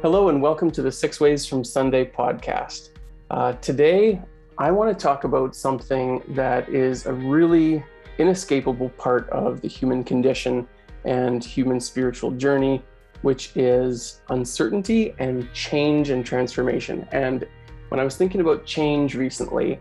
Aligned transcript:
Hello, 0.00 0.28
and 0.28 0.40
welcome 0.40 0.70
to 0.70 0.80
the 0.80 0.92
Six 0.92 1.18
Ways 1.18 1.44
from 1.44 1.64
Sunday 1.64 2.04
podcast. 2.04 2.90
Uh, 3.32 3.54
today, 3.54 4.22
I 4.56 4.70
want 4.70 4.96
to 4.96 5.02
talk 5.02 5.24
about 5.24 5.56
something 5.56 6.22
that 6.36 6.68
is 6.68 7.06
a 7.06 7.12
really 7.12 7.84
inescapable 8.18 8.90
part 8.90 9.28
of 9.30 9.60
the 9.60 9.66
human 9.66 10.04
condition 10.04 10.68
and 11.04 11.42
human 11.42 11.80
spiritual 11.80 12.30
journey, 12.30 12.80
which 13.22 13.50
is 13.56 14.20
uncertainty 14.28 15.16
and 15.18 15.52
change 15.52 16.10
and 16.10 16.24
transformation. 16.24 17.08
And 17.10 17.44
when 17.88 17.98
I 17.98 18.04
was 18.04 18.16
thinking 18.16 18.40
about 18.40 18.64
change 18.64 19.16
recently, 19.16 19.80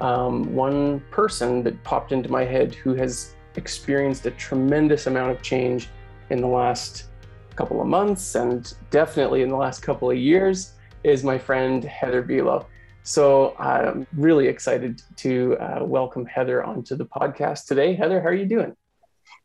um, 0.00 0.52
one 0.56 0.98
person 1.12 1.62
that 1.62 1.80
popped 1.84 2.10
into 2.10 2.28
my 2.28 2.44
head 2.44 2.74
who 2.74 2.94
has 2.94 3.36
experienced 3.54 4.26
a 4.26 4.32
tremendous 4.32 5.06
amount 5.06 5.30
of 5.30 5.40
change 5.40 5.88
in 6.30 6.40
the 6.40 6.48
last 6.48 7.11
couple 7.56 7.80
of 7.80 7.86
months 7.86 8.34
and 8.34 8.74
definitely 8.90 9.42
in 9.42 9.48
the 9.48 9.56
last 9.56 9.80
couple 9.82 10.10
of 10.10 10.16
years 10.16 10.72
is 11.04 11.24
my 11.24 11.38
friend 11.38 11.84
Heather 11.84 12.22
Bilo. 12.22 12.66
So 13.02 13.56
I'm 13.58 14.06
really 14.16 14.46
excited 14.46 15.02
to 15.16 15.56
uh, 15.58 15.84
welcome 15.84 16.24
Heather 16.24 16.62
onto 16.62 16.94
the 16.94 17.06
podcast 17.06 17.66
today. 17.66 17.94
Heather, 17.94 18.20
how 18.20 18.28
are 18.28 18.34
you 18.34 18.46
doing? 18.46 18.76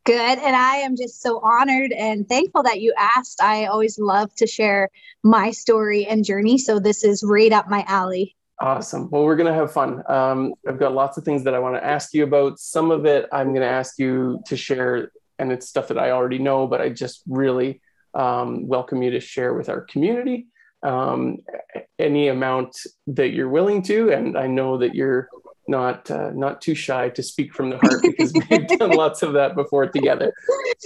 Good. 0.05 0.39
And 0.39 0.55
I 0.55 0.77
am 0.77 0.95
just 0.95 1.21
so 1.21 1.39
honored 1.39 1.91
and 1.91 2.29
thankful 2.29 2.63
that 2.63 2.79
you 2.79 2.93
asked. 2.97 3.41
I 3.41 3.65
always 3.65 3.99
love 3.99 4.33
to 4.35 4.47
share 4.47 4.89
my 5.23 5.51
story 5.51 6.05
and 6.05 6.23
journey. 6.23 6.57
So 6.57 6.79
this 6.79 7.03
is 7.03 7.23
right 7.23 7.51
up 7.51 7.67
my 7.67 7.83
alley. 7.87 8.35
Awesome. 8.59 9.09
Well, 9.09 9.23
we're 9.23 9.35
going 9.35 9.51
to 9.51 9.59
have 9.59 9.71
fun. 9.71 10.03
Um, 10.07 10.53
I've 10.67 10.79
got 10.79 10.93
lots 10.93 11.17
of 11.17 11.25
things 11.25 11.43
that 11.43 11.53
I 11.53 11.59
want 11.59 11.75
to 11.75 11.83
ask 11.83 12.13
you 12.13 12.23
about. 12.23 12.57
Some 12.57 12.89
of 12.89 13.05
it 13.05 13.27
I'm 13.31 13.49
going 13.49 13.61
to 13.61 13.67
ask 13.67 13.99
you 13.99 14.41
to 14.45 14.55
share, 14.55 15.11
and 15.37 15.51
it's 15.51 15.67
stuff 15.67 15.89
that 15.89 15.99
I 15.99 16.11
already 16.11 16.39
know, 16.39 16.67
but 16.67 16.79
I 16.79 16.89
just 16.89 17.21
really 17.27 17.81
um, 18.17 18.67
welcome 18.67 19.01
you 19.01 19.11
to 19.11 19.19
share 19.19 19.53
with 19.53 19.69
our 19.69 19.81
community 19.81 20.47
um, 20.83 21.37
any 21.99 22.27
amount 22.27 22.75
that 23.07 23.29
you're 23.29 23.49
willing 23.49 23.81
to. 23.83 24.11
And 24.11 24.37
I 24.37 24.47
know 24.47 24.77
that 24.77 24.95
you're 24.95 25.29
not 25.67 26.09
uh, 26.09 26.31
not 26.31 26.61
too 26.61 26.75
shy 26.75 27.09
to 27.09 27.21
speak 27.21 27.53
from 27.53 27.69
the 27.69 27.77
heart 27.77 28.01
because 28.01 28.33
we've 28.49 28.67
done 28.67 28.91
lots 28.91 29.21
of 29.21 29.33
that 29.33 29.55
before 29.55 29.87
together. 29.87 30.33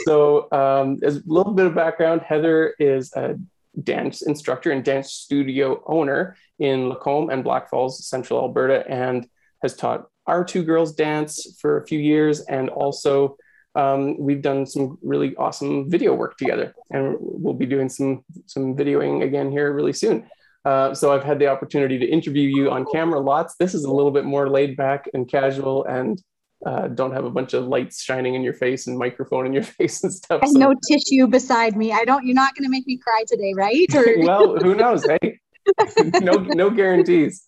So, 0.06 0.52
um, 0.52 1.00
as 1.04 1.18
a 1.18 1.24
little 1.26 1.54
bit 1.54 1.68
of 1.68 1.76
background, 1.76 2.22
Heather 2.22 2.76
is 2.80 3.14
a 3.14 3.36
dance 3.84 4.22
instructor 4.24 4.72
and 4.72 4.84
dance 4.84 5.14
studio 5.14 5.82
owner 5.86 6.36
in 6.60 6.90
Lacombe 6.90 7.30
and 7.30 7.44
Blackfalds, 7.44 7.94
Central 7.94 8.40
Alberta, 8.40 8.86
and 8.90 9.28
has 9.62 9.76
taught 9.76 10.08
our 10.28 10.44
two 10.44 10.64
girls 10.64 10.94
dance 10.94 11.58
for 11.60 11.78
a 11.78 11.88
few 11.88 12.00
years 12.00 12.42
and 12.42 12.70
also 12.70 13.38
um, 13.76 14.18
we've 14.20 14.42
done 14.42 14.66
some 14.66 14.98
really 15.02 15.36
awesome 15.36 15.90
video 15.90 16.14
work 16.14 16.38
together, 16.38 16.74
and 16.90 17.16
we'll 17.20 17.54
be 17.54 17.66
doing 17.66 17.90
some 17.90 18.24
some 18.46 18.76
videoing 18.76 19.24
again 19.24 19.52
here 19.52 19.72
really 19.72 19.94
soon. 19.94 20.28
Uh, 20.64 20.94
so 20.94 21.14
I've 21.14 21.24
had 21.24 21.40
the 21.40 21.48
opportunity 21.48 21.98
to 21.98 22.06
interview 22.06 22.48
you 22.48 22.70
on 22.70 22.86
camera 22.92 23.20
lots. 23.20 23.56
This 23.56 23.74
is 23.74 23.84
a 23.86 23.92
little 23.92 24.12
bit 24.12 24.26
more 24.26 24.50
laid 24.50 24.76
back 24.76 25.10
and 25.14 25.28
casual, 25.28 25.86
and 25.86 26.22
uh, 26.66 26.90
don't 26.90 27.14
have 27.14 27.26
a 27.26 27.32
bunch 27.32 27.54
of 27.54 27.66
lights 27.66 28.04
shining 28.04 28.36
in 28.36 28.44
your 28.44 28.54
face 28.54 28.88
and 28.88 28.98
microphone 28.98 29.46
in 29.46 29.54
your 29.54 29.64
face 29.78 30.04
and 30.04 30.14
stuff. 30.14 30.42
And 30.42 30.52
so. 30.52 30.60
no 30.60 30.76
tissue 30.88 31.28
beside 31.28 31.78
me. 31.78 31.94
I 31.94 32.04
don't. 32.04 32.26
You're 32.26 32.36
not 32.36 32.54
going 32.56 32.66
to 32.66 32.70
make 32.70 32.86
me 32.86 32.98
cry 32.98 33.24
today, 33.28 33.54
right? 33.56 33.88
Well, 34.18 34.58
who 34.58 34.76
knows? 34.76 35.06
Hey, 35.06 35.40
no, 36.22 36.34
no 36.34 36.70
guarantees. 36.70 37.44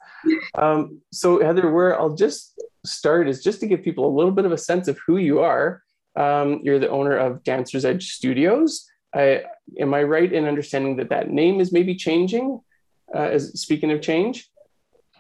Um, 0.56 1.02
so 1.12 1.44
Heather, 1.44 1.70
where 1.72 2.00
I'll 2.00 2.16
just 2.16 2.60
start 2.86 3.28
is 3.28 3.44
just 3.44 3.60
to 3.60 3.68
give 3.68 3.84
people 3.84 4.08
a 4.08 4.14
little 4.16 4.32
bit 4.32 4.46
of 4.46 4.54
a 4.54 4.58
sense 4.58 4.88
of 4.88 4.98
who 5.06 5.18
you 5.18 5.40
are 5.42 5.83
um, 6.16 6.62
you're 6.64 6.80
the 6.80 6.90
owner 6.90 7.18
of 7.18 7.44
Dancer's 7.44 7.86
Edge 7.86 8.12
Studios. 8.12 8.90
I, 9.16 9.44
am 9.80 9.94
I 9.94 10.04
right 10.04 10.32
in 10.32 10.46
understanding 10.46 10.96
that 10.98 11.10
that 11.10 11.30
name 11.30 11.60
is 11.60 11.72
maybe 11.72 11.96
changing? 11.96 12.62
Uh, 13.14 13.20
as 13.20 13.62
speaking 13.62 13.92
of 13.92 14.02
change. 14.02 14.50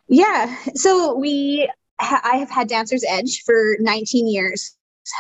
Yeah. 0.07 0.55
So 0.73 1.15
we, 1.15 1.69
ha- 2.01 2.21
I 2.23 2.37
have 2.37 2.49
had 2.49 2.67
Dancer's 2.67 3.03
Edge 3.07 3.43
for 3.45 3.77
19 3.79 4.27
years. 4.27 4.75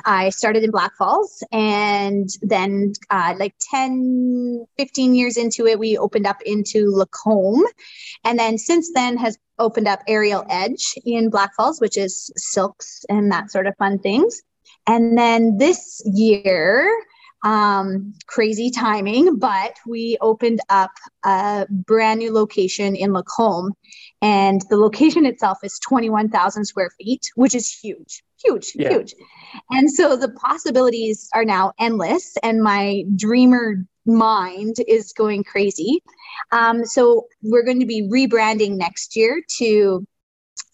I 0.05 0.29
started 0.29 0.63
in 0.63 0.71
Blackfalds 0.71 1.43
and 1.51 2.29
then 2.41 2.93
uh, 3.09 3.35
like 3.37 3.53
10, 3.69 4.65
15 4.77 5.15
years 5.15 5.37
into 5.37 5.67
it, 5.67 5.77
we 5.77 5.97
opened 5.97 6.25
up 6.25 6.41
into 6.43 6.89
Lacombe. 6.89 7.65
And 8.23 8.39
then 8.39 8.57
since 8.57 8.91
then 8.93 9.17
has 9.17 9.37
opened 9.59 9.87
up 9.87 10.01
Aerial 10.07 10.45
Edge 10.49 10.95
in 11.05 11.29
Blackfalds, 11.29 11.81
which 11.81 11.97
is 11.97 12.31
silks 12.37 13.05
and 13.09 13.31
that 13.31 13.51
sort 13.51 13.67
of 13.67 13.75
fun 13.77 13.99
things. 13.99 14.41
And 14.87 15.17
then 15.17 15.57
this 15.57 16.01
year, 16.05 16.91
um, 17.43 18.13
crazy 18.27 18.71
timing, 18.71 19.37
but 19.37 19.75
we 19.85 20.17
opened 20.21 20.61
up 20.69 20.91
a 21.25 21.67
brand 21.69 22.19
new 22.19 22.33
location 22.33 22.95
in 22.95 23.13
Lacombe. 23.13 23.73
And 24.21 24.61
the 24.69 24.77
location 24.77 25.25
itself 25.25 25.59
is 25.63 25.77
21,000 25.79 26.65
square 26.65 26.89
feet, 26.97 27.29
which 27.35 27.53
is 27.53 27.69
huge, 27.69 28.23
huge, 28.43 28.71
yeah. 28.75 28.89
huge. 28.89 29.13
And 29.69 29.91
so 29.91 30.15
the 30.15 30.29
possibilities 30.29 31.29
are 31.33 31.45
now 31.45 31.73
endless, 31.79 32.35
and 32.41 32.63
my 32.63 33.03
dreamer 33.15 33.85
mind 34.05 34.75
is 34.87 35.13
going 35.13 35.43
crazy. 35.43 36.01
Um, 36.51 36.85
so 36.85 37.27
we're 37.41 37.63
going 37.63 37.79
to 37.79 37.85
be 37.85 38.07
rebranding 38.09 38.77
next 38.77 39.15
year 39.15 39.41
to 39.57 40.05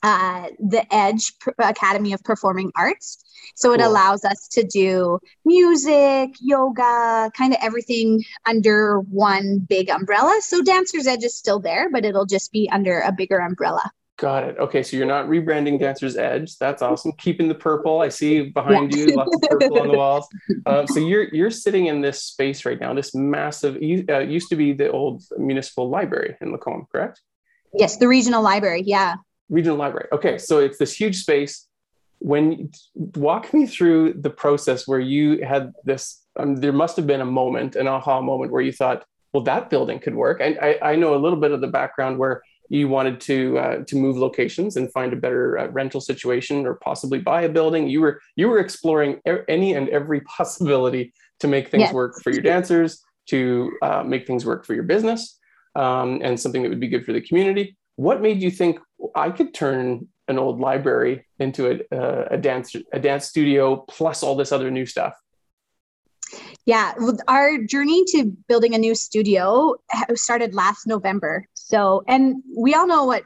uh, 0.03 0.47
the 0.59 0.85
Edge 0.93 1.33
Academy 1.57 2.13
of 2.13 2.23
Performing 2.23 2.71
Arts. 2.75 3.23
So 3.55 3.73
it 3.73 3.79
cool. 3.79 3.89
allows 3.89 4.23
us 4.23 4.47
to 4.49 4.63
do 4.63 5.19
music, 5.45 6.35
yoga, 6.39 7.31
kind 7.35 7.53
of 7.53 7.59
everything 7.61 8.23
under 8.45 8.99
one 8.99 9.59
big 9.59 9.89
umbrella. 9.89 10.39
So 10.41 10.61
Dancer's 10.61 11.07
Edge 11.07 11.23
is 11.23 11.35
still 11.35 11.59
there, 11.59 11.89
but 11.89 12.05
it'll 12.05 12.25
just 12.25 12.51
be 12.51 12.69
under 12.71 12.99
a 13.01 13.11
bigger 13.11 13.39
umbrella. 13.39 13.91
Got 14.17 14.43
it. 14.43 14.57
Okay, 14.57 14.83
so 14.83 14.97
you're 14.97 15.05
not 15.05 15.27
rebranding 15.27 15.79
Dancer's 15.79 16.17
Edge. 16.17 16.57
That's 16.57 16.81
awesome. 16.81 17.13
Keeping 17.13 17.47
the 17.47 17.55
purple. 17.55 18.01
I 18.01 18.09
see 18.09 18.49
behind 18.49 18.93
yeah. 18.93 19.05
you 19.05 19.15
lots 19.15 19.33
of 19.33 19.41
purple 19.41 19.79
on 19.79 19.87
the 19.87 19.93
walls. 19.97 20.27
Um, 20.65 20.87
so 20.87 20.99
you're 20.99 21.33
you're 21.33 21.49
sitting 21.49 21.85
in 21.85 22.01
this 22.01 22.21
space 22.23 22.65
right 22.65 22.79
now. 22.79 22.93
This 22.93 23.15
massive 23.15 23.75
uh, 23.75 24.19
used 24.19 24.49
to 24.49 24.57
be 24.57 24.73
the 24.73 24.91
old 24.91 25.23
municipal 25.37 25.89
library 25.89 26.35
in 26.41 26.51
Lacombe, 26.51 26.85
correct? 26.91 27.21
Yes, 27.73 27.95
the 27.95 28.09
regional 28.09 28.41
library. 28.41 28.83
Yeah 28.85 29.15
regional 29.49 29.77
library. 29.77 30.07
Okay, 30.11 30.37
so 30.37 30.59
it's 30.59 30.77
this 30.77 30.93
huge 30.93 31.17
space. 31.17 31.67
When 32.19 32.71
walk 32.95 33.53
me 33.53 33.65
through 33.65 34.13
the 34.13 34.29
process 34.29 34.87
where 34.87 34.99
you 34.99 35.43
had 35.45 35.71
this, 35.85 36.23
um, 36.35 36.57
there 36.57 36.73
must 36.73 36.97
have 36.97 37.07
been 37.07 37.21
a 37.21 37.25
moment, 37.25 37.75
an 37.75 37.87
aha 37.87 38.21
moment 38.21 38.51
where 38.51 38.61
you 38.61 38.73
thought, 38.73 39.05
well, 39.33 39.43
that 39.43 39.69
building 39.69 39.99
could 39.99 40.15
work. 40.15 40.41
And 40.41 40.57
I, 40.59 40.79
I 40.81 40.95
know 40.95 41.15
a 41.15 41.17
little 41.17 41.39
bit 41.39 41.51
of 41.51 41.61
the 41.61 41.67
background 41.67 42.17
where 42.17 42.41
you 42.69 42.87
wanted 42.87 43.19
to 43.21 43.57
uh, 43.57 43.83
to 43.85 43.95
move 43.95 44.15
locations 44.15 44.77
and 44.77 44.91
find 44.91 45.11
a 45.11 45.15
better 45.15 45.57
uh, 45.57 45.67
rental 45.69 45.99
situation 45.99 46.65
or 46.65 46.75
possibly 46.75 47.19
buy 47.19 47.41
a 47.41 47.49
building. 47.49 47.89
You 47.89 48.01
were 48.01 48.21
you 48.35 48.47
were 48.47 48.59
exploring 48.59 49.19
any 49.47 49.73
and 49.73 49.89
every 49.89 50.21
possibility 50.37 51.13
to 51.39 51.47
make 51.47 51.69
things 51.69 51.83
yes. 51.83 51.93
work 51.93 52.21
for 52.21 52.31
your 52.31 52.41
dancers, 52.41 53.01
to 53.29 53.71
uh, 53.81 54.03
make 54.03 54.27
things 54.27 54.45
work 54.45 54.65
for 54.65 54.73
your 54.73 54.83
business, 54.83 55.39
um, 55.75 56.19
and 56.23 56.39
something 56.39 56.61
that 56.63 56.69
would 56.69 56.79
be 56.79 56.87
good 56.87 57.05
for 57.05 57.13
the 57.13 57.21
community. 57.21 57.75
What 57.99 58.21
made 58.21 58.41
you 58.41 58.49
think 58.49 58.79
I 59.13 59.29
could 59.29 59.53
turn 59.53 60.07
an 60.29 60.39
old 60.39 60.61
library 60.61 61.25
into 61.37 61.85
a, 61.91 62.35
a 62.35 62.37
dance 62.37 62.73
a 62.93 62.99
dance 62.99 63.25
studio 63.25 63.83
plus 63.89 64.23
all 64.23 64.35
this 64.37 64.53
other 64.53 64.71
new 64.71 64.85
stuff. 64.85 65.15
Yeah, 66.65 66.93
our 67.27 67.57
journey 67.57 68.05
to 68.13 68.31
building 68.47 68.73
a 68.73 68.77
new 68.77 68.95
studio 68.95 69.75
started 70.13 70.53
last 70.53 70.87
November. 70.87 71.45
So, 71.55 72.03
and 72.07 72.41
we 72.55 72.73
all 72.73 72.87
know 72.87 73.03
what 73.03 73.23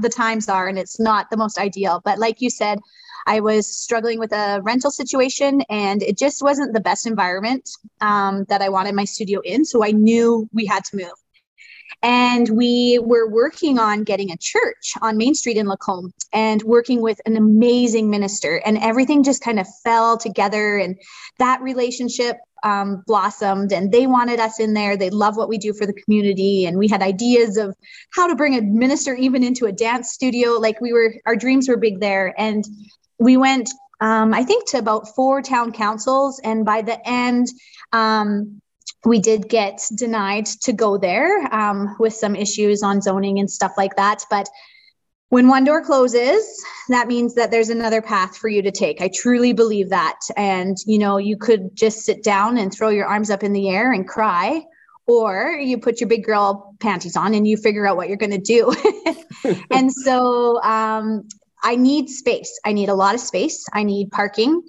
the 0.00 0.08
times 0.08 0.48
are, 0.48 0.66
and 0.66 0.76
it's 0.76 0.98
not 0.98 1.30
the 1.30 1.36
most 1.36 1.56
ideal. 1.56 2.02
But 2.04 2.18
like 2.18 2.40
you 2.40 2.50
said, 2.50 2.80
I 3.28 3.38
was 3.38 3.68
struggling 3.68 4.18
with 4.18 4.32
a 4.32 4.60
rental 4.64 4.90
situation, 4.90 5.62
and 5.70 6.02
it 6.02 6.18
just 6.18 6.42
wasn't 6.42 6.72
the 6.72 6.80
best 6.80 7.06
environment 7.06 7.68
um, 8.00 8.44
that 8.48 8.60
I 8.60 8.70
wanted 8.70 8.96
my 8.96 9.04
studio 9.04 9.40
in. 9.44 9.64
So 9.64 9.84
I 9.84 9.92
knew 9.92 10.48
we 10.52 10.66
had 10.66 10.84
to 10.86 10.96
move. 10.96 11.23
And 12.02 12.48
we 12.50 12.98
were 13.02 13.30
working 13.30 13.78
on 13.78 14.04
getting 14.04 14.30
a 14.30 14.36
church 14.36 14.92
on 15.00 15.16
Main 15.16 15.34
Street 15.34 15.56
in 15.56 15.66
Lacombe 15.66 16.12
and 16.32 16.62
working 16.62 17.00
with 17.00 17.20
an 17.24 17.36
amazing 17.36 18.10
minister. 18.10 18.60
And 18.64 18.78
everything 18.78 19.22
just 19.22 19.42
kind 19.42 19.58
of 19.58 19.66
fell 19.82 20.18
together. 20.18 20.76
And 20.76 20.98
that 21.38 21.62
relationship 21.62 22.36
um, 22.62 23.02
blossomed 23.06 23.72
and 23.72 23.92
they 23.92 24.06
wanted 24.06 24.40
us 24.40 24.58
in 24.58 24.74
there. 24.74 24.96
They 24.96 25.10
love 25.10 25.36
what 25.36 25.48
we 25.48 25.58
do 25.58 25.72
for 25.72 25.86
the 25.86 25.92
community. 25.92 26.66
And 26.66 26.78
we 26.78 26.88
had 26.88 27.02
ideas 27.02 27.56
of 27.56 27.76
how 28.10 28.26
to 28.26 28.34
bring 28.34 28.56
a 28.56 28.62
minister 28.62 29.14
even 29.14 29.44
into 29.44 29.66
a 29.66 29.72
dance 29.72 30.12
studio. 30.12 30.52
Like 30.52 30.80
we 30.80 30.92
were, 30.92 31.14
our 31.26 31.36
dreams 31.36 31.68
were 31.68 31.76
big 31.76 32.00
there. 32.00 32.34
And 32.38 32.64
we 33.18 33.36
went, 33.36 33.68
um, 34.00 34.34
I 34.34 34.44
think, 34.44 34.68
to 34.70 34.78
about 34.78 35.14
four 35.14 35.42
town 35.42 35.72
councils. 35.72 36.40
And 36.42 36.64
by 36.64 36.82
the 36.82 36.98
end, 37.08 37.46
um, 37.92 38.60
we 39.04 39.18
did 39.18 39.48
get 39.48 39.80
denied 39.94 40.46
to 40.46 40.72
go 40.72 40.96
there 40.98 41.52
um, 41.54 41.96
with 41.98 42.14
some 42.14 42.34
issues 42.34 42.82
on 42.82 43.02
zoning 43.02 43.38
and 43.38 43.50
stuff 43.50 43.72
like 43.76 43.96
that. 43.96 44.24
But 44.30 44.48
when 45.28 45.48
one 45.48 45.64
door 45.64 45.84
closes, 45.84 46.44
that 46.88 47.08
means 47.08 47.34
that 47.34 47.50
there's 47.50 47.68
another 47.68 48.00
path 48.00 48.36
for 48.36 48.48
you 48.48 48.62
to 48.62 48.70
take. 48.70 49.00
I 49.00 49.10
truly 49.12 49.52
believe 49.52 49.90
that. 49.90 50.18
And, 50.36 50.76
you 50.86 50.98
know, 50.98 51.16
you 51.18 51.36
could 51.36 51.74
just 51.74 52.04
sit 52.04 52.22
down 52.22 52.56
and 52.56 52.72
throw 52.72 52.88
your 52.88 53.06
arms 53.06 53.30
up 53.30 53.42
in 53.42 53.52
the 53.52 53.68
air 53.68 53.92
and 53.92 54.06
cry, 54.06 54.62
or 55.06 55.58
you 55.60 55.78
put 55.78 56.00
your 56.00 56.08
big 56.08 56.24
girl 56.24 56.74
panties 56.80 57.16
on 57.16 57.34
and 57.34 57.46
you 57.46 57.56
figure 57.56 57.86
out 57.86 57.96
what 57.96 58.08
you're 58.08 58.16
going 58.16 58.30
to 58.30 58.38
do. 58.38 58.74
and 59.70 59.92
so 59.92 60.62
um, 60.62 61.28
I 61.62 61.76
need 61.76 62.08
space. 62.08 62.60
I 62.64 62.72
need 62.72 62.88
a 62.88 62.94
lot 62.94 63.14
of 63.14 63.20
space. 63.20 63.66
I 63.72 63.82
need 63.82 64.10
parking. 64.10 64.62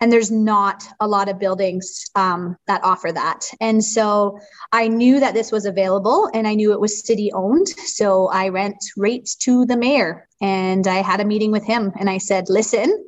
And 0.00 0.12
there's 0.12 0.30
not 0.30 0.84
a 1.00 1.06
lot 1.06 1.28
of 1.28 1.38
buildings 1.38 2.04
um, 2.14 2.56
that 2.66 2.82
offer 2.82 3.12
that. 3.12 3.44
And 3.60 3.84
so 3.84 4.38
I 4.72 4.88
knew 4.88 5.20
that 5.20 5.34
this 5.34 5.52
was 5.52 5.64
available 5.64 6.28
and 6.34 6.46
I 6.46 6.54
knew 6.54 6.72
it 6.72 6.80
was 6.80 7.06
city 7.06 7.30
owned. 7.32 7.68
So 7.68 8.28
I 8.28 8.50
went 8.50 8.78
right 8.96 9.28
to 9.40 9.64
the 9.66 9.76
mayor 9.76 10.28
and 10.40 10.86
I 10.86 10.96
had 10.96 11.20
a 11.20 11.24
meeting 11.24 11.52
with 11.52 11.64
him 11.64 11.92
and 11.98 12.10
I 12.10 12.18
said, 12.18 12.48
listen, 12.48 13.06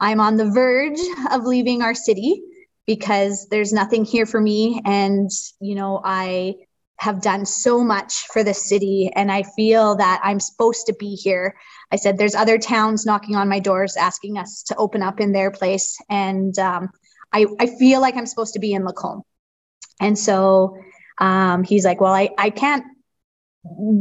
I'm 0.00 0.20
on 0.20 0.36
the 0.36 0.50
verge 0.50 1.00
of 1.30 1.44
leaving 1.44 1.82
our 1.82 1.94
city 1.94 2.42
because 2.86 3.46
there's 3.50 3.72
nothing 3.72 4.04
here 4.04 4.26
for 4.26 4.40
me. 4.40 4.80
And, 4.84 5.30
you 5.60 5.74
know, 5.74 6.00
I 6.02 6.54
have 7.00 7.22
done 7.22 7.46
so 7.46 7.82
much 7.82 8.26
for 8.32 8.44
the 8.44 8.52
city 8.52 9.10
and 9.14 9.32
I 9.32 9.42
feel 9.42 9.96
that 9.96 10.20
I'm 10.22 10.40
supposed 10.40 10.86
to 10.86 10.94
be 10.98 11.14
here. 11.14 11.54
I 11.92 11.96
said, 11.96 12.18
there's 12.18 12.34
other 12.34 12.58
towns 12.58 13.04
knocking 13.04 13.36
on 13.36 13.48
my 13.48 13.58
doors 13.58 13.96
asking 13.96 14.38
us 14.38 14.62
to 14.64 14.76
open 14.76 15.02
up 15.02 15.20
in 15.20 15.32
their 15.32 15.50
place. 15.50 15.98
And 16.08 16.56
um, 16.58 16.90
I, 17.32 17.46
I 17.58 17.66
feel 17.66 18.00
like 18.00 18.16
I'm 18.16 18.26
supposed 18.26 18.54
to 18.54 18.60
be 18.60 18.72
in 18.72 18.84
Lacombe. 18.84 19.22
And 20.00 20.18
so 20.18 20.76
um, 21.18 21.64
he's 21.64 21.84
like, 21.84 22.00
well, 22.00 22.14
I, 22.14 22.30
I 22.38 22.50
can't 22.50 22.84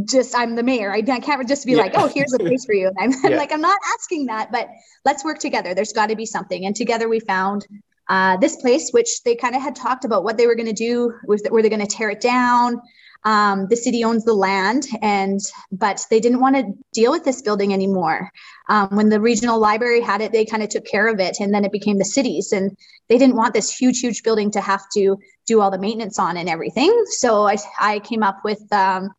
just 0.05 0.37
I'm 0.37 0.55
the 0.55 0.63
mayor. 0.63 0.93
I, 0.93 0.99
I 0.99 1.19
can't 1.19 1.47
just 1.47 1.65
be 1.65 1.73
yeah. 1.73 1.79
like, 1.79 1.91
oh, 1.95 2.07
here's 2.07 2.33
a 2.33 2.39
place 2.39 2.63
for 2.63 2.73
you. 2.73 2.87
And 2.87 2.97
I'm, 2.97 3.11
yeah. 3.11 3.29
I'm, 3.31 3.35
like, 3.35 3.51
I'm 3.51 3.61
not 3.61 3.77
asking 3.93 4.27
that, 4.27 4.51
but 4.51 4.69
let's 5.03 5.25
work 5.25 5.39
together. 5.39 5.73
There's 5.73 5.91
got 5.91 6.07
to 6.07 6.15
be 6.15 6.25
something. 6.25 6.65
And 6.65 6.75
together 6.75 7.09
we 7.09 7.19
found 7.19 7.67
uh, 8.07 8.37
this 8.37 8.55
place, 8.55 8.91
which 8.91 9.21
they 9.23 9.35
kind 9.35 9.55
of 9.55 9.61
had 9.61 9.75
talked 9.75 10.05
about 10.05 10.23
what 10.23 10.37
they 10.37 10.47
were 10.47 10.55
going 10.55 10.67
to 10.67 10.73
do. 10.73 11.13
Was 11.27 11.43
were 11.51 11.61
they 11.61 11.69
going 11.69 11.85
to 11.85 11.87
tear 11.87 12.09
it 12.09 12.21
down? 12.21 12.81
Um, 13.23 13.67
the 13.69 13.75
city 13.75 14.03
owns 14.03 14.23
the 14.23 14.33
land, 14.33 14.85
and 15.01 15.39
but 15.71 16.05
they 16.09 16.19
didn't 16.19 16.39
want 16.39 16.55
to 16.55 16.73
deal 16.93 17.11
with 17.11 17.25
this 17.25 17.41
building 17.41 17.73
anymore. 17.73 18.31
Um, 18.69 18.89
when 18.91 19.09
the 19.09 19.19
regional 19.19 19.59
library 19.59 20.01
had 20.01 20.21
it, 20.21 20.31
they 20.31 20.45
kind 20.45 20.63
of 20.63 20.69
took 20.69 20.85
care 20.85 21.07
of 21.07 21.19
it, 21.19 21.37
and 21.39 21.53
then 21.53 21.65
it 21.65 21.71
became 21.71 21.97
the 21.97 22.05
city's, 22.05 22.51
and 22.51 22.77
they 23.09 23.17
didn't 23.17 23.35
want 23.35 23.53
this 23.53 23.75
huge, 23.75 23.99
huge 23.99 24.23
building 24.23 24.51
to 24.51 24.61
have 24.61 24.83
to 24.93 25.17
do 25.45 25.61
all 25.61 25.71
the 25.71 25.79
maintenance 25.79 26.19
on 26.19 26.37
and 26.37 26.47
everything. 26.47 27.05
So 27.09 27.47
I, 27.47 27.57
I 27.79 27.99
came 27.99 28.23
up 28.23 28.41
with 28.45 28.61
um, 28.71 29.09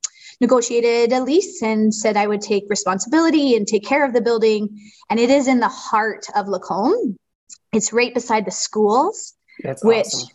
negotiated 0.41 1.12
a 1.12 1.23
lease 1.23 1.62
and 1.62 1.94
said 1.94 2.17
I 2.17 2.26
would 2.26 2.41
take 2.41 2.64
responsibility 2.69 3.56
and 3.56 3.67
take 3.67 3.85
care 3.85 4.05
of 4.05 4.12
the 4.12 4.20
building. 4.20 4.81
And 5.11 5.20
it 5.20 5.31
is 5.31 5.49
in 5.49 5.61
the 5.61 5.69
heart 5.69 6.26
of 6.35 6.49
Lacombe. 6.49 7.17
It's 7.73 7.93
right 7.93 8.12
beside 8.12 8.47
the 8.47 8.50
schools, 8.50 9.35
That's 9.62 9.85
which 9.85 10.06
awesome. 10.06 10.29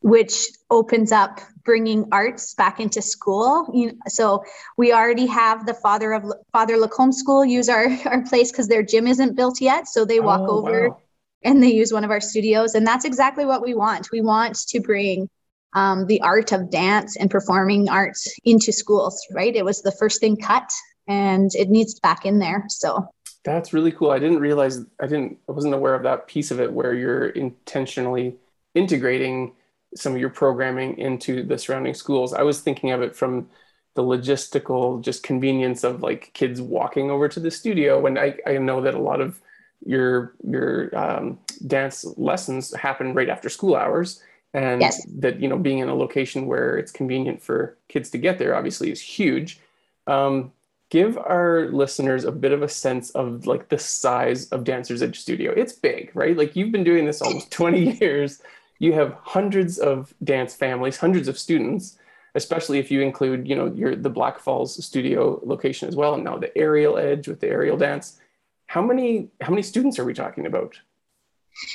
Which 0.00 0.48
opens 0.70 1.12
up 1.12 1.40
bringing 1.64 2.06
arts 2.12 2.54
back 2.54 2.80
into 2.80 3.02
school. 3.02 3.70
You, 3.74 3.98
so 4.08 4.44
we 4.76 4.92
already 4.92 5.26
have 5.26 5.66
the 5.66 5.74
father 5.74 6.12
of 6.12 6.32
Father 6.52 6.76
Lacombe 6.76 7.12
School 7.12 7.44
use 7.44 7.68
our 7.68 7.86
our 8.06 8.22
place 8.22 8.50
because 8.50 8.68
their 8.68 8.82
gym 8.82 9.06
isn't 9.06 9.36
built 9.36 9.60
yet. 9.60 9.88
So 9.88 10.04
they 10.04 10.20
walk 10.20 10.42
oh, 10.42 10.58
over. 10.58 10.90
Wow. 10.90 11.00
And 11.42 11.62
they 11.62 11.72
use 11.72 11.92
one 11.92 12.02
of 12.02 12.10
our 12.10 12.20
studios. 12.20 12.74
And 12.74 12.84
that's 12.84 13.04
exactly 13.04 13.44
what 13.44 13.62
we 13.62 13.74
want. 13.74 14.10
We 14.10 14.20
want 14.20 14.56
to 14.68 14.80
bring 14.80 15.28
um, 15.74 16.06
the 16.06 16.20
art 16.22 16.52
of 16.52 16.70
dance 16.70 17.16
and 17.16 17.30
performing 17.30 17.88
arts 17.88 18.34
into 18.44 18.72
schools, 18.72 19.24
right? 19.32 19.54
It 19.54 19.64
was 19.64 19.82
the 19.82 19.92
first 19.92 20.20
thing 20.20 20.36
cut 20.38 20.68
and 21.06 21.54
it 21.54 21.68
needs 21.68 22.00
back 22.00 22.24
in 22.24 22.38
there. 22.38 22.64
So 22.68 23.06
that's 23.44 23.72
really 23.72 23.92
cool. 23.92 24.10
I 24.10 24.18
didn't 24.18 24.40
realize, 24.40 24.80
I 25.00 25.06
didn't, 25.06 25.38
I 25.48 25.52
wasn't 25.52 25.74
aware 25.74 25.94
of 25.94 26.02
that 26.02 26.26
piece 26.26 26.50
of 26.50 26.60
it 26.60 26.72
where 26.72 26.94
you're 26.94 27.28
intentionally 27.28 28.36
integrating 28.74 29.52
some 29.96 30.14
of 30.14 30.20
your 30.20 30.30
programming 30.30 30.98
into 30.98 31.42
the 31.42 31.58
surrounding 31.58 31.94
schools. 31.94 32.32
I 32.32 32.42
was 32.42 32.60
thinking 32.60 32.92
of 32.92 33.02
it 33.02 33.16
from 33.16 33.48
the 33.94 34.02
logistical 34.02 35.00
just 35.02 35.22
convenience 35.22 35.82
of 35.82 36.02
like 36.02 36.30
kids 36.34 36.60
walking 36.60 37.10
over 37.10 37.28
to 37.28 37.40
the 37.40 37.50
studio. 37.50 38.06
And 38.06 38.18
I, 38.18 38.36
I 38.46 38.58
know 38.58 38.82
that 38.82 38.94
a 38.94 39.00
lot 39.00 39.20
of 39.20 39.40
your 39.84 40.34
your 40.42 40.96
um, 40.96 41.38
dance 41.66 42.04
lessons 42.16 42.74
happen 42.74 43.14
right 43.14 43.28
after 43.28 43.48
school 43.48 43.76
hours 43.76 44.22
and 44.54 44.80
yes. 44.80 45.04
that 45.18 45.40
you 45.40 45.48
know 45.48 45.58
being 45.58 45.78
in 45.78 45.88
a 45.88 45.94
location 45.94 46.46
where 46.46 46.78
it's 46.78 46.90
convenient 46.92 47.42
for 47.42 47.76
kids 47.88 48.10
to 48.10 48.18
get 48.18 48.38
there 48.38 48.54
obviously 48.54 48.90
is 48.90 49.00
huge 49.00 49.60
um, 50.06 50.52
give 50.90 51.18
our 51.18 51.68
listeners 51.72 52.24
a 52.24 52.32
bit 52.32 52.52
of 52.52 52.62
a 52.62 52.68
sense 52.68 53.10
of 53.10 53.46
like 53.46 53.68
the 53.68 53.78
size 53.78 54.48
of 54.48 54.64
dancers 54.64 55.02
edge 55.02 55.18
studio 55.18 55.52
it's 55.52 55.72
big 55.72 56.10
right 56.14 56.36
like 56.36 56.56
you've 56.56 56.72
been 56.72 56.84
doing 56.84 57.04
this 57.04 57.20
almost 57.20 57.50
20 57.52 57.98
years 57.98 58.40
you 58.78 58.92
have 58.92 59.16
hundreds 59.22 59.78
of 59.78 60.14
dance 60.24 60.54
families 60.54 60.96
hundreds 60.96 61.28
of 61.28 61.38
students 61.38 61.98
especially 62.34 62.78
if 62.78 62.90
you 62.90 63.00
include 63.00 63.48
you 63.48 63.56
know 63.56 63.66
your 63.74 63.96
the 63.96 64.10
Blackfalds 64.10 64.80
studio 64.82 65.40
location 65.44 65.88
as 65.88 65.96
well 65.96 66.14
and 66.14 66.24
now 66.24 66.36
the 66.36 66.56
aerial 66.56 66.98
edge 66.98 67.28
with 67.28 67.40
the 67.40 67.48
aerial 67.48 67.76
dance 67.76 68.18
how 68.66 68.82
many 68.82 69.28
how 69.40 69.50
many 69.50 69.62
students 69.62 69.98
are 69.98 70.04
we 70.04 70.14
talking 70.14 70.46
about 70.46 70.78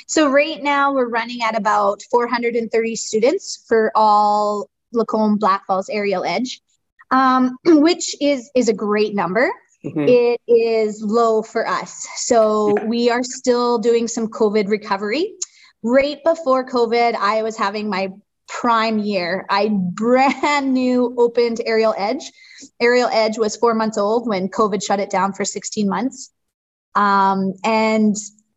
so 0.06 0.30
right 0.30 0.62
now 0.62 0.92
we're 0.92 1.08
running 1.08 1.42
at 1.42 1.56
about 1.56 2.02
430 2.10 2.94
students 2.94 3.64
for 3.66 3.90
all 3.94 4.70
Lacombe 4.92 5.38
Blackfalds 5.38 5.86
Aerial 5.90 6.24
Edge, 6.24 6.60
um, 7.10 7.56
which 7.64 8.14
is 8.20 8.50
is 8.54 8.68
a 8.68 8.74
great 8.74 9.14
number. 9.14 9.50
Mm-hmm. 9.84 10.06
It 10.06 10.40
is 10.46 11.02
low 11.02 11.42
for 11.42 11.66
us. 11.66 12.06
So 12.14 12.72
we 12.84 13.10
are 13.10 13.24
still 13.24 13.78
doing 13.78 14.06
some 14.06 14.28
COVID 14.28 14.68
recovery. 14.68 15.34
Right 15.82 16.22
before 16.24 16.64
COVID, 16.64 17.14
I 17.14 17.42
was 17.42 17.56
having 17.56 17.88
my 17.88 18.12
prime 18.48 18.98
year. 18.98 19.46
I 19.48 19.68
brand 19.68 20.74
new 20.74 21.14
opened 21.18 21.60
Aerial 21.64 21.94
Edge. 21.96 22.30
Aerial 22.80 23.08
Edge 23.08 23.38
was 23.38 23.56
four 23.56 23.74
months 23.74 23.98
old 23.98 24.28
when 24.28 24.48
COVID 24.48 24.84
shut 24.84 25.00
it 25.00 25.10
down 25.10 25.32
for 25.32 25.44
16 25.44 25.88
months. 25.88 26.30
Um, 26.94 27.54
and 27.64 28.14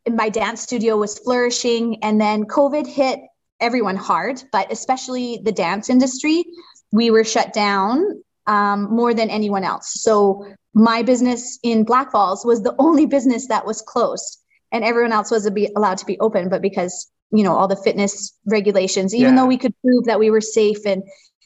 my 0.10 0.30
dance 0.30 0.62
studio 0.62 0.98
was 0.98 1.18
flourishing 1.20 2.04
and 2.04 2.20
then 2.22 2.46
covid 2.46 2.86
hit 2.86 3.20
everyone 3.60 3.96
hard 3.96 4.42
but 4.52 4.72
especially 4.72 5.40
the 5.44 5.52
dance 5.52 5.90
industry 5.90 6.44
we 6.92 7.10
were 7.10 7.24
shut 7.24 7.54
down 7.54 8.22
um, 8.48 8.84
more 8.94 9.14
than 9.14 9.30
anyone 9.30 9.64
else 9.64 9.94
so 9.94 10.46
my 10.78 11.02
business 11.02 11.58
in 11.64 11.86
Blackfalds 11.86 12.46
was 12.46 12.62
the 12.62 12.76
only 12.80 13.06
business 13.06 13.48
that 13.48 13.66
was 13.66 13.82
closed 13.82 14.44
and 14.74 14.84
everyone 14.84 15.14
else 15.14 15.32
was 15.32 15.50
allowed 15.76 15.98
to 15.98 16.06
be 16.06 16.20
open 16.20 16.50
but 16.50 16.62
because 16.62 17.12
you 17.32 17.44
know 17.44 17.56
all 17.56 17.68
the 17.68 17.76
fitness 17.76 18.38
regulations 18.46 19.14
even 19.14 19.34
yeah. 19.34 19.42
though 19.42 19.48
we 19.48 19.58
could 19.58 19.74
prove 19.82 20.06
that 20.06 20.20
we 20.20 20.30
were 20.30 20.42
safe 20.42 20.86
and 20.86 21.04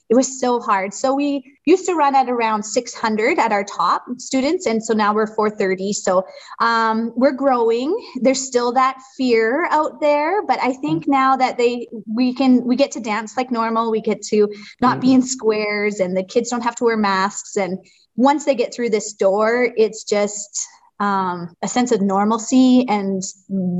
it 0.10 0.16
was 0.16 0.40
so 0.40 0.60
hard. 0.60 0.92
So 0.94 1.14
we 1.14 1.56
used 1.66 1.86
to 1.86 1.94
run 1.94 2.16
at 2.16 2.30
around 2.30 2.64
600 2.64 3.38
at 3.38 3.52
our 3.52 3.64
top 3.64 4.06
students, 4.18 4.66
and 4.66 4.84
so 4.84 4.94
now 4.94 5.14
we're 5.14 5.28
430. 5.28 5.94
So 5.94 6.26
um, 6.60 7.14
we're 7.16 7.32
growing. 7.32 7.96
There's 8.16 8.42
still 8.42 8.72
that 8.74 9.00
fear 9.16 9.68
out 9.70 10.02
there, 10.02 10.44
but 10.44 10.60
I 10.62 10.74
think 10.74 11.04
mm-hmm. 11.04 11.12
now 11.12 11.36
that 11.38 11.58
they 11.58 11.88
we 12.12 12.34
can 12.34 12.66
we 12.66 12.76
get 12.76 12.92
to 12.94 13.00
dance 13.00 13.38
like 13.38 13.52
normal. 13.52 13.92
We 13.92 14.02
get 14.02 14.24
to 14.24 14.52
not 14.82 14.94
mm-hmm. 14.94 15.02
be 15.02 15.14
in 15.14 15.22
squares, 15.22 16.00
and 16.00 16.18
the 16.18 16.24
kids 16.24 16.50
don't 16.50 16.64
have 16.64 16.76
to 16.78 16.86
wear 16.86 16.98
masks. 16.98 17.56
And 17.56 17.78
once 18.16 18.46
they 18.46 18.56
get 18.56 18.74
through 18.74 18.90
this 18.90 19.14
door, 19.14 19.72
it's 19.78 20.04
just 20.04 20.68
um, 21.00 21.56
a 21.62 21.68
sense 21.68 21.92
of 21.92 22.02
normalcy 22.02 22.86
and 22.88 23.24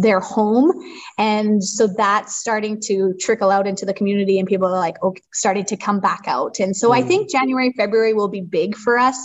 their 0.02 0.20
home. 0.20 0.72
And 1.18 1.64
so 1.64 1.88
that's 1.88 2.36
starting 2.36 2.80
to 2.86 3.14
trickle 3.20 3.52
out 3.52 3.68
into 3.68 3.86
the 3.86 3.94
community, 3.94 4.40
and 4.40 4.48
people 4.48 4.68
are 4.68 4.80
like, 4.80 4.98
oh, 5.04 5.16
starting 5.34 5.66
to 5.66 5.78
come 5.78 6.00
back 6.00 6.24
out. 6.28 6.60
And 6.60 6.76
so 6.76 6.90
mm. 6.90 6.96
I 6.96 7.02
think 7.02 7.30
January, 7.30 7.74
February 7.76 8.14
will 8.14 8.30
be 8.30 8.42
big 8.42 8.76
for 8.76 8.98
us. 8.98 9.18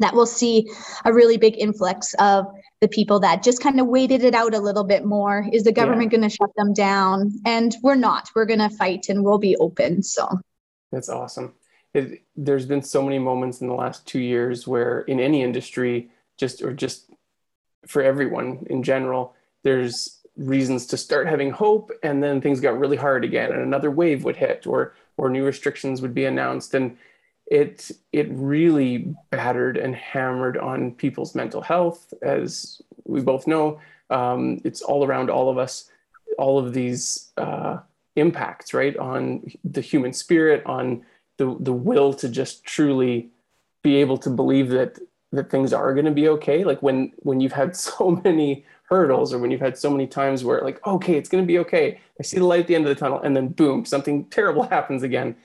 That 0.00 0.14
we'll 0.14 0.26
see 0.26 0.70
a 1.04 1.12
really 1.12 1.38
big 1.38 1.58
influx 1.58 2.14
of 2.20 2.46
the 2.80 2.86
people 2.86 3.18
that 3.18 3.42
just 3.42 3.60
kind 3.60 3.80
of 3.80 3.88
waited 3.88 4.22
it 4.22 4.32
out 4.32 4.54
a 4.54 4.60
little 4.60 4.84
bit 4.84 5.04
more. 5.04 5.44
Is 5.52 5.64
the 5.64 5.72
government 5.72 6.12
yeah. 6.12 6.18
going 6.18 6.30
to 6.30 6.36
shut 6.36 6.50
them 6.56 6.72
down? 6.72 7.32
And 7.44 7.74
we're 7.82 7.96
not. 7.96 8.30
We're 8.36 8.44
going 8.44 8.60
to 8.60 8.70
fight 8.70 9.06
and 9.08 9.24
we'll 9.24 9.38
be 9.38 9.56
open. 9.56 10.04
So 10.04 10.28
that's 10.92 11.08
awesome. 11.08 11.54
It, 11.94 12.22
there's 12.36 12.64
been 12.64 12.82
so 12.82 13.02
many 13.02 13.18
moments 13.18 13.60
in 13.60 13.66
the 13.66 13.74
last 13.74 14.06
two 14.06 14.20
years 14.20 14.68
where 14.68 15.00
in 15.00 15.18
any 15.18 15.42
industry, 15.42 16.10
just 16.36 16.62
or 16.62 16.72
just 16.72 17.07
for 17.88 18.02
everyone 18.02 18.66
in 18.70 18.82
general, 18.82 19.34
there's 19.64 20.20
reasons 20.36 20.86
to 20.86 20.96
start 20.96 21.26
having 21.26 21.50
hope, 21.50 21.90
and 22.02 22.22
then 22.22 22.40
things 22.40 22.60
got 22.60 22.78
really 22.78 22.96
hard 22.96 23.24
again, 23.24 23.50
and 23.50 23.62
another 23.62 23.90
wave 23.90 24.22
would 24.24 24.36
hit, 24.36 24.66
or 24.66 24.94
or 25.16 25.28
new 25.28 25.44
restrictions 25.44 26.00
would 26.00 26.14
be 26.14 26.26
announced, 26.26 26.74
and 26.74 26.96
it 27.46 27.90
it 28.12 28.28
really 28.30 29.14
battered 29.30 29.76
and 29.76 29.94
hammered 29.96 30.56
on 30.56 30.92
people's 30.92 31.34
mental 31.34 31.62
health, 31.62 32.14
as 32.22 32.80
we 33.04 33.20
both 33.20 33.46
know. 33.46 33.80
Um, 34.10 34.60
it's 34.64 34.82
all 34.82 35.04
around 35.04 35.28
all 35.30 35.50
of 35.50 35.58
us. 35.58 35.90
All 36.38 36.58
of 36.58 36.72
these 36.72 37.32
uh, 37.36 37.78
impacts, 38.14 38.72
right, 38.72 38.96
on 38.96 39.50
the 39.64 39.80
human 39.80 40.12
spirit, 40.12 40.62
on 40.66 41.04
the 41.38 41.56
the 41.58 41.72
will 41.72 42.12
to 42.14 42.28
just 42.28 42.64
truly 42.64 43.30
be 43.82 43.96
able 43.96 44.18
to 44.18 44.30
believe 44.30 44.68
that 44.68 44.98
that 45.32 45.50
things 45.50 45.72
are 45.72 45.92
going 45.94 46.06
to 46.06 46.10
be 46.10 46.28
okay 46.28 46.64
like 46.64 46.82
when 46.82 47.12
when 47.18 47.40
you've 47.40 47.52
had 47.52 47.76
so 47.88 48.20
many 48.24 48.64
hurdles 48.88 49.34
or 49.34 49.38
when 49.38 49.50
you've 49.50 49.60
had 49.60 49.76
so 49.76 49.90
many 49.90 50.06
times 50.06 50.44
where 50.44 50.62
like 50.62 50.84
okay 50.86 51.16
it's 51.16 51.28
going 51.28 51.42
to 51.42 51.46
be 51.48 51.58
okay 51.58 52.00
i 52.18 52.22
see 52.22 52.38
the 52.38 52.44
light 52.44 52.60
at 52.60 52.66
the 52.66 52.74
end 52.74 52.86
of 52.86 52.88
the 52.88 52.98
tunnel 52.98 53.20
and 53.20 53.36
then 53.36 53.48
boom 53.48 53.84
something 53.84 54.24
terrible 54.30 54.62
happens 54.62 55.02
again 55.02 55.36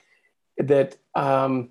that 0.58 0.96
um, 1.16 1.70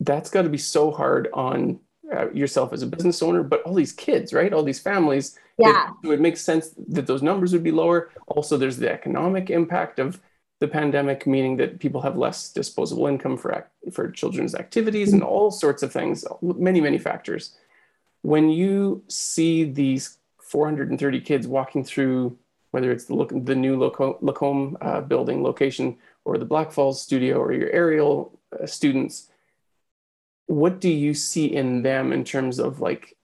that's 0.00 0.30
got 0.30 0.42
to 0.42 0.48
be 0.48 0.58
so 0.58 0.90
hard 0.90 1.28
on 1.32 1.80
uh, 2.14 2.30
yourself 2.32 2.72
as 2.72 2.82
a 2.82 2.86
business 2.86 3.22
owner, 3.22 3.42
but 3.42 3.62
all 3.62 3.74
these 3.74 3.92
kids, 3.92 4.32
right? 4.32 4.52
All 4.52 4.62
these 4.62 4.80
families. 4.80 5.38
Yeah. 5.58 5.90
It, 6.02 6.08
it 6.10 6.20
makes 6.20 6.40
sense 6.40 6.74
that 6.88 7.06
those 7.06 7.22
numbers 7.22 7.52
would 7.52 7.62
be 7.62 7.70
lower. 7.70 8.10
Also, 8.26 8.56
there's 8.56 8.76
the 8.76 8.92
economic 8.92 9.50
impact 9.50 9.98
of 9.98 10.20
the 10.60 10.68
pandemic, 10.68 11.26
meaning 11.26 11.56
that 11.56 11.80
people 11.80 12.00
have 12.00 12.16
less 12.16 12.52
disposable 12.52 13.06
income 13.06 13.36
for 13.36 13.68
for 13.92 14.10
children's 14.10 14.54
activities 14.54 15.12
and 15.12 15.22
all 15.22 15.50
sorts 15.50 15.82
of 15.82 15.92
things, 15.92 16.24
many 16.42 16.80
many 16.80 16.98
factors. 16.98 17.56
When 18.22 18.48
you 18.48 19.02
see 19.08 19.64
these 19.64 20.18
430 20.40 21.20
kids 21.20 21.46
walking 21.46 21.84
through, 21.84 22.38
whether 22.70 22.90
it's 22.90 23.04
the, 23.04 23.26
the 23.44 23.54
new 23.54 23.76
Lacombe 23.76 24.76
uh, 24.80 25.00
building 25.00 25.42
location 25.42 25.96
or 26.24 26.38
the 26.38 26.46
Blackfalds 26.46 26.96
studio 26.96 27.38
or 27.38 27.52
your 27.52 27.70
aerial 27.70 28.38
uh, 28.58 28.66
students, 28.66 29.28
what 30.46 30.80
do 30.80 30.88
you 30.88 31.14
see 31.14 31.46
in 31.46 31.82
them 31.82 32.12
in 32.12 32.24
terms 32.24 32.58
of 32.58 32.80
like 32.80 33.16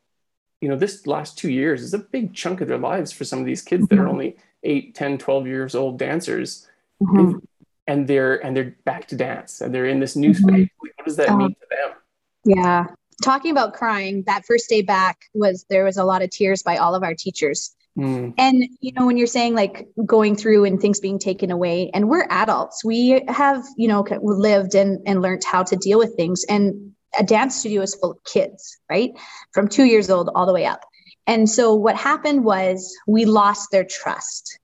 you 0.61 0.69
know 0.69 0.77
this 0.77 1.07
last 1.07 1.39
two 1.39 1.51
years 1.51 1.83
is 1.83 1.95
a 1.95 1.99
big 1.99 2.35
chunk 2.35 2.61
of 2.61 2.69
their 2.69 2.79
lives 2.79 3.13
for 3.13 3.25
some 3.25 3.39
of 3.39 3.47
these 3.47 3.63
kids 3.63 3.87
that 3.89 3.99
are 3.99 4.03
mm-hmm. 4.03 4.11
only 4.11 4.37
8 4.63 4.95
10 4.95 5.19
12 5.19 5.47
years 5.47 5.75
old 5.75 5.99
dancers 5.99 6.69
mm-hmm. 7.03 7.39
and 7.87 8.07
they're 8.07 8.45
and 8.45 8.57
they're 8.57 8.77
back 8.85 9.07
to 9.09 9.17
dance 9.17 9.61
and 9.61 9.75
they're 9.75 9.87
in 9.87 10.01
this 10.01 10.17
new 10.17 10.31
mm-hmm. 10.31 10.49
space 10.49 10.69
what 10.79 11.07
does 11.07 11.17
that 11.17 11.31
uh, 11.31 11.37
mean 11.37 11.51
to 11.51 11.67
them 11.71 11.97
yeah 12.45 12.85
talking 13.23 13.51
about 13.51 13.75
crying 13.75 14.23
that 14.27 14.45
first 14.45 14.69
day 14.69 14.83
back 14.83 15.19
was 15.35 15.65
there 15.69 15.85
was 15.85 15.97
a 15.97 16.05
lot 16.05 16.23
of 16.23 16.31
tears 16.31 16.63
by 16.63 16.77
all 16.77 16.95
of 16.95 17.03
our 17.03 17.15
teachers 17.15 17.75
mm. 17.99 18.33
and 18.39 18.65
you 18.81 18.93
know 18.93 19.07
when 19.07 19.17
you're 19.17 19.27
saying 19.27 19.55
like 19.55 19.89
going 20.07 20.35
through 20.35 20.65
and 20.65 20.81
things 20.81 21.01
being 21.01 21.19
taken 21.19 21.51
away 21.51 21.91
and 21.93 22.09
we're 22.09 22.27
adults 22.31 22.85
we 22.85 23.23
have 23.29 23.63
you 23.77 23.89
know 23.89 24.05
lived 24.23 24.75
and 24.75 24.99
and 25.07 25.21
learned 25.21 25.43
how 25.45 25.63
to 25.63 25.77
deal 25.77 25.99
with 25.99 26.15
things 26.17 26.45
and 26.49 26.93
a 27.19 27.25
dance 27.25 27.57
studio 27.57 27.83
is 27.83 27.95
full 27.95 28.13
of 28.13 28.25
kids, 28.25 28.79
right? 28.89 29.13
From 29.53 29.69
two 29.69 29.85
years 29.85 30.11
old 30.11 30.31
all 30.35 30.47
the 30.47 30.53
way 30.53 30.67
up. 30.67 30.85
And 31.27 31.49
so 31.49 31.75
what 31.75 31.97
happened 31.97 32.45
was 32.45 32.95
we 33.07 33.25
lost 33.25 33.71
their 33.71 33.85
trust, 33.85 34.59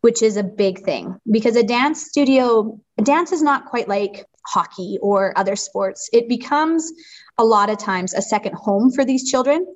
which 0.00 0.22
is 0.22 0.36
a 0.36 0.42
big 0.42 0.82
thing 0.82 1.16
because 1.30 1.56
a 1.56 1.62
dance 1.62 2.06
studio, 2.06 2.78
dance 3.02 3.32
is 3.32 3.42
not 3.42 3.66
quite 3.66 3.88
like 3.88 4.24
hockey 4.46 4.98
or 5.02 5.36
other 5.36 5.56
sports. 5.56 6.08
It 6.12 6.28
becomes 6.28 6.92
a 7.38 7.44
lot 7.44 7.70
of 7.70 7.78
times 7.78 8.14
a 8.14 8.22
second 8.22 8.54
home 8.54 8.90
for 8.90 9.04
these 9.04 9.30
children. 9.30 9.66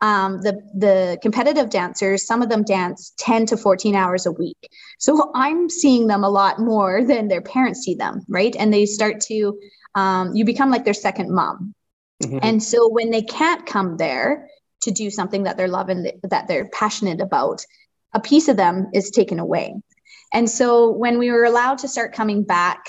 Um, 0.00 0.40
the 0.42 0.60
the 0.74 1.18
competitive 1.22 1.70
dancers, 1.70 2.26
some 2.26 2.42
of 2.42 2.48
them 2.48 2.64
dance 2.64 3.12
10 3.18 3.46
to 3.46 3.56
14 3.56 3.94
hours 3.94 4.26
a 4.26 4.32
week. 4.32 4.68
So 4.98 5.30
I'm 5.34 5.70
seeing 5.70 6.08
them 6.08 6.24
a 6.24 6.30
lot 6.30 6.58
more 6.58 7.04
than 7.04 7.28
their 7.28 7.40
parents 7.40 7.80
see 7.84 7.94
them, 7.94 8.22
right? 8.28 8.54
And 8.58 8.72
they 8.72 8.86
start 8.86 9.20
to 9.22 9.58
um, 9.94 10.34
you 10.34 10.44
become 10.44 10.70
like 10.70 10.84
their 10.84 10.94
second 10.94 11.30
mom. 11.30 11.74
Mm-hmm. 12.22 12.38
And 12.42 12.62
so 12.62 12.88
when 12.88 13.10
they 13.10 13.22
can't 13.22 13.66
come 13.66 13.96
there 13.96 14.48
to 14.82 14.90
do 14.90 15.10
something 15.10 15.44
that 15.44 15.56
they're 15.56 15.68
loving, 15.68 16.10
that 16.22 16.48
they're 16.48 16.68
passionate 16.68 17.20
about, 17.20 17.64
a 18.12 18.20
piece 18.20 18.48
of 18.48 18.56
them 18.56 18.88
is 18.92 19.10
taken 19.10 19.38
away. 19.38 19.74
And 20.32 20.48
so 20.48 20.90
when 20.90 21.18
we 21.18 21.30
were 21.30 21.44
allowed 21.44 21.78
to 21.78 21.88
start 21.88 22.14
coming 22.14 22.42
back, 22.42 22.86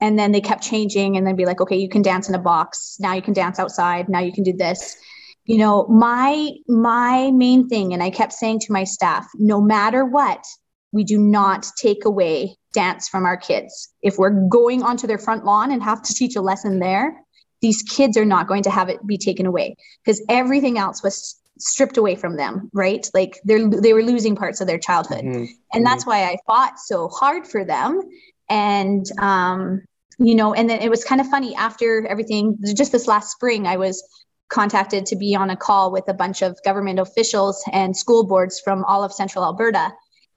and 0.00 0.18
then 0.18 0.32
they 0.32 0.40
kept 0.40 0.62
changing 0.62 1.16
and 1.16 1.26
then 1.26 1.36
be 1.36 1.46
like, 1.46 1.60
okay, 1.60 1.76
you 1.76 1.88
can 1.88 2.02
dance 2.02 2.28
in 2.28 2.34
a 2.34 2.38
box. 2.38 2.96
Now 3.00 3.14
you 3.14 3.22
can 3.22 3.32
dance 3.32 3.58
outside. 3.58 4.08
Now 4.08 4.20
you 4.20 4.32
can 4.32 4.44
do 4.44 4.52
this. 4.52 4.96
You 5.44 5.58
know, 5.58 5.86
my 5.86 6.50
my 6.68 7.30
main 7.30 7.68
thing, 7.68 7.94
and 7.94 8.02
I 8.02 8.10
kept 8.10 8.32
saying 8.32 8.60
to 8.60 8.72
my 8.72 8.84
staff, 8.84 9.26
no 9.36 9.60
matter 9.60 10.04
what, 10.04 10.44
we 10.92 11.04
do 11.04 11.18
not 11.18 11.66
take 11.78 12.04
away 12.04 12.56
dance 12.74 13.08
from 13.08 13.24
our 13.24 13.36
kids. 13.36 13.90
If 14.02 14.18
we're 14.18 14.48
going 14.48 14.82
onto 14.82 15.06
their 15.06 15.18
front 15.18 15.44
lawn 15.44 15.70
and 15.70 15.82
have 15.82 16.02
to 16.02 16.14
teach 16.14 16.36
a 16.36 16.42
lesson 16.42 16.78
there, 16.78 17.14
these 17.62 17.82
kids 17.82 18.16
are 18.16 18.24
not 18.24 18.48
going 18.48 18.64
to 18.64 18.70
have 18.70 18.88
it 18.88 19.06
be 19.06 19.18
taken 19.18 19.46
away 19.46 19.76
because 20.04 20.22
everything 20.28 20.78
else 20.78 21.02
was 21.02 21.36
stripped 21.58 21.96
away 21.96 22.14
from 22.14 22.36
them, 22.36 22.70
right? 22.72 23.08
Like 23.14 23.40
they're 23.44 23.68
they 23.68 23.92
were 23.92 24.02
losing 24.02 24.36
parts 24.36 24.60
of 24.60 24.66
their 24.66 24.78
childhood. 24.78 25.24
Mm-hmm. 25.24 25.44
And 25.72 25.86
that's 25.86 26.06
why 26.06 26.24
I 26.24 26.36
fought 26.46 26.78
so 26.78 27.08
hard 27.08 27.46
for 27.46 27.64
them. 27.64 28.00
And 28.48 29.04
um, 29.18 29.82
you 30.18 30.34
know, 30.34 30.54
and 30.54 30.68
then 30.68 30.80
it 30.80 30.90
was 30.90 31.04
kind 31.04 31.20
of 31.20 31.28
funny 31.28 31.54
after 31.54 32.06
everything, 32.06 32.58
just 32.74 32.92
this 32.92 33.06
last 33.06 33.30
spring, 33.30 33.66
I 33.66 33.76
was 33.76 34.02
contacted 34.48 35.06
to 35.06 35.16
be 35.16 35.34
on 35.34 35.50
a 35.50 35.56
call 35.56 35.90
with 35.90 36.04
a 36.08 36.14
bunch 36.14 36.40
of 36.42 36.56
government 36.64 37.00
officials 37.00 37.62
and 37.72 37.96
school 37.96 38.24
boards 38.24 38.60
from 38.60 38.84
all 38.84 39.02
of 39.02 39.12
central 39.12 39.44
Alberta 39.44 39.92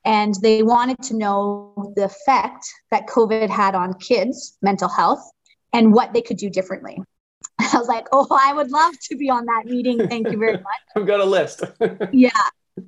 and 0.05 0.33
they 0.41 0.63
wanted 0.63 1.01
to 1.03 1.15
know 1.15 1.93
the 1.95 2.05
effect 2.05 2.65
that 2.91 3.07
COVID 3.07 3.49
had 3.49 3.75
on 3.75 3.93
kids' 3.95 4.57
mental 4.61 4.89
health 4.89 5.21
and 5.73 5.93
what 5.93 6.13
they 6.13 6.21
could 6.21 6.37
do 6.37 6.49
differently. 6.49 6.97
I 7.73 7.77
was 7.77 7.87
like, 7.87 8.07
oh, 8.11 8.27
I 8.31 8.53
would 8.53 8.71
love 8.71 8.93
to 9.09 9.15
be 9.15 9.29
on 9.29 9.45
that 9.45 9.65
meeting. 9.65 10.07
Thank 10.07 10.29
you 10.31 10.37
very 10.37 10.53
much. 10.53 10.63
I've 10.95 11.07
got 11.07 11.19
a 11.19 11.25
list. 11.25 11.63
yeah. 12.11 12.31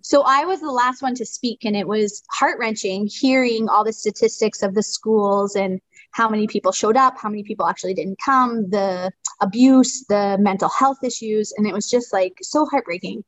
So 0.01 0.23
I 0.25 0.45
was 0.45 0.61
the 0.61 0.71
last 0.71 1.01
one 1.01 1.15
to 1.15 1.25
speak, 1.25 1.65
and 1.65 1.75
it 1.75 1.88
was 1.88 2.23
heart 2.31 2.57
wrenching 2.59 3.07
hearing 3.11 3.67
all 3.67 3.83
the 3.83 3.93
statistics 3.93 4.63
of 4.63 4.73
the 4.73 4.83
schools 4.83 5.55
and 5.55 5.81
how 6.11 6.29
many 6.29 6.47
people 6.47 6.71
showed 6.71 6.97
up, 6.97 7.17
how 7.17 7.29
many 7.29 7.43
people 7.43 7.65
actually 7.65 7.93
didn't 7.93 8.19
come, 8.23 8.69
the 8.69 9.11
abuse, 9.41 10.05
the 10.07 10.38
mental 10.39 10.69
health 10.69 11.03
issues. 11.03 11.53
And 11.55 11.67
it 11.67 11.73
was 11.73 11.89
just 11.89 12.13
like 12.13 12.33
so 12.41 12.65
heartbreaking. 12.65 13.23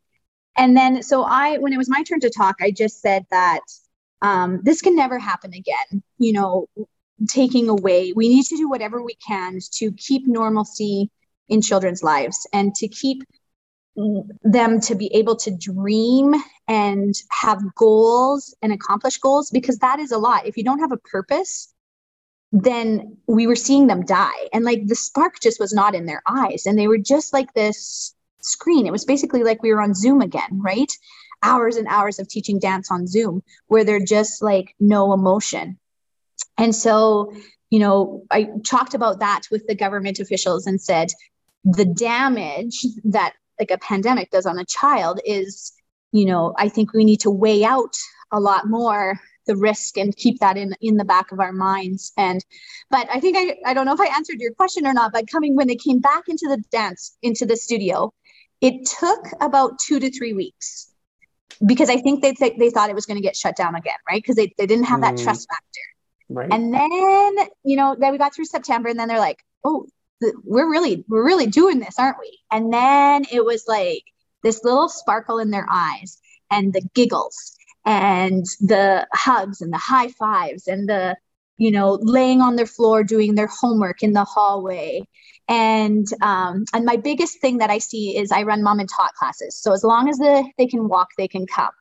And 0.57 0.77
then, 0.77 1.01
so 1.01 1.23
I, 1.23 1.57
when 1.57 1.73
it 1.73 1.77
was 1.77 1.89
my 1.89 2.03
turn 2.03 2.19
to 2.21 2.29
talk, 2.29 2.57
I 2.61 2.71
just 2.71 3.01
said 3.01 3.25
that 3.31 3.61
um, 4.21 4.61
this 4.63 4.81
can 4.81 4.95
never 4.95 5.17
happen 5.17 5.53
again. 5.53 6.03
You 6.17 6.33
know, 6.33 6.67
taking 7.29 7.69
away, 7.69 8.13
we 8.13 8.29
need 8.29 8.45
to 8.45 8.57
do 8.57 8.69
whatever 8.69 9.01
we 9.01 9.15
can 9.15 9.59
to 9.73 9.91
keep 9.93 10.27
normalcy 10.27 11.09
in 11.53 11.61
children's 11.61 12.03
lives 12.03 12.47
and 12.51 12.73
to 12.75 12.87
keep 12.87 13.23
them 14.43 14.81
to 14.81 14.95
be 14.95 15.13
able 15.13 15.35
to 15.35 15.51
dream 15.51 16.33
and 16.67 17.13
have 17.29 17.75
goals 17.75 18.55
and 18.63 18.73
accomplish 18.73 19.19
goals 19.19 19.51
because 19.51 19.77
that 19.79 19.99
is 19.99 20.11
a 20.11 20.17
lot. 20.17 20.47
If 20.47 20.57
you 20.57 20.63
don't 20.63 20.79
have 20.79 20.91
a 20.91 20.97
purpose, 20.97 21.71
then 22.51 23.17
we 23.27 23.45
were 23.45 23.55
seeing 23.55 23.85
them 23.85 24.03
die. 24.03 24.49
And 24.51 24.65
like 24.65 24.87
the 24.87 24.95
spark 24.95 25.39
just 25.39 25.59
was 25.59 25.73
not 25.73 25.93
in 25.93 26.07
their 26.07 26.23
eyes. 26.27 26.65
And 26.65 26.77
they 26.77 26.87
were 26.87 26.97
just 26.97 27.33
like 27.33 27.53
this 27.53 28.15
screen. 28.41 28.87
It 28.87 28.91
was 28.91 29.05
basically 29.05 29.43
like 29.43 29.61
we 29.61 29.73
were 29.73 29.81
on 29.81 29.93
Zoom 29.93 30.21
again, 30.21 30.59
right? 30.59 30.91
Hours 31.43 31.75
and 31.75 31.87
hours 31.87 32.17
of 32.17 32.27
teaching 32.27 32.57
dance 32.59 32.89
on 32.89 33.05
Zoom 33.05 33.43
where 33.67 33.83
they're 33.83 34.03
just 34.03 34.41
like 34.41 34.75
no 34.79 35.13
emotion. 35.13 35.77
And 36.57 36.75
so, 36.75 37.33
you 37.69 37.79
know, 37.79 38.23
I 38.31 38.49
talked 38.65 38.95
about 38.95 39.19
that 39.19 39.43
with 39.51 39.67
the 39.67 39.75
government 39.75 40.19
officials 40.19 40.65
and 40.65 40.81
said 40.81 41.09
the 41.63 41.85
damage 41.85 42.85
that 43.05 43.33
like 43.59 43.71
a 43.71 43.77
pandemic 43.77 44.31
does 44.31 44.45
on 44.45 44.57
a 44.57 44.65
child 44.65 45.19
is, 45.25 45.73
you 46.11 46.25
know, 46.25 46.53
I 46.57 46.69
think 46.69 46.93
we 46.93 47.05
need 47.05 47.21
to 47.21 47.31
weigh 47.31 47.63
out 47.63 47.95
a 48.31 48.39
lot 48.39 48.67
more 48.67 49.19
the 49.45 49.55
risk 49.57 49.97
and 49.97 50.15
keep 50.15 50.39
that 50.39 50.57
in 50.57 50.73
in 50.79 50.95
the 50.95 51.03
back 51.03 51.33
of 51.33 51.39
our 51.41 51.51
minds 51.51 52.13
and 52.15 52.45
but 52.89 53.09
i 53.11 53.19
think 53.19 53.35
i 53.37 53.57
i 53.69 53.73
don't 53.73 53.85
know 53.85 53.93
if 53.93 53.99
i 53.99 54.07
answered 54.15 54.39
your 54.39 54.53
question 54.53 54.87
or 54.87 54.93
not 54.93 55.11
but 55.11 55.27
coming 55.27 55.53
when 55.53 55.67
they 55.67 55.75
came 55.75 55.99
back 55.99 56.23
into 56.29 56.47
the 56.47 56.63
dance 56.71 57.17
into 57.21 57.45
the 57.45 57.57
studio 57.57 58.09
it 58.61 58.85
took 58.85 59.25
about 59.41 59.77
two 59.79 59.99
to 59.99 60.09
three 60.09 60.31
weeks 60.31 60.93
because 61.65 61.89
I 61.89 61.97
think 61.97 62.21
they 62.21 62.33
th- 62.33 62.57
they 62.57 62.69
thought 62.69 62.89
it 62.89 62.95
was 62.95 63.05
going 63.05 63.17
to 63.17 63.21
get 63.21 63.35
shut 63.35 63.55
down 63.55 63.75
again, 63.75 63.97
right? 64.09 64.21
Because 64.21 64.35
they, 64.35 64.53
they 64.57 64.65
didn't 64.65 64.85
have 64.85 65.01
that 65.01 65.15
mm. 65.15 65.23
trust 65.23 65.47
factor. 65.49 65.81
Right. 66.29 66.51
And 66.51 66.73
then 66.73 67.47
you 67.63 67.75
know 67.75 67.95
then 67.99 68.11
we 68.11 68.17
got 68.17 68.33
through 68.33 68.45
September, 68.45 68.89
and 68.89 68.97
then 68.97 69.07
they're 69.07 69.19
like, 69.19 69.43
oh, 69.63 69.85
we're 70.43 70.69
really 70.69 71.03
we're 71.07 71.25
really 71.25 71.47
doing 71.47 71.79
this, 71.79 71.99
aren't 71.99 72.19
we? 72.19 72.39
And 72.51 72.71
then 72.73 73.25
it 73.31 73.43
was 73.43 73.65
like 73.67 74.03
this 74.43 74.63
little 74.63 74.89
sparkle 74.89 75.39
in 75.39 75.51
their 75.51 75.67
eyes, 75.69 76.19
and 76.51 76.73
the 76.73 76.87
giggles, 76.93 77.55
and 77.85 78.45
the 78.61 79.07
hugs, 79.13 79.61
and 79.61 79.71
the 79.71 79.77
high 79.77 80.09
fives, 80.09 80.67
and 80.67 80.87
the 80.87 81.15
you 81.57 81.71
know 81.71 81.99
laying 82.01 82.41
on 82.41 82.55
their 82.55 82.65
floor 82.65 83.03
doing 83.03 83.35
their 83.35 83.47
homework 83.47 84.03
in 84.03 84.13
the 84.13 84.23
hallway 84.23 85.05
and 85.47 86.07
um, 86.21 86.63
and 86.73 86.85
my 86.85 86.95
biggest 86.95 87.41
thing 87.41 87.57
that 87.57 87.69
I 87.69 87.77
see 87.77 88.17
is 88.17 88.31
I 88.31 88.43
run 88.43 88.63
mom 88.63 88.79
and 88.79 88.89
tot 88.89 89.13
classes. 89.15 89.55
So 89.55 89.73
as 89.73 89.83
long 89.83 90.07
as 90.07 90.17
the, 90.17 90.49
they 90.57 90.67
can 90.67 90.87
walk, 90.87 91.09
they 91.17 91.27
can 91.27 91.45
come. 91.45 91.71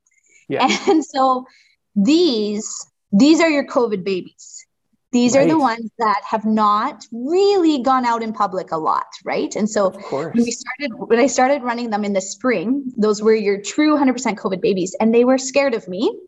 Yeah. 0.48 0.66
And 0.88 1.04
so 1.04 1.46
these 1.94 2.68
these 3.12 3.40
are 3.40 3.50
your 3.50 3.66
COVID 3.66 4.04
babies. 4.04 4.66
These 5.12 5.36
right. 5.36 5.44
are 5.44 5.48
the 5.48 5.58
ones 5.58 5.90
that 5.98 6.22
have 6.24 6.44
not 6.44 7.04
really 7.12 7.82
gone 7.82 8.04
out 8.06 8.22
in 8.22 8.32
public 8.32 8.72
a 8.72 8.78
lot, 8.78 9.06
right? 9.24 9.54
And 9.54 9.68
so 9.68 9.90
when 9.90 10.32
we 10.32 10.50
started 10.50 10.92
when 10.94 11.18
I 11.18 11.26
started 11.26 11.62
running 11.62 11.90
them 11.90 12.04
in 12.04 12.14
the 12.14 12.20
spring, 12.20 12.90
those 12.96 13.22
were 13.22 13.34
your 13.34 13.60
true 13.60 13.96
100% 13.96 14.36
COVID 14.36 14.60
babies, 14.60 14.96
and 15.00 15.14
they 15.14 15.24
were 15.24 15.38
scared 15.38 15.74
of 15.74 15.86
me. 15.86 16.18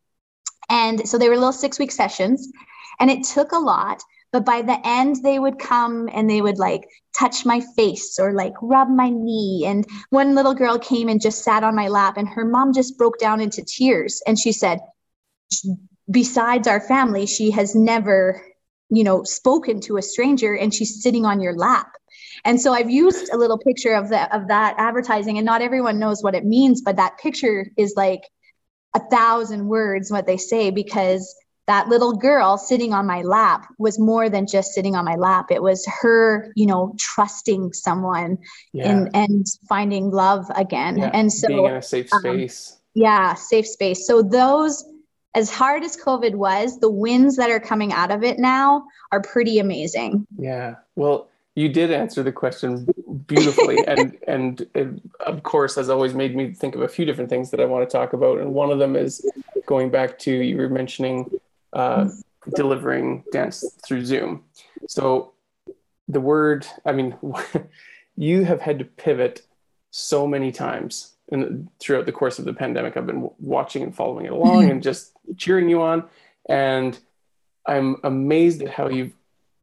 And 0.69 1.09
so 1.09 1.19
they 1.19 1.29
were 1.29 1.35
little 1.35 1.53
six 1.53 1.79
week 1.79 1.93
sessions, 1.93 2.51
and 3.01 3.11
it 3.11 3.25
took 3.25 3.53
a 3.53 3.59
lot 3.59 4.03
but 4.35 4.45
by 4.45 4.63
the 4.63 4.81
end 4.85 5.23
they 5.23 5.39
would 5.39 5.61
come 5.61 6.11
and 6.13 6.29
they 6.29 6.43
would 6.43 6.59
like 6.59 6.89
touch 7.17 7.47
my 7.47 7.61
face 7.77 8.19
or 8.19 8.33
like 8.33 8.53
rub 8.61 8.89
my 8.89 9.09
knee 9.09 9.63
and 9.65 9.87
one 10.11 10.35
little 10.35 10.55
girl 10.55 10.77
came 10.77 11.09
and 11.09 11.21
just 11.21 11.45
sat 11.45 11.63
on 11.63 11.77
my 11.77 11.87
lap 11.87 12.17
and 12.17 12.29
her 12.29 12.45
mom 12.45 12.73
just 12.73 12.99
broke 12.99 13.17
down 13.21 13.41
into 13.41 13.63
tears 13.65 14.21
and 14.27 14.37
she 14.37 14.51
said 14.51 14.81
besides 16.11 16.67
our 16.67 16.81
family 16.81 17.27
she 17.27 17.53
has 17.53 17.77
never 17.77 18.45
you 18.91 19.05
know 19.05 19.23
spoken 19.25 19.81
to 19.81 19.97
a 19.97 20.03
stranger 20.03 20.57
and 20.57 20.73
she's 20.75 21.03
sitting 21.03 21.25
on 21.25 21.41
your 21.41 21.55
lap 21.55 21.89
and 22.45 22.61
so 22.61 22.73
i've 22.73 22.91
used 22.91 23.33
a 23.33 23.37
little 23.37 23.59
picture 23.59 23.95
of 23.95 24.09
that 24.11 24.33
of 24.33 24.49
that 24.49 24.75
advertising 24.79 25.39
and 25.39 25.45
not 25.45 25.63
everyone 25.63 25.99
knows 25.99 26.23
what 26.23 26.35
it 26.35 26.45
means 26.45 26.83
but 26.83 26.97
that 26.97 27.19
picture 27.19 27.67
is 27.77 27.95
like 27.97 28.23
a 28.95 29.01
thousand 29.11 29.67
words 29.67 30.11
what 30.11 30.27
they 30.27 30.37
say 30.37 30.71
because 30.71 31.35
that 31.67 31.89
little 31.89 32.13
girl 32.13 32.59
sitting 32.59 32.93
on 32.93 33.07
my 33.07 33.23
lap 33.23 33.67
was 33.79 33.99
more 33.99 34.29
than 34.29 34.47
just 34.47 34.73
sitting 34.73 34.95
on 34.95 35.05
my 35.05 35.15
lap 35.15 35.47
it 35.51 35.63
was 35.63 35.87
her 36.01 36.53
you 36.55 36.67
know 36.67 36.95
trusting 36.99 37.73
someone 37.73 38.37
yeah. 38.73 38.89
and 38.89 39.11
and 39.15 39.47
finding 39.69 40.11
love 40.11 40.45
again 40.55 40.99
yeah. 40.99 41.11
and 41.15 41.33
so 41.33 41.49
being 41.49 41.65
in 41.65 41.75
a 41.77 41.83
safe 41.83 42.13
um, 42.13 42.21
space 42.21 42.73
um, 42.73 42.79
yeah 42.95 43.35
safe 43.35 43.67
space 43.67 44.07
so 44.07 44.23
those 44.23 44.85
as 45.35 45.51
hard 45.51 45.83
as 45.83 45.97
covid 45.97 46.35
was 46.35 46.79
the 46.81 46.91
wins 46.91 47.37
that 47.37 47.51
are 47.51 47.61
coming 47.61 47.93
out 47.93 48.11
of 48.11 48.23
it 48.23 48.39
now 48.39 48.85
are 49.13 49.21
pretty 49.21 49.59
amazing. 49.59 50.27
Yeah. 50.39 50.77
Well 50.97 51.29
you 51.57 51.69
did 51.69 51.93
answer 51.93 52.23
the 52.23 52.33
question 52.33 52.87
beautifully. 53.27 53.79
And 53.87 54.19
and 54.27 54.67
it, 54.75 55.03
of 55.21 55.43
course 55.43 55.77
has 55.77 55.89
always 55.89 56.15
made 56.15 56.35
me 56.35 56.53
think 56.53 56.75
of 56.75 56.83
a 56.83 56.89
few 56.89 57.05
different 57.05 57.31
things 57.31 57.51
that 57.51 57.61
i 57.61 57.65
want 57.65 57.89
to 57.89 57.93
talk 57.93 58.13
about. 58.13 58.39
And 58.39 58.55
one 58.55 58.71
of 58.71 58.79
them 58.79 58.97
is 58.97 59.25
going 59.67 59.91
back 59.91 60.19
to 60.21 60.33
you 60.33 60.57
were 60.57 60.69
mentioning 60.69 61.31
uh, 61.73 62.09
delivering 62.55 63.25
dance 63.33 63.65
through 63.87 64.05
Zoom. 64.05 64.45
So 64.89 65.33
the 66.09 66.21
word, 66.21 66.67
I 66.85 66.93
mean, 66.93 67.17
you 68.17 68.45
have 68.45 68.61
had 68.61 68.79
to 68.79 68.85
pivot 68.85 69.43
so 69.91 70.27
many 70.27 70.53
times 70.53 71.14
and 71.31 71.69
throughout 71.81 72.07
the 72.07 72.13
course 72.13 72.39
of 72.39 72.45
the 72.45 72.53
pandemic. 72.53 72.97
I've 72.97 73.07
been 73.07 73.31
watching 73.39 73.83
and 73.83 73.95
following 73.95 74.27
it 74.27 74.33
along 74.33 74.71
and 74.71 74.83
just 74.91 75.13
cheering 75.37 75.69
you 75.69 75.83
on. 75.83 76.05
And 76.49 76.99
I'm 77.67 77.97
amazed 78.05 78.63
at 78.63 78.71
how 78.71 78.89
you've 78.89 79.15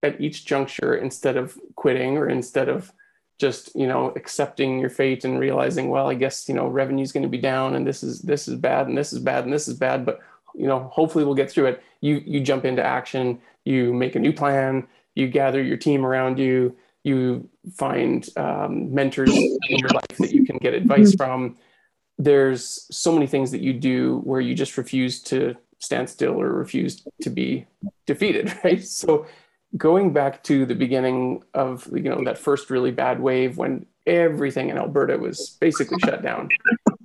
at 0.03 0.20
each 0.20 0.46
juncture, 0.46 0.96
instead 0.96 1.38
of 1.38 1.58
quitting 1.75 2.18
or 2.18 2.27
instead 2.27 2.70
of 2.70 2.91
just 3.41 3.75
you 3.75 3.88
know 3.88 4.13
accepting 4.15 4.77
your 4.80 4.89
fate 4.89 5.25
and 5.25 5.39
realizing 5.39 5.89
well 5.89 6.08
i 6.08 6.13
guess 6.13 6.48
you 6.48 6.53
know 6.53 6.68
revenue 6.68 7.01
is 7.01 7.12
going 7.12 7.24
to 7.24 7.27
be 7.27 7.39
down 7.39 7.75
and 7.75 7.88
this 7.88 8.03
is 8.03 8.22
this 8.22 8.48
is 8.48 8.53
bad 8.53 8.88
and 8.88 8.96
this 8.96 9.12
is 9.12 9.18
bad 9.18 9.44
and 9.44 9.51
this 9.51 9.68
is 9.68 9.74
bad 9.74 10.06
but 10.06 10.20
you 10.53 10.68
know 10.68 10.91
hopefully 10.94 11.25
we'll 11.25 11.34
get 11.34 11.50
through 11.50 11.65
it 11.65 11.84
you 12.01 12.22
you 12.24 12.39
jump 12.39 12.65
into 12.65 12.84
action 12.84 13.41
you 13.65 13.91
make 13.94 14.15
a 14.15 14.20
new 14.20 14.32
plan 14.32 14.88
you 15.15 15.27
gather 15.27 15.62
your 15.62 15.75
team 15.75 16.06
around 16.06 16.38
you 16.38 16.75
you 17.03 17.50
find 17.74 18.27
um, 18.38 18.93
mentors 18.93 19.31
in 19.36 19.77
your 19.77 19.89
life 19.89 20.17
that 20.20 20.31
you 20.31 20.46
can 20.46 20.58
get 20.58 20.74
advice 20.74 21.15
from. 21.15 21.58
There's 22.17 22.88
so 22.91 23.12
many 23.12 23.27
things 23.27 23.51
that 23.51 23.62
you 23.62 23.74
do 23.74 24.20
where 24.24 24.41
you 24.41 24.53
just 24.53 24.77
refuse 24.77 25.22
to 25.24 25.55
stand 25.79 26.10
still 26.10 26.39
or 26.39 26.50
refuse 26.51 27.03
to 27.22 27.29
be 27.29 27.65
defeated 28.05 28.53
right? 28.63 28.84
So 28.84 29.25
going 29.77 30.13
back 30.13 30.43
to 30.43 30.65
the 30.65 30.75
beginning 30.75 31.43
of 31.53 31.88
you 31.93 32.03
know 32.03 32.24
that 32.25 32.38
first 32.38 32.70
really 32.70 32.91
bad 32.91 33.20
wave 33.20 33.58
when 33.58 33.86
everything 34.05 34.70
in 34.70 34.77
alberta 34.77 35.17
was 35.17 35.58
basically 35.62 35.98
shut 36.00 36.22
down 36.22 36.50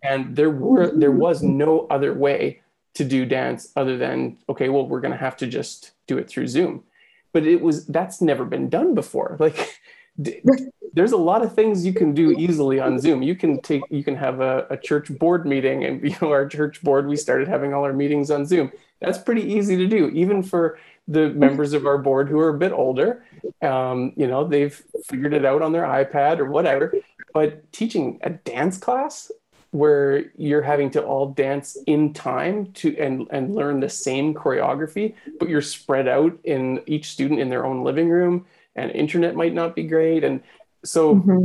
and 0.02 0.34
there 0.34 0.50
were 0.50 0.90
there 0.90 1.12
was 1.12 1.42
no 1.42 1.86
other 1.90 2.12
way 2.12 2.60
to 2.94 3.04
do 3.04 3.24
dance 3.24 3.72
other 3.76 3.96
than 3.96 4.36
okay 4.48 4.68
well 4.68 4.86
we're 4.86 5.00
going 5.00 5.12
to 5.12 5.18
have 5.18 5.36
to 5.36 5.46
just 5.46 5.92
do 6.06 6.18
it 6.18 6.28
through 6.28 6.46
zoom. 6.46 6.84
But 7.32 7.46
it 7.46 7.60
was 7.60 7.86
that's 7.86 8.20
never 8.20 8.44
been 8.44 8.68
done 8.68 8.94
before. 8.94 9.36
Like 9.40 9.78
there's 10.18 11.12
a 11.12 11.16
lot 11.16 11.42
of 11.42 11.54
things 11.54 11.84
you 11.84 11.92
can 11.92 12.14
do 12.14 12.32
easily 12.32 12.80
on 12.80 12.98
zoom. 12.98 13.22
You 13.22 13.34
can 13.34 13.60
take 13.60 13.82
you 13.90 14.02
can 14.02 14.16
have 14.16 14.40
a, 14.40 14.66
a 14.70 14.76
church 14.76 15.16
board 15.18 15.46
meeting 15.46 15.84
and 15.84 16.02
you 16.10 16.16
know 16.20 16.30
our 16.30 16.48
church 16.48 16.82
board 16.82 17.06
we 17.06 17.16
started 17.16 17.48
having 17.48 17.74
all 17.74 17.84
our 17.84 17.92
meetings 17.92 18.30
on 18.30 18.46
zoom. 18.46 18.72
That's 19.00 19.18
pretty 19.18 19.42
easy 19.42 19.76
to 19.76 19.86
do 19.86 20.08
even 20.08 20.42
for 20.42 20.78
the 21.06 21.28
members 21.30 21.72
of 21.72 21.86
our 21.86 21.98
board 21.98 22.28
who 22.28 22.40
are 22.40 22.48
a 22.48 22.58
bit 22.58 22.72
older. 22.72 23.24
Um, 23.62 24.12
you 24.16 24.26
know 24.26 24.48
they've 24.48 24.82
figured 25.04 25.34
it 25.34 25.44
out 25.44 25.62
on 25.62 25.72
their 25.72 25.84
ipad 25.84 26.38
or 26.38 26.50
whatever. 26.50 26.94
But 27.34 27.70
teaching 27.72 28.18
a 28.22 28.30
dance 28.30 28.78
class 28.78 29.30
where 29.72 30.32
you're 30.36 30.62
having 30.62 30.90
to 30.90 31.02
all 31.02 31.26
dance 31.30 31.76
in 31.86 32.14
time 32.14 32.72
to 32.72 32.96
and 32.96 33.26
and 33.30 33.54
learn 33.54 33.80
the 33.80 33.88
same 33.88 34.32
choreography 34.32 35.14
but 35.38 35.48
you're 35.48 35.60
spread 35.60 36.08
out 36.08 36.32
in 36.44 36.80
each 36.86 37.10
student 37.10 37.40
in 37.40 37.50
their 37.50 37.66
own 37.66 37.82
living 37.82 38.08
room 38.08 38.46
and 38.76 38.90
internet 38.92 39.34
might 39.34 39.54
not 39.54 39.74
be 39.74 39.82
great 39.82 40.24
and 40.24 40.40
so 40.84 41.16
mm-hmm. 41.16 41.44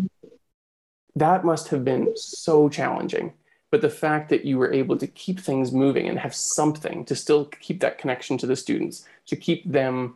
that 1.15 1.43
must 1.43 1.69
have 1.69 1.83
been 1.83 2.11
so 2.15 2.69
challenging 2.69 3.33
but 3.71 3.81
the 3.81 3.89
fact 3.89 4.29
that 4.29 4.43
you 4.43 4.57
were 4.57 4.73
able 4.73 4.97
to 4.97 5.07
keep 5.07 5.39
things 5.39 5.71
moving 5.71 6.07
and 6.09 6.19
have 6.19 6.35
something 6.35 7.05
to 7.05 7.15
still 7.15 7.45
keep 7.45 7.79
that 7.79 7.97
connection 7.97 8.37
to 8.37 8.45
the 8.45 8.55
students 8.55 9.05
to 9.25 9.35
keep 9.35 9.69
them 9.69 10.15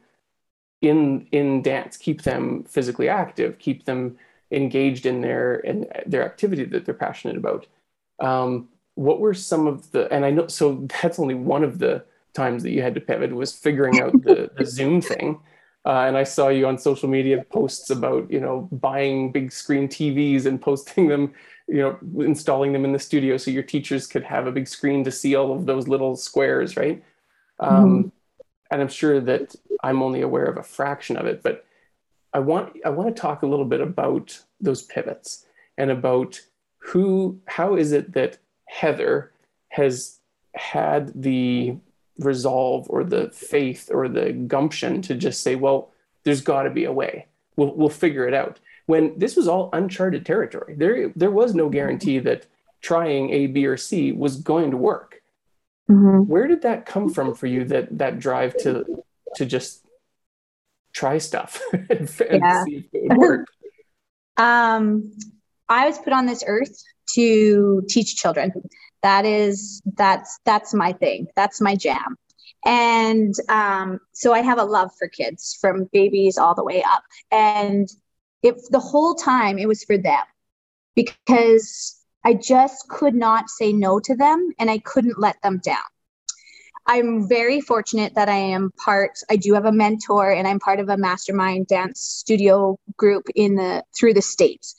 in 0.81 1.27
in 1.31 1.61
dance 1.61 1.97
keep 1.97 2.21
them 2.21 2.63
physically 2.63 3.09
active 3.09 3.57
keep 3.57 3.85
them 3.85 4.17
engaged 4.51 5.05
in 5.05 5.21
their 5.21 5.55
in 5.55 5.87
their 6.05 6.23
activity 6.23 6.63
that 6.63 6.85
they're 6.85 6.93
passionate 6.93 7.37
about 7.37 7.65
um, 8.19 8.69
what 8.95 9.19
were 9.19 9.33
some 9.33 9.67
of 9.67 9.91
the, 9.91 10.11
and 10.11 10.25
I 10.25 10.31
know, 10.31 10.47
so 10.47 10.87
that's 11.01 11.19
only 11.19 11.35
one 11.35 11.63
of 11.63 11.79
the 11.79 12.03
times 12.33 12.63
that 12.63 12.71
you 12.71 12.81
had 12.81 12.95
to 12.95 13.01
pivot 13.01 13.33
was 13.33 13.53
figuring 13.53 14.01
out 14.01 14.11
the, 14.23 14.49
the 14.57 14.65
Zoom 14.65 15.01
thing. 15.01 15.39
Uh, 15.85 16.05
and 16.07 16.17
I 16.17 16.23
saw 16.23 16.47
you 16.47 16.67
on 16.67 16.79
social 16.79 17.07
media 17.07 17.45
posts 17.51 17.91
about, 17.91 18.31
you 18.31 18.39
know, 18.39 18.67
buying 18.71 19.31
big 19.31 19.51
screen 19.51 19.87
TVs 19.87 20.47
and 20.47 20.59
posting 20.61 21.07
them, 21.07 21.33
you 21.67 21.77
know, 21.77 22.25
installing 22.25 22.73
them 22.73 22.85
in 22.85 22.91
the 22.91 22.99
studio 22.99 23.37
so 23.37 23.51
your 23.51 23.63
teachers 23.63 24.07
could 24.07 24.23
have 24.23 24.47
a 24.47 24.51
big 24.51 24.67
screen 24.67 25.03
to 25.03 25.11
see 25.11 25.35
all 25.35 25.53
of 25.53 25.67
those 25.67 25.87
little 25.87 26.15
squares, 26.15 26.75
right? 26.75 27.03
Um, 27.59 27.69
mm-hmm. 27.69 28.09
And 28.71 28.81
I'm 28.81 28.87
sure 28.87 29.21
that 29.21 29.55
I'm 29.83 30.01
only 30.01 30.21
aware 30.21 30.45
of 30.45 30.57
a 30.57 30.63
fraction 30.63 31.17
of 31.17 31.27
it, 31.27 31.43
but 31.43 31.65
I 32.33 32.39
want 32.39 32.75
I 32.83 32.89
want 32.89 33.15
to 33.15 33.21
talk 33.21 33.43
a 33.43 33.47
little 33.47 33.65
bit 33.65 33.79
about 33.79 34.37
those 34.59 34.81
pivots 34.81 35.45
and 35.77 35.91
about 35.91 36.41
who 36.79 37.39
how 37.45 37.75
is 37.75 37.91
it 37.91 38.13
that 38.13 38.39
heather 38.65 39.31
has 39.69 40.19
had 40.55 41.11
the 41.15 41.77
resolve 42.19 42.87
or 42.89 43.03
the 43.03 43.29
faith 43.29 43.89
or 43.91 44.07
the 44.07 44.31
gumption 44.31 45.01
to 45.01 45.15
just 45.15 45.41
say 45.41 45.55
well 45.55 45.91
there's 46.23 46.41
got 46.41 46.63
to 46.63 46.69
be 46.69 46.85
a 46.85 46.91
way 46.91 47.27
we'll, 47.55 47.75
we'll 47.75 47.89
figure 47.89 48.27
it 48.27 48.33
out 48.33 48.59
when 48.85 49.17
this 49.17 49.35
was 49.35 49.47
all 49.47 49.69
uncharted 49.73 50.25
territory 50.25 50.75
there 50.77 51.11
there 51.15 51.31
was 51.31 51.53
no 51.53 51.69
guarantee 51.69 52.19
that 52.19 52.45
trying 52.81 53.29
a 53.31 53.47
b 53.47 53.65
or 53.65 53.77
c 53.77 54.11
was 54.11 54.37
going 54.37 54.71
to 54.71 54.77
work 54.77 55.21
mm-hmm. 55.89 56.19
where 56.29 56.47
did 56.47 56.61
that 56.61 56.85
come 56.85 57.09
from 57.09 57.33
for 57.33 57.47
you 57.47 57.65
that 57.65 57.97
that 57.97 58.19
drive 58.19 58.55
to 58.55 59.03
to 59.35 59.45
just 59.45 59.85
try 60.93 61.17
stuff 61.17 61.61
and, 61.73 62.09
and 62.29 62.41
yeah. 62.41 62.63
see 62.63 62.77
if 62.77 62.85
it 62.93 63.09
would 63.09 63.17
work 63.17 63.47
um 64.37 65.11
I 65.67 65.87
was 65.87 65.97
put 65.97 66.13
on 66.13 66.25
this 66.25 66.43
earth 66.45 66.83
to 67.15 67.83
teach 67.89 68.15
children. 68.15 68.51
That 69.05 69.23
is 69.23 69.83
that's 69.97 70.39
that's 70.45 70.73
my 70.73 70.91
thing. 70.91 71.27
That's 71.35 71.61
my 71.61 71.75
jam. 71.75 72.17
And 72.65 73.35
um, 73.49 73.99
so 74.13 74.33
I 74.33 74.41
have 74.41 74.57
a 74.57 74.63
love 74.63 74.89
for 74.97 75.07
kids 75.07 75.55
from 75.61 75.87
babies 75.93 76.39
all 76.39 76.55
the 76.55 76.63
way 76.63 76.81
up. 76.81 77.03
And 77.31 77.87
if 78.41 78.55
the 78.71 78.79
whole 78.79 79.13
time 79.13 79.59
it 79.59 79.67
was 79.67 79.83
for 79.83 79.95
them 79.95 80.25
because 80.95 82.03
I 82.23 82.33
just 82.33 82.87
could 82.89 83.13
not 83.13 83.47
say 83.47 83.71
no 83.71 83.99
to 83.99 84.15
them 84.15 84.49
and 84.57 84.71
I 84.71 84.79
couldn't 84.79 85.19
let 85.19 85.39
them 85.43 85.59
down. 85.59 85.77
I'm 86.87 87.27
very 87.27 87.61
fortunate 87.61 88.13
that 88.15 88.29
I 88.29 88.35
am 88.35 88.71
part. 88.83 89.11
I 89.29 89.37
do 89.37 89.53
have 89.55 89.65
a 89.65 89.71
mentor, 89.71 90.31
and 90.31 90.47
I'm 90.47 90.59
part 90.59 90.79
of 90.79 90.89
a 90.89 90.97
mastermind 90.97 91.67
dance 91.67 92.01
studio 92.01 92.77
group 92.97 93.27
in 93.35 93.55
the 93.55 93.83
through 93.97 94.13
the 94.13 94.21
states. 94.21 94.75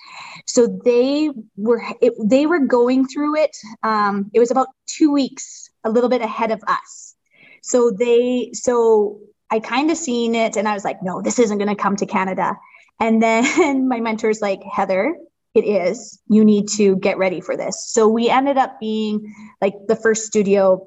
So 0.46 0.66
they 0.84 1.30
were 1.56 1.82
it, 2.00 2.12
they 2.24 2.46
were 2.46 2.60
going 2.60 3.08
through 3.08 3.36
it. 3.36 3.56
Um, 3.82 4.30
it 4.34 4.38
was 4.38 4.50
about 4.50 4.68
two 4.86 5.12
weeks, 5.12 5.70
a 5.84 5.90
little 5.90 6.10
bit 6.10 6.22
ahead 6.22 6.52
of 6.52 6.62
us. 6.68 7.14
So 7.62 7.90
they 7.90 8.50
so 8.52 9.18
I 9.50 9.58
kind 9.60 9.90
of 9.90 9.96
seen 9.96 10.34
it, 10.34 10.56
and 10.56 10.68
I 10.68 10.74
was 10.74 10.84
like, 10.84 11.02
no, 11.02 11.22
this 11.22 11.38
isn't 11.38 11.58
going 11.58 11.74
to 11.74 11.80
come 11.80 11.96
to 11.96 12.06
Canada. 12.06 12.56
And 13.00 13.22
then 13.22 13.88
my 13.88 14.00
mentor's 14.00 14.40
like, 14.40 14.60
Heather, 14.62 15.16
it 15.54 15.64
is. 15.64 16.20
You 16.28 16.44
need 16.44 16.68
to 16.76 16.96
get 16.96 17.18
ready 17.18 17.40
for 17.40 17.56
this. 17.56 17.84
So 17.88 18.06
we 18.08 18.28
ended 18.28 18.58
up 18.58 18.78
being 18.78 19.34
like 19.60 19.74
the 19.88 19.96
first 19.96 20.24
studio 20.24 20.86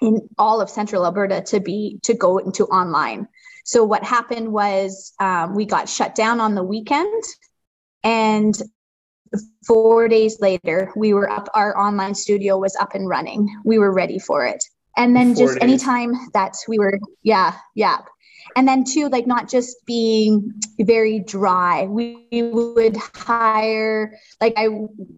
in 0.00 0.28
all 0.36 0.60
of 0.60 0.68
central 0.68 1.04
Alberta 1.04 1.42
to 1.42 1.60
be 1.60 1.98
to 2.02 2.14
go 2.14 2.38
into 2.38 2.64
online. 2.66 3.28
So 3.64 3.84
what 3.84 4.02
happened 4.02 4.52
was 4.52 5.12
um, 5.20 5.54
we 5.54 5.64
got 5.64 5.88
shut 5.88 6.14
down 6.14 6.40
on 6.40 6.54
the 6.54 6.64
weekend, 6.64 7.22
and 8.02 8.54
four 9.66 10.08
days 10.08 10.40
later 10.40 10.92
we 10.96 11.14
were 11.14 11.30
up. 11.30 11.48
Our 11.54 11.78
online 11.78 12.14
studio 12.14 12.58
was 12.58 12.76
up 12.76 12.94
and 12.94 13.08
running. 13.08 13.48
We 13.64 13.78
were 13.78 13.92
ready 13.92 14.18
for 14.18 14.44
it. 14.46 14.62
And 14.96 15.16
then 15.16 15.34
four 15.34 15.46
just 15.46 15.60
days. 15.60 15.62
anytime 15.62 16.12
that 16.34 16.54
we 16.68 16.78
were, 16.78 16.98
yeah, 17.22 17.56
yeah. 17.74 17.98
And 18.56 18.68
then 18.68 18.84
too, 18.84 19.08
like 19.08 19.26
not 19.26 19.48
just 19.48 19.76
being 19.86 20.52
very 20.78 21.20
dry. 21.20 21.84
We, 21.84 22.26
we 22.30 22.42
would 22.42 22.96
hire, 23.14 24.18
like 24.40 24.54
I, 24.56 24.68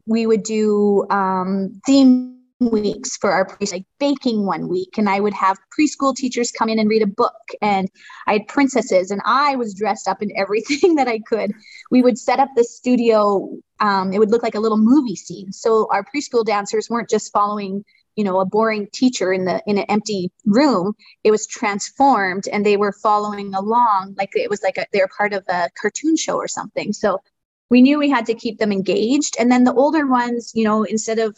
we 0.07 0.27
would 0.27 0.43
do 0.43 1.07
um, 1.11 1.81
theme 1.87 2.34
weeks 2.61 3.17
for 3.17 3.31
our 3.33 3.45
pre 3.45 3.67
like 3.71 3.85
baking 3.99 4.47
one 4.47 4.69
week 4.69 4.97
and 4.97 5.09
i 5.09 5.19
would 5.19 5.35
have 5.35 5.59
preschool 5.77 6.15
teachers 6.15 6.53
come 6.53 6.69
in 6.69 6.79
and 6.79 6.89
read 6.89 7.03
a 7.03 7.07
book 7.07 7.35
and 7.61 7.91
i 8.27 8.35
had 8.35 8.47
princesses 8.49 9.11
and 9.11 9.21
i 9.25 9.57
was 9.57 9.75
dressed 9.75 10.07
up 10.07 10.23
in 10.23 10.31
everything 10.37 10.95
that 10.97 11.09
i 11.09 11.19
could. 11.19 11.53
We 11.91 12.03
would 12.03 12.19
set 12.19 12.39
up 12.39 12.49
the 12.55 12.65
studio 12.65 13.51
um, 13.81 14.13
it 14.13 14.19
would 14.19 14.31
look 14.31 14.43
like 14.43 14.55
a 14.55 14.61
little 14.61 14.79
movie 14.79 15.17
scene. 15.17 15.53
So 15.53 15.89
our 15.91 16.05
preschool 16.05 16.45
dancers 16.45 16.89
weren't 16.89 17.11
just 17.11 17.33
following 17.33 17.85
you 18.17 18.23
know 18.23 18.39
a 18.39 18.45
boring 18.45 18.87
teacher 18.93 19.33
in 19.33 19.45
the 19.45 19.63
in 19.67 19.79
an 19.79 19.87
empty 19.89 20.31
room. 20.45 20.95
It 21.25 21.31
was 21.31 21.47
transformed 21.47 22.45
and 22.53 22.65
they 22.65 22.77
were 22.77 22.93
following 22.93 23.55
along 23.55 24.15
like 24.17 24.31
it 24.35 24.49
was 24.49 24.63
like 24.63 24.77
they're 24.93 25.09
part 25.09 25.33
of 25.33 25.45
a 25.49 25.71
cartoon 25.81 26.17
show 26.17 26.37
or 26.37 26.49
something. 26.49 26.93
So 26.93 27.21
we 27.71 27.83
knew 27.83 27.99
we 27.99 28.11
had 28.11 28.27
to 28.27 28.35
keep 28.35 28.59
them 28.59 28.71
engaged 28.71 29.37
and 29.39 29.51
then 29.51 29.65
the 29.65 29.75
older 29.75 30.07
ones 30.07 30.53
you 30.55 30.65
know 30.65 30.85
instead 30.85 31.19
of 31.19 31.37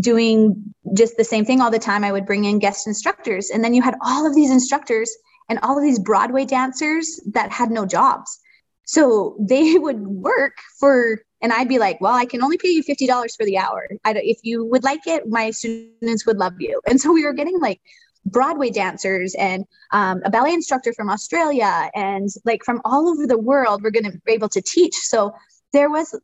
doing 0.00 0.74
just 0.94 1.16
the 1.16 1.24
same 1.24 1.44
thing 1.44 1.60
all 1.60 1.70
the 1.70 1.78
time 1.78 2.04
i 2.04 2.12
would 2.12 2.26
bring 2.26 2.44
in 2.44 2.58
guest 2.58 2.86
instructors 2.86 3.50
and 3.50 3.64
then 3.64 3.74
you 3.74 3.82
had 3.82 3.96
all 4.02 4.26
of 4.26 4.34
these 4.34 4.50
instructors 4.50 5.10
and 5.48 5.58
all 5.62 5.76
of 5.76 5.82
these 5.82 5.98
broadway 5.98 6.44
dancers 6.44 7.20
that 7.32 7.50
had 7.50 7.70
no 7.70 7.84
jobs 7.84 8.40
so 8.84 9.36
they 9.40 9.74
would 9.78 10.06
work 10.06 10.56
for 10.78 11.18
and 11.42 11.52
I'd 11.52 11.68
be 11.68 11.78
like, 11.78 12.00
well, 12.00 12.14
I 12.14 12.26
can 12.26 12.42
only 12.42 12.58
pay 12.58 12.68
you 12.68 12.84
$50 12.84 13.36
for 13.36 13.46
the 13.46 13.56
hour. 13.56 13.88
I 14.04 14.12
if 14.16 14.40
you 14.42 14.64
would 14.66 14.84
like 14.84 15.06
it, 15.06 15.26
my 15.26 15.50
students 15.50 16.26
would 16.26 16.36
love 16.36 16.54
you. 16.58 16.80
And 16.86 17.00
so 17.00 17.12
we 17.12 17.24
were 17.24 17.32
getting 17.32 17.58
like 17.58 17.80
Broadway 18.26 18.70
dancers 18.70 19.34
and 19.34 19.64
um, 19.92 20.20
a 20.24 20.30
ballet 20.30 20.52
instructor 20.52 20.92
from 20.92 21.08
Australia 21.08 21.90
and 21.94 22.28
like 22.44 22.62
from 22.64 22.82
all 22.84 23.08
over 23.08 23.26
the 23.26 23.38
world, 23.38 23.82
we're 23.82 23.90
going 23.90 24.10
to 24.10 24.18
be 24.26 24.32
able 24.32 24.50
to 24.50 24.60
teach. 24.60 24.94
So 24.94 25.32
there 25.72 25.88
was 25.88 26.14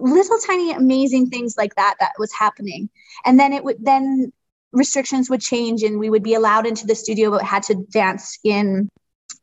little 0.00 0.38
tiny 0.38 0.72
amazing 0.72 1.28
things 1.28 1.56
like 1.56 1.74
that 1.76 1.96
that 2.00 2.12
was 2.18 2.32
happening. 2.32 2.88
And 3.24 3.38
then 3.38 3.52
it 3.52 3.64
would, 3.64 3.76
then 3.80 4.32
restrictions 4.72 5.28
would 5.28 5.40
change 5.40 5.82
and 5.82 5.98
we 5.98 6.10
would 6.10 6.22
be 6.22 6.34
allowed 6.34 6.66
into 6.66 6.86
the 6.86 6.94
studio, 6.94 7.30
but 7.30 7.42
had 7.42 7.62
to 7.64 7.74
dance 7.90 8.38
in 8.44 8.88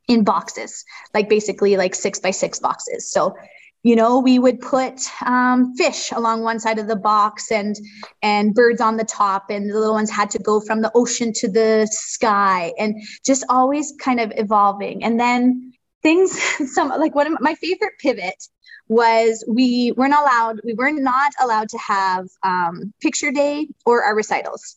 in 0.08 0.24
boxes, 0.24 0.84
like 1.14 1.30
basically 1.30 1.78
like 1.78 1.94
six 1.94 2.20
by 2.20 2.32
six 2.32 2.60
boxes. 2.60 3.12
So 3.12 3.36
you 3.84 3.96
know 3.96 4.20
we 4.20 4.40
would 4.40 4.60
put 4.60 5.02
um, 5.26 5.74
fish 5.76 6.12
along 6.12 6.44
one 6.44 6.60
side 6.60 6.80
of 6.80 6.88
the 6.88 6.96
box 6.96 7.52
and 7.52 7.76
and 8.22 8.54
birds 8.54 8.82
on 8.82 8.98
the 8.98 9.04
top 9.04 9.50
and 9.50 9.70
the 9.70 9.80
little 9.80 9.94
ones 9.94 10.10
had 10.10 10.30
to 10.32 10.40
go 10.40 10.60
from 10.60 10.82
the 10.82 10.92
ocean 10.96 11.32
to 11.34 11.48
the 11.50 11.88
sky 11.90 12.74
and 12.78 12.96
just 13.26 13.46
always 13.50 13.94
kind 14.02 14.20
of 14.20 14.34
evolving 14.36 15.04
and 15.04 15.20
then 15.20 15.72
things 16.04 16.42
some 16.74 16.90
like 16.90 17.16
one 17.16 17.28
of 17.28 17.40
my 17.40 17.56
favorite 17.56 17.94
pivot 18.00 18.48
was 18.90 19.46
we 19.48 19.94
weren't 19.96 20.14
allowed 20.14 20.60
we 20.64 20.74
were 20.74 20.92
not 20.92 21.32
allowed 21.42 21.70
to 21.70 21.78
have 21.78 22.28
um, 22.44 22.94
picture 23.02 23.32
day 23.32 23.68
or 23.86 24.04
our 24.04 24.16
recitals 24.16 24.76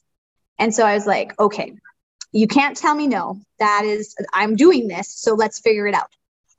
and 0.59 0.75
so 0.75 0.87
i 0.87 0.95
was 0.95 1.07
like 1.07 1.39
okay 1.41 1.73
you 2.31 2.47
can't 2.47 2.77
tell 2.77 2.95
me 2.95 3.07
no 3.07 3.41
that 3.59 3.85
is 3.85 4.15
i'm 4.33 4.55
doing 4.55 4.87
this 4.87 5.09
so 5.09 5.35
let's 5.35 5.59
figure 5.61 5.87
it 5.87 5.95
out 5.95 6.11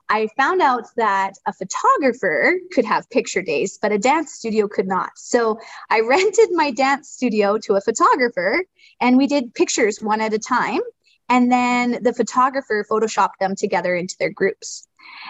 I 0.10 0.28
found 0.38 0.62
out 0.62 0.84
that 0.98 1.34
a 1.48 1.54
photographer 1.54 2.60
could 2.72 2.86
have 2.86 3.10
picture 3.10 3.42
days, 3.42 3.80
but 3.82 3.92
a 3.92 3.98
dance 3.98 4.34
studio 4.34 4.68
could 4.68 4.88
not. 4.88 5.12
So 5.16 5.60
I 5.90 6.02
rented 6.08 6.50
my 6.52 6.72
dance 6.72 7.10
studio 7.10 7.58
to 7.60 7.76
a 7.76 7.82
photographer 7.82 8.64
and 9.02 9.18
we 9.18 9.28
did 9.28 9.56
pictures 9.56 10.02
one 10.02 10.22
at 10.22 10.34
a 10.34 10.40
time. 10.40 10.82
And 11.30 11.52
then 11.52 12.04
the 12.04 12.14
photographer 12.14 12.86
photoshopped 12.88 13.40
them 13.40 13.56
together 13.56 13.96
into 13.96 14.16
their 14.20 14.30
groups. 14.30 14.88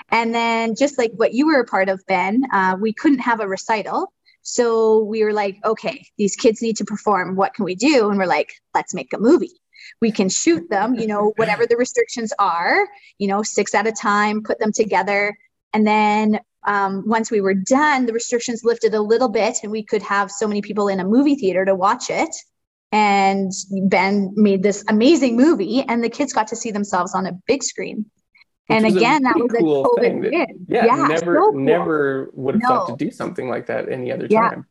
And 0.09 0.33
then, 0.33 0.75
just 0.75 0.97
like 0.97 1.11
what 1.15 1.33
you 1.33 1.47
were 1.47 1.59
a 1.59 1.65
part 1.65 1.89
of, 1.89 2.05
Ben, 2.07 2.43
uh, 2.51 2.77
we 2.79 2.93
couldn't 2.93 3.19
have 3.19 3.39
a 3.39 3.47
recital. 3.47 4.13
So 4.41 5.03
we 5.03 5.23
were 5.23 5.33
like, 5.33 5.57
okay, 5.63 6.05
these 6.17 6.35
kids 6.35 6.61
need 6.61 6.77
to 6.77 6.85
perform. 6.85 7.35
What 7.35 7.53
can 7.53 7.63
we 7.65 7.75
do? 7.75 8.09
And 8.09 8.17
we're 8.17 8.25
like, 8.25 8.53
let's 8.73 8.93
make 8.93 9.13
a 9.13 9.17
movie 9.17 9.61
we 10.01 10.11
can 10.11 10.29
shoot 10.29 10.69
them, 10.69 10.95
you 10.95 11.07
know, 11.07 11.33
whatever 11.37 11.65
the 11.65 11.77
restrictions 11.77 12.33
are, 12.39 12.87
you 13.17 13.27
know, 13.27 13.43
six 13.43 13.73
at 13.73 13.87
a 13.87 13.91
time, 13.91 14.43
put 14.43 14.59
them 14.59 14.71
together. 14.71 15.37
And 15.73 15.85
then 15.85 16.39
um, 16.65 17.03
once 17.07 17.31
we 17.31 17.41
were 17.41 17.53
done, 17.53 18.05
the 18.05 18.13
restrictions 18.13 18.63
lifted 18.63 18.93
a 18.93 19.01
little 19.01 19.29
bit 19.29 19.57
and 19.63 19.71
we 19.71 19.83
could 19.83 20.03
have 20.03 20.31
so 20.31 20.47
many 20.47 20.61
people 20.61 20.87
in 20.87 20.99
a 20.99 21.05
movie 21.05 21.35
theater 21.35 21.65
to 21.65 21.75
watch 21.75 22.09
it. 22.09 22.35
And 22.91 23.51
Ben 23.89 24.33
made 24.35 24.61
this 24.61 24.85
amazing 24.87 25.35
movie, 25.35 25.81
and 25.81 26.03
the 26.03 26.09
kids 26.09 26.31
got 26.31 26.49
to 26.49 26.55
see 26.55 26.69
themselves 26.69 27.15
on 27.15 27.25
a 27.25 27.31
big 27.47 27.63
screen. 27.63 28.05
And 28.69 28.85
again, 28.85 29.23
that 29.23 29.35
was 29.35 29.51
cool 29.59 29.85
a 29.85 29.99
COVID 29.99 30.23
that, 30.23 30.47
yeah, 30.67 30.85
yeah, 30.85 31.07
never, 31.07 31.35
so 31.35 31.51
cool. 31.51 31.59
never 31.59 32.31
would 32.33 32.55
have 32.55 32.61
no. 32.61 32.67
thought 32.69 32.97
to 32.97 33.05
do 33.05 33.11
something 33.11 33.49
like 33.49 33.67
that 33.67 33.89
any 33.89 34.11
other 34.11 34.27
yeah. 34.29 34.49
time 34.49 34.65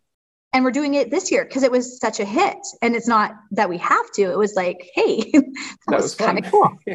and 0.52 0.64
we're 0.64 0.70
doing 0.70 0.94
it 0.94 1.10
this 1.10 1.30
year 1.30 1.44
because 1.44 1.62
it 1.62 1.70
was 1.70 1.98
such 1.98 2.20
a 2.20 2.24
hit 2.24 2.58
and 2.82 2.94
it's 2.94 3.08
not 3.08 3.34
that 3.50 3.68
we 3.68 3.78
have 3.78 4.10
to 4.12 4.22
it 4.22 4.38
was 4.38 4.54
like 4.54 4.90
hey 4.94 5.16
that, 5.32 5.44
that 5.88 5.96
was, 5.96 6.04
was 6.04 6.14
kind 6.14 6.38
of 6.38 6.50
cool 6.50 6.68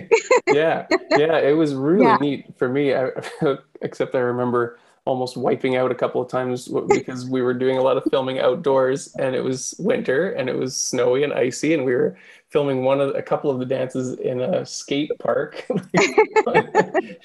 yeah 0.47 0.86
yeah 1.12 1.38
it 1.39 1.55
was 1.55 1.73
really 1.73 2.05
yeah. 2.05 2.17
neat 2.17 2.45
for 2.57 2.69
me 2.69 2.93
I, 2.93 3.10
except 3.81 4.15
i 4.15 4.19
remember 4.19 4.79
almost 5.05 5.38
wiping 5.38 5.77
out 5.77 5.89
a 5.89 5.95
couple 5.95 6.21
of 6.21 6.27
times 6.27 6.67
because 6.89 7.29
we 7.29 7.41
were 7.41 7.53
doing 7.53 7.77
a 7.77 7.81
lot 7.81 7.95
of 7.95 8.03
filming 8.12 8.39
outdoors 8.39 9.15
and 9.15 9.36
it 9.36 9.41
was 9.41 9.73
winter 9.79 10.31
and 10.31 10.49
it 10.49 10.55
was 10.57 10.75
snowy 10.75 11.23
and 11.23 11.33
icy 11.33 11.73
and 11.73 11.86
we 11.86 11.95
were 11.95 12.17
filming 12.49 12.83
one 12.83 13.01
of 13.01 13.15
a 13.15 13.21
couple 13.21 13.51
of 13.51 13.60
the 13.60 13.65
dances 13.65 14.13
in 14.19 14.41
a 14.41 14.65
skate 14.65 15.12
park. 15.19 15.65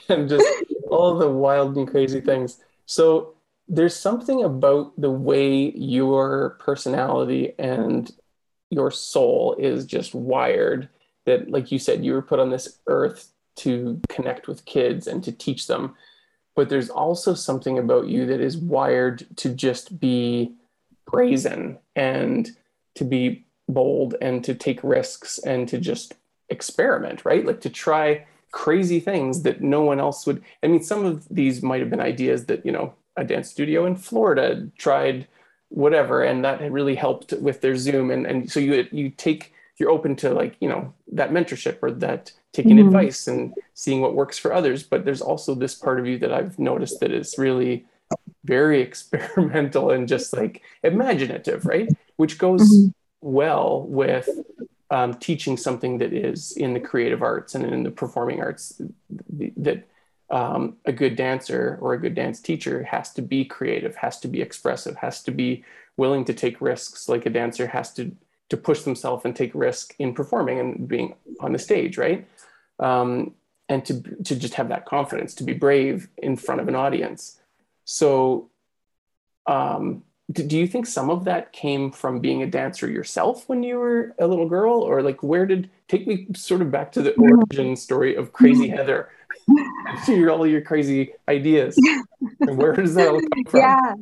And 0.09 0.29
just 0.29 0.47
all 0.89 1.17
the 1.17 1.29
wild 1.29 1.77
and 1.77 1.89
crazy 1.89 2.21
things. 2.21 2.59
So 2.87 3.35
there's 3.69 3.97
something 3.97 4.43
about 4.45 4.93
the 5.01 5.11
way 5.11 5.71
your 5.71 6.57
personality 6.59 7.55
and 7.59 8.11
your 8.71 8.91
soul 8.91 9.55
is 9.59 9.87
just 9.87 10.15
wired 10.15 10.89
that 11.25 11.51
like 11.51 11.71
you 11.71 11.79
said 11.79 12.05
you 12.05 12.13
were 12.13 12.23
put 12.23 12.41
on 12.41 12.51
this 12.51 12.79
earth 12.87 13.33
to 13.55 14.01
connect 14.09 14.49
with 14.49 14.65
kids 14.65 15.07
and 15.07 15.23
to 15.25 15.33
teach 15.33 15.67
them. 15.67 15.95
But 16.55 16.69
there's 16.69 16.91
also 16.91 17.35
something 17.35 17.79
about 17.79 18.09
you 18.09 18.27
that 18.27 18.41
is 18.41 18.57
wired 18.57 19.27
to 19.37 19.51
just 19.51 19.99
be 19.99 20.55
brazen 21.07 21.79
and 21.97 22.51
to 22.97 23.05
be 23.05 23.47
bold 23.73 24.15
and 24.21 24.45
to 24.45 24.55
take 24.55 24.83
risks 24.83 25.39
and 25.39 25.69
to 25.69 25.79
just 25.79 26.15
experiment 26.49 27.25
right 27.25 27.47
like 27.47 27.61
to 27.61 27.71
try 27.71 28.25
crazy 28.51 29.01
things 29.01 29.43
that 29.43 29.63
no 29.63 29.83
one 29.83 29.99
else 29.99 30.27
would 30.27 30.43
i 30.63 30.67
mean 30.67 30.83
some 30.83 31.05
of 31.05 31.27
these 31.31 31.63
might 31.63 31.81
have 31.81 31.89
been 31.89 32.01
ideas 32.01 32.47
that 32.47 32.65
you 32.67 32.73
know 32.73 32.93
a 33.17 33.25
dance 33.25 33.51
studio 33.51 33.87
in 33.87 33.97
Florida 33.97 34.69
tried 34.79 35.27
whatever, 35.69 36.23
and 36.23 36.45
that 36.45 36.61
really 36.71 36.95
helped 36.95 37.33
with 37.35 37.61
their 37.61 37.77
Zoom. 37.77 38.11
And 38.11 38.27
and 38.27 38.51
so 38.51 38.61
you 38.61 38.87
you 38.93 39.11
take 39.11 39.53
you're 39.79 39.91
open 39.91 40.17
to 40.17 40.31
like 40.31 40.57
you 40.61 40.69
know 40.69 40.93
that 41.13 41.31
mentorship 41.31 41.79
or 41.83 41.91
that 41.91 42.33
taking 42.53 42.77
mm-hmm. 42.77 42.89
advice 42.89 43.27
and 43.27 43.55
seeing 43.75 44.01
what 44.01 44.15
works 44.15 44.39
for 44.39 44.53
others. 44.53 44.83
But 44.83 45.05
there's 45.05 45.23
also 45.23 45.55
this 45.55 45.75
part 45.75 45.99
of 45.99 46.07
you 46.07 46.19
that 46.19 46.33
I've 46.33 46.59
noticed 46.59 47.01
that 47.01 47.13
is 47.13 47.37
really 47.39 47.87
very 48.45 48.81
experimental 48.89 49.91
and 49.91 50.09
just 50.09 50.33
like 50.33 50.63
imaginative, 50.83 51.67
right? 51.67 51.89
Which 52.17 52.39
goes 52.39 52.63
mm-hmm. 52.63 52.91
Well 53.23 53.83
with 53.83 54.29
um, 54.91 55.15
teaching 55.15 55.57
something 55.57 55.99
that 55.99 56.13
is 56.13 56.53
in 56.53 56.75
the 56.75 56.81
creative 56.81 57.23
arts 57.23 57.55
and 57.55 57.65
in 57.65 57.83
the 57.83 57.91
performing 57.91 58.43
arts 58.43 58.81
that 59.57 59.89
um, 60.31 60.77
a 60.85 60.93
good 60.93 61.17
dancer 61.17 61.79
or 61.81 61.95
a 61.95 62.01
good 62.01 62.15
dance 62.15 62.41
teacher 62.41 62.83
has 62.85 63.13
to 63.15 63.23
be 63.23 63.45
creative, 63.45 63.97
has 63.97 64.21
to 64.21 64.29
be 64.29 64.43
expressive, 64.43 64.97
has 64.97 65.23
to 65.23 65.31
be 65.31 65.65
willing 65.97 66.25
to 66.25 66.35
take 66.35 66.61
risks. 66.61 67.09
Like 67.09 67.27
a 67.27 67.31
dancer 67.31 67.67
has 67.67 67.93
to 67.95 68.13
to 68.51 68.57
push 68.59 68.83
themselves 68.83 69.25
and 69.25 69.35
take 69.35 69.55
risk 69.55 69.95
in 69.99 70.13
performing 70.13 70.59
and 70.61 70.87
being 70.87 71.15
on 71.41 71.53
the 71.53 71.59
stage, 71.59 71.97
right? 71.97 72.29
Um, 72.79 73.35
and 73.69 73.83
to 73.87 74.03
to 74.25 74.37
just 74.37 74.55
have 74.55 74.69
that 74.69 74.85
confidence, 74.85 75.35
to 75.37 75.45
be 75.45 75.55
brave 75.55 76.09
in 76.19 76.37
front 76.37 76.61
of 76.61 76.69
an 76.69 76.75
audience. 76.75 77.41
So, 77.85 78.51
um, 79.47 80.03
do, 80.31 80.57
you 80.57 80.67
think 80.67 80.87
some 80.87 81.11
of 81.11 81.25
that 81.25 81.53
came 81.53 81.91
from 81.91 82.21
being 82.21 82.43
a 82.43 82.47
dancer 82.47 82.89
yourself 82.89 83.49
when 83.49 83.63
you 83.63 83.79
were 83.79 84.15
a 84.19 84.27
little 84.27 84.49
girl, 84.49 84.81
or 84.81 85.03
like 85.03 85.23
where 85.23 85.47
did 85.47 85.69
take 85.89 86.07
me 86.07 86.29
sort 86.35 86.63
of 86.63 86.71
back 86.71 86.93
to 86.93 87.03
the 87.03 87.15
origin 87.15 87.77
story 87.77 88.15
of 88.15 88.33
Crazy 88.33 88.69
Heather? 88.69 89.11
your 90.09 90.31
all 90.31 90.47
your 90.47 90.61
crazy 90.61 91.13
ideas. 91.29 91.77
and 92.41 92.57
where 92.57 92.73
does 92.73 92.95
that 92.95 93.09
all 93.09 93.21
come 93.21 93.45
from? 93.47 93.61
Yeah. 93.61 93.95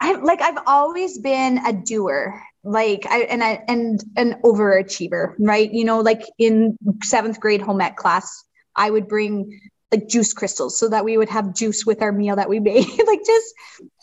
I 0.00 0.12
like 0.12 0.40
I've 0.40 0.62
always 0.66 1.18
been 1.18 1.58
a 1.58 1.72
doer, 1.72 2.40
like 2.62 3.04
I 3.06 3.20
and 3.22 3.42
I 3.42 3.64
and 3.66 4.02
an 4.16 4.40
overachiever, 4.44 5.34
right? 5.40 5.70
You 5.72 5.84
know, 5.84 6.00
like 6.00 6.22
in 6.38 6.78
seventh 7.02 7.40
grade 7.40 7.60
home 7.60 7.80
ec 7.80 7.96
class, 7.96 8.44
I 8.76 8.90
would 8.90 9.08
bring 9.08 9.60
like 9.92 10.08
juice 10.08 10.32
crystals 10.32 10.78
so 10.78 10.88
that 10.88 11.04
we 11.04 11.16
would 11.16 11.28
have 11.28 11.54
juice 11.54 11.86
with 11.86 12.02
our 12.02 12.12
meal 12.12 12.36
that 12.36 12.48
we 12.48 12.60
made. 12.60 12.86
like 13.06 13.20
just 13.24 13.54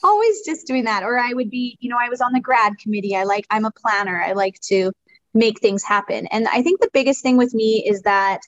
always 0.04 0.42
just 0.46 0.68
doing 0.68 0.86
that. 0.86 1.04
Or 1.04 1.20
I 1.20 1.34
would 1.34 1.50
be, 1.50 1.78
you 1.80 1.90
know, 1.90 1.98
I 2.00 2.10
was 2.10 2.22
on 2.22 2.34
the 2.34 2.40
grad 2.40 2.78
committee. 2.80 3.16
I 3.16 3.24
like 3.24 3.46
I'm 3.50 3.66
a 3.66 3.72
planner. 3.72 4.22
I 4.22 4.34
like 4.34 4.60
to 4.68 4.92
make 5.34 5.60
things 5.60 5.84
happen. 5.84 6.28
And 6.28 6.48
I 6.48 6.62
think 6.62 6.80
the 6.80 6.90
biggest 6.94 7.22
thing 7.22 7.38
with 7.38 7.54
me 7.54 7.86
is 7.88 8.02
that 8.04 8.40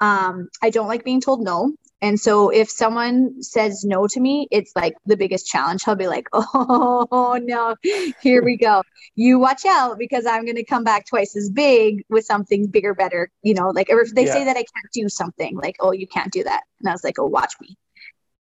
um, 0.00 0.48
I 0.62 0.70
don't 0.70 0.88
like 0.88 1.04
being 1.04 1.20
told 1.20 1.42
no. 1.42 1.74
And 2.02 2.20
so 2.20 2.50
if 2.50 2.70
someone 2.70 3.42
says 3.42 3.82
no 3.84 4.06
to 4.06 4.20
me, 4.20 4.48
it's 4.50 4.72
like 4.76 4.94
the 5.06 5.16
biggest 5.16 5.46
challenge. 5.46 5.82
I'll 5.86 5.96
be 5.96 6.08
like, 6.08 6.28
oh 6.32 7.40
no, 7.42 7.76
here 8.20 8.44
we 8.44 8.56
go. 8.56 8.82
You 9.14 9.38
watch 9.38 9.64
out 9.64 9.98
because 9.98 10.26
I'm 10.26 10.44
going 10.44 10.56
to 10.56 10.64
come 10.64 10.84
back 10.84 11.06
twice 11.06 11.34
as 11.36 11.48
big 11.48 12.04
with 12.10 12.26
something 12.26 12.66
bigger, 12.66 12.94
better. 12.94 13.30
You 13.42 13.54
know, 13.54 13.70
like 13.70 13.88
if 13.88 14.14
they 14.14 14.26
yeah. 14.26 14.32
say 14.32 14.44
that 14.44 14.56
I 14.56 14.64
can't 14.64 14.92
do 14.92 15.08
something, 15.08 15.56
like, 15.56 15.76
oh, 15.80 15.92
you 15.92 16.06
can't 16.06 16.32
do 16.32 16.44
that. 16.44 16.64
And 16.80 16.88
I 16.88 16.92
was 16.92 17.02
like, 17.02 17.18
oh, 17.18 17.26
watch 17.26 17.54
me. 17.60 17.76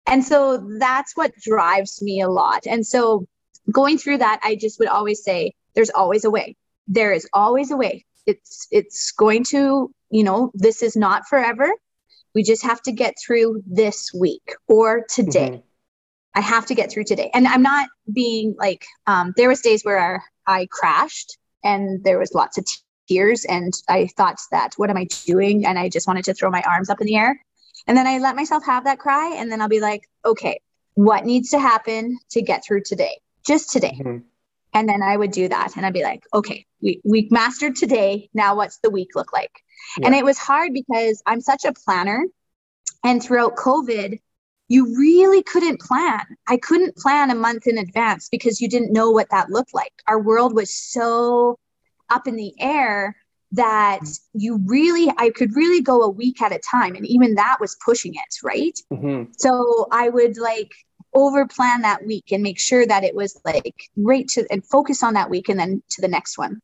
And 0.08 0.24
so 0.26 0.58
that's 0.80 1.16
what 1.16 1.36
drives 1.40 2.02
me 2.02 2.22
a 2.22 2.30
lot. 2.30 2.66
And 2.66 2.86
so 2.86 3.28
going 3.72 4.00
through 4.00 4.18
that, 4.18 4.40
I 4.44 4.56
just 4.56 4.80
would 4.80 4.90
always 4.90 5.24
say, 5.24 5.54
there's 5.76 5.92
always 5.92 6.26
a 6.26 6.32
way. 6.32 6.56
There 6.88 7.14
is 7.14 7.30
always 7.34 7.72
a 7.72 7.78
way. 7.78 8.06
It's 8.26 8.68
it's 8.72 9.12
going 9.12 9.44
to, 9.46 9.94
you 10.10 10.24
know, 10.24 10.52
this 10.56 10.82
is 10.82 10.96
not 10.96 11.28
forever 11.28 11.72
we 12.34 12.44
just 12.44 12.64
have 12.64 12.82
to 12.84 12.92
get 12.92 13.16
through 13.24 13.64
this 13.66 14.12
week 14.14 14.56
or 14.68 15.06
today. 15.10 15.50
Mm-hmm. 15.50 15.68
I 16.36 16.42
have 16.42 16.66
to 16.68 16.76
get 16.76 16.92
through 16.92 17.04
today. 17.04 17.30
And 17.34 17.48
I'm 17.48 17.62
not 17.62 17.90
being 18.12 18.56
like, 18.58 18.86
um, 19.06 19.34
there 19.38 19.50
was 19.50 19.62
days 19.62 19.84
where 19.84 20.24
I 20.48 20.68
crashed 20.72 21.38
and 21.64 22.04
there 22.04 22.18
was 22.18 22.34
lots 22.34 22.58
of 22.58 22.66
tears 23.08 23.46
and 23.46 23.72
I 23.88 24.08
thought 24.18 24.40
that, 24.52 24.74
what 24.78 24.90
am 24.90 24.98
I 24.98 25.06
doing? 25.26 25.66
And 25.66 25.78
I 25.78 25.90
just 25.90 26.08
wanted 26.08 26.26
to 26.26 26.34
throw 26.34 26.50
my 26.50 26.64
arms 26.64 26.90
up 26.90 27.02
in 27.02 27.08
the 27.08 27.18
air. 27.18 27.40
And 27.86 27.96
then 27.98 28.08
I 28.08 28.18
let 28.18 28.36
myself 28.36 28.66
have 28.66 28.86
that 28.86 28.98
cry. 28.98 29.36
And 29.38 29.52
then 29.52 29.62
I'll 29.62 29.70
be 29.70 29.82
like, 29.82 30.10
okay, 30.26 30.60
what 30.96 31.26
needs 31.26 31.50
to 31.52 31.60
happen 31.60 32.18
to 32.32 32.42
get 32.42 32.64
through 32.66 32.82
today? 32.84 33.20
Just 33.46 33.72
today. 33.72 33.98
Mm-hmm. 34.00 34.18
And 34.74 34.90
then 34.90 35.02
I 35.02 35.16
would 35.16 35.32
do 35.32 35.48
that. 35.50 35.76
And 35.76 35.86
I'd 35.86 35.94
be 35.94 36.04
like, 36.04 36.24
okay, 36.34 36.66
we, 36.82 37.02
we 37.04 37.28
mastered 37.32 37.76
today. 37.76 38.30
Now 38.34 38.56
what's 38.56 38.80
the 38.80 38.90
week 38.90 39.10
look 39.16 39.34
like? 39.34 39.52
Yeah. 39.98 40.08
And 40.08 40.16
it 40.16 40.26
was 40.26 40.38
hard 40.38 40.74
because 40.74 41.22
I'm 41.26 41.42
such 41.42 41.66
a 41.66 41.74
planner. 41.74 42.26
And 43.04 43.22
throughout 43.22 43.56
COVID, 43.56 44.20
you 44.70 44.98
really 44.98 45.44
couldn't 45.44 45.80
plan. 45.80 46.22
I 46.48 46.58
couldn't 46.58 46.96
plan 46.96 47.30
a 47.30 47.36
month 47.36 47.68
in 47.68 47.78
advance 47.78 48.30
because 48.30 48.62
you 48.62 48.70
didn't 48.70 48.94
know 48.94 49.12
what 49.12 49.30
that 49.30 49.50
looked 49.50 49.74
like. 49.74 49.94
Our 50.08 50.22
world 50.22 50.56
was 50.56 50.74
so 50.74 51.60
up 52.10 52.28
in 52.28 52.36
the 52.36 52.54
air 52.60 53.16
that 53.54 54.02
you 54.34 54.60
really 54.66 55.12
i 55.18 55.30
could 55.30 55.56
really 55.56 55.80
go 55.80 56.02
a 56.02 56.10
week 56.10 56.42
at 56.42 56.52
a 56.52 56.60
time 56.60 56.96
and 56.96 57.06
even 57.06 57.36
that 57.36 57.58
was 57.62 57.78
pushing 57.86 58.14
it 58.16 58.36
right 58.44 58.80
mm-hmm. 58.92 59.32
so 59.38 59.88
i 59.92 60.10
would 60.10 60.38
like 60.38 60.72
over 61.14 61.48
plan 61.48 61.82
that 61.82 62.06
week 62.06 62.32
and 62.32 62.44
make 62.44 62.60
sure 62.60 62.86
that 62.86 63.04
it 63.04 63.16
was 63.16 63.40
like 63.46 63.90
great 64.02 64.28
to 64.30 64.46
and 64.52 64.66
focus 64.66 65.04
on 65.04 65.14
that 65.14 65.30
week 65.30 65.50
and 65.50 65.60
then 65.60 65.82
to 65.90 66.02
the 66.02 66.08
next 66.08 66.38
one 66.38 66.62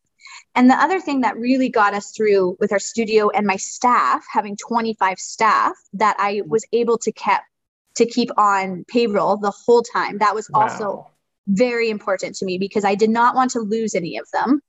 and 0.55 0.69
the 0.69 0.75
other 0.75 0.99
thing 0.99 1.21
that 1.21 1.37
really 1.37 1.69
got 1.69 1.93
us 1.93 2.11
through 2.11 2.57
with 2.59 2.71
our 2.71 2.79
studio 2.79 3.29
and 3.29 3.45
my 3.45 3.55
staff, 3.55 4.25
having 4.31 4.57
25 4.57 5.19
staff 5.19 5.73
that 5.93 6.15
I 6.19 6.35
mm-hmm. 6.35 6.49
was 6.49 6.65
able 6.73 6.97
to 6.99 7.11
keep 7.11 7.39
to 7.95 8.05
keep 8.05 8.29
on 8.37 8.85
payroll 8.87 9.37
the 9.37 9.51
whole 9.51 9.81
time. 9.81 10.19
That 10.19 10.33
was 10.33 10.49
wow. 10.49 10.61
also 10.61 11.07
very 11.47 11.89
important 11.89 12.35
to 12.35 12.45
me 12.45 12.57
because 12.57 12.85
I 12.85 12.95
did 12.95 13.09
not 13.09 13.35
want 13.35 13.51
to 13.51 13.59
lose 13.59 13.93
any 13.93 14.17
of 14.17 14.29
them. 14.31 14.61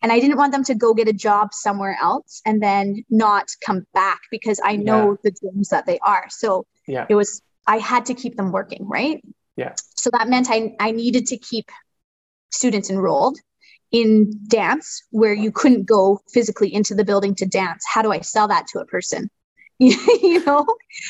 And 0.00 0.12
I 0.12 0.20
didn't 0.20 0.36
want 0.36 0.52
them 0.52 0.64
to 0.64 0.76
go 0.76 0.94
get 0.94 1.08
a 1.08 1.12
job 1.12 1.52
somewhere 1.52 1.98
else 2.00 2.40
and 2.46 2.62
then 2.62 3.04
not 3.10 3.48
come 3.66 3.84
back 3.94 4.20
because 4.30 4.60
I 4.64 4.76
know 4.76 5.10
yeah. 5.10 5.16
the 5.24 5.30
dreams 5.32 5.70
that 5.70 5.86
they 5.86 5.98
are. 5.98 6.26
So 6.30 6.66
yeah. 6.86 7.06
it 7.08 7.16
was 7.16 7.42
I 7.68 7.78
had 7.78 8.06
to 8.06 8.14
keep 8.14 8.36
them 8.36 8.50
working, 8.50 8.88
right? 8.88 9.22
Yeah. 9.56 9.74
So 9.94 10.10
that 10.18 10.28
meant 10.28 10.48
I 10.50 10.74
I 10.80 10.90
needed 10.90 11.26
to 11.26 11.36
keep 11.36 11.70
students 12.50 12.90
enrolled 12.90 13.38
in 13.90 14.30
dance 14.48 15.02
where 15.10 15.32
you 15.32 15.50
couldn't 15.50 15.86
go 15.86 16.20
physically 16.32 16.72
into 16.72 16.94
the 16.94 17.04
building 17.04 17.34
to 17.34 17.46
dance 17.46 17.84
how 17.86 18.02
do 18.02 18.12
i 18.12 18.20
sell 18.20 18.48
that 18.48 18.66
to 18.66 18.78
a 18.78 18.84
person 18.84 19.30
you 19.78 20.44
know 20.44 20.66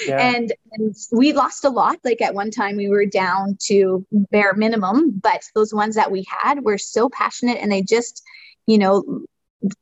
yeah. 0.07 0.35
and, 0.35 0.53
and 0.73 0.95
we 1.11 1.33
lost 1.33 1.65
a 1.65 1.71
lot 1.71 1.97
like 2.05 2.21
at 2.21 2.35
one 2.35 2.51
time 2.51 2.77
we 2.77 2.89
were 2.89 3.07
down 3.07 3.57
to 3.61 4.07
bare 4.31 4.55
minimum 4.55 5.11
but 5.11 5.43
those 5.55 5.73
ones 5.73 5.95
that 5.95 6.11
we 6.11 6.25
had 6.29 6.63
were 6.65 6.79
so 6.79 7.09
passionate 7.09 7.59
and 7.61 7.73
they 7.73 7.83
just 7.83 8.23
you 8.67 8.79
know 8.79 9.25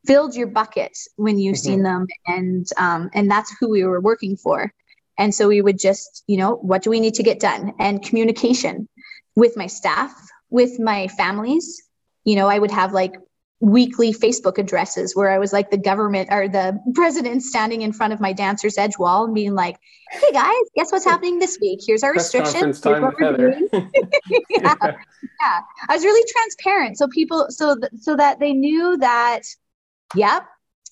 filled 0.06 0.34
your 0.34 0.46
bucket 0.46 0.96
when 1.16 1.38
you've 1.38 1.56
mm-hmm. 1.56 1.64
seen 1.64 1.82
them 1.82 2.06
and 2.26 2.66
um, 2.78 3.10
and 3.12 3.30
that's 3.30 3.54
who 3.58 3.68
we 3.68 3.84
were 3.84 4.00
working 4.00 4.36
for 4.36 4.72
and 5.18 5.34
so 5.34 5.48
we 5.48 5.60
would 5.60 5.78
just 5.78 6.24
you 6.26 6.36
know 6.36 6.56
what 6.56 6.82
do 6.82 6.90
we 6.90 7.00
need 7.00 7.14
to 7.14 7.22
get 7.22 7.40
done 7.40 7.72
and 7.78 8.02
communication 8.02 8.88
with 9.34 9.56
my 9.56 9.66
staff 9.66 10.12
with 10.50 10.78
my 10.78 11.08
families 11.08 11.86
you 12.26 12.34
know, 12.34 12.48
I 12.48 12.58
would 12.58 12.72
have 12.72 12.92
like 12.92 13.14
weekly 13.60 14.12
Facebook 14.12 14.58
addresses 14.58 15.16
where 15.16 15.30
I 15.30 15.38
was 15.38 15.50
like 15.52 15.70
the 15.70 15.78
government 15.78 16.28
or 16.30 16.46
the 16.46 16.78
president 16.94 17.42
standing 17.42 17.80
in 17.80 17.92
front 17.92 18.12
of 18.12 18.20
my 18.20 18.34
dancer's 18.34 18.76
edge 18.76 18.98
wall 18.98 19.24
and 19.24 19.34
being 19.34 19.54
like, 19.54 19.78
"Hey 20.10 20.32
guys, 20.32 20.52
guess 20.74 20.92
what's 20.92 21.06
happening 21.06 21.38
this 21.38 21.56
week? 21.62 21.80
Here's 21.86 22.02
our 22.02 22.12
Press 22.12 22.34
restrictions." 22.34 22.80
Time 22.80 23.06
with 23.06 23.18
Heather. 23.18 23.56
yeah. 23.72 23.80
yeah, 24.50 24.74
yeah. 25.40 25.60
I 25.88 25.94
was 25.94 26.04
really 26.04 26.30
transparent, 26.30 26.98
so 26.98 27.06
people, 27.08 27.46
so 27.48 27.76
th- 27.76 27.92
so 28.00 28.16
that 28.16 28.40
they 28.40 28.52
knew 28.52 28.98
that, 28.98 29.42
yep, 30.16 30.46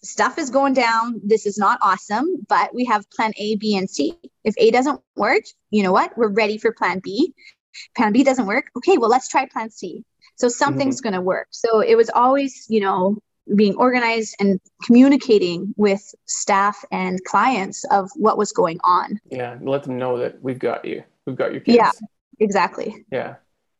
stuff 0.05 0.39
is 0.39 0.51
going 0.51 0.75
down. 0.75 1.21
This 1.25 1.47
is 1.47 1.59
not 1.59 1.79
awesome, 1.83 2.45
but 2.49 2.75
we 2.75 2.85
have 2.85 3.09
Plan 3.11 3.33
A, 3.37 3.57
B, 3.57 3.77
and 3.77 3.89
C. 3.89 4.19
If 4.45 4.55
A 4.59 4.71
doesn't 4.71 5.01
work, 5.17 5.43
you 5.71 5.83
know 5.83 5.93
what? 5.93 6.17
We're 6.17 6.29
ready 6.29 6.59
for 6.59 6.73
Plan 6.73 7.01
B. 7.03 7.35
Plan 7.97 8.13
B 8.13 8.23
doesn't 8.23 8.47
work. 8.47 8.67
Okay, 8.77 8.99
well, 8.99 9.11
let's 9.11 9.29
try 9.29 9.47
Plan 9.47 9.71
C. 9.71 10.05
So 10.37 10.49
something's 10.49 10.97
mm-hmm. 10.97 11.05
going 11.05 11.15
to 11.15 11.21
work. 11.21 11.49
So 11.51 11.81
it 11.81 11.97
was 11.97 12.11
always, 12.11 12.67
you 12.69 12.81
know, 12.81 13.19
being 13.55 13.77
organized 13.77 14.37
and 14.41 14.61
communicating 14.85 15.75
with 15.77 16.15
staff 16.25 16.83
and 16.91 17.23
clients 17.25 17.85
of 17.91 18.11
what 18.17 18.39
was 18.39 18.53
going 18.53 18.81
on. 18.85 19.21
Yeah, 19.31 19.59
let 19.61 19.83
them 19.83 19.99
know 19.99 20.19
that 20.19 20.43
we've 20.43 20.59
got 20.59 20.85
you. 20.85 21.05
We've 21.27 21.37
got 21.37 21.53
your 21.53 21.61
kids. 21.61 21.77
Yeah, 21.77 21.91
exactly. 22.41 23.05
Yeah. 23.11 23.37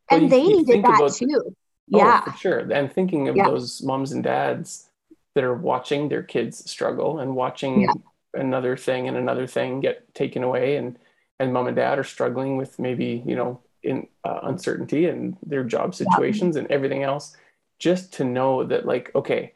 and 0.09 0.23
you, 0.23 0.29
they 0.29 0.41
you 0.41 0.57
needed 0.57 0.83
that 0.85 1.15
too. 1.17 1.55
Oh, 1.93 1.97
yeah, 1.97 2.21
for 2.21 2.37
sure. 2.37 2.59
And 2.59 2.91
thinking 2.91 3.27
of 3.27 3.35
yeah. 3.35 3.45
those 3.45 3.83
moms 3.83 4.11
and 4.11 4.23
dads 4.23 4.89
that 5.35 5.43
are 5.43 5.53
watching 5.53 6.09
their 6.09 6.23
kids 6.23 6.69
struggle 6.69 7.19
and 7.19 7.35
watching 7.35 7.81
yeah. 7.81 7.93
another 8.33 8.75
thing 8.75 9.07
and 9.07 9.15
another 9.17 9.45
thing 9.45 9.81
get 9.81 10.13
taken 10.15 10.43
away. 10.43 10.77
And 10.77 10.97
and 11.39 11.53
mom 11.53 11.67
and 11.67 11.75
dad 11.75 11.99
are 11.99 12.03
struggling 12.03 12.55
with 12.55 12.79
maybe, 12.79 13.21
you 13.25 13.35
know, 13.35 13.59
in 13.83 14.07
uh, 14.23 14.39
uncertainty 14.43 15.05
and 15.05 15.37
their 15.45 15.63
job 15.63 15.93
situations 15.93 16.55
yeah. 16.55 16.63
and 16.63 16.71
everything 16.71 17.03
else 17.03 17.35
just 17.77 18.13
to 18.13 18.23
know 18.23 18.63
that 18.63 18.85
like 18.85 19.13
okay 19.13 19.53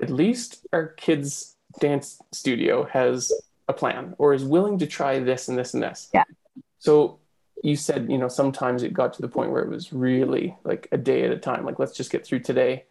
at 0.00 0.10
least 0.10 0.64
our 0.72 0.86
kids 0.86 1.56
dance 1.80 2.18
studio 2.32 2.84
has 2.84 3.32
a 3.68 3.72
plan 3.72 4.14
or 4.18 4.32
is 4.32 4.44
willing 4.44 4.78
to 4.78 4.86
try 4.86 5.18
this 5.18 5.48
and 5.48 5.58
this 5.58 5.74
and 5.74 5.82
this. 5.82 6.08
Yeah. 6.14 6.24
So 6.78 7.18
you 7.62 7.76
said 7.76 8.10
you 8.10 8.18
know 8.18 8.28
sometimes 8.28 8.82
it 8.82 8.92
got 8.92 9.12
to 9.14 9.22
the 9.22 9.28
point 9.28 9.50
where 9.50 9.62
it 9.62 9.68
was 9.68 9.92
really 9.92 10.56
like 10.64 10.88
a 10.92 10.96
day 10.96 11.24
at 11.24 11.32
a 11.32 11.36
time. 11.36 11.64
Like 11.64 11.78
let's 11.78 11.96
just 11.96 12.10
get 12.10 12.24
through 12.24 12.40
today 12.40 12.84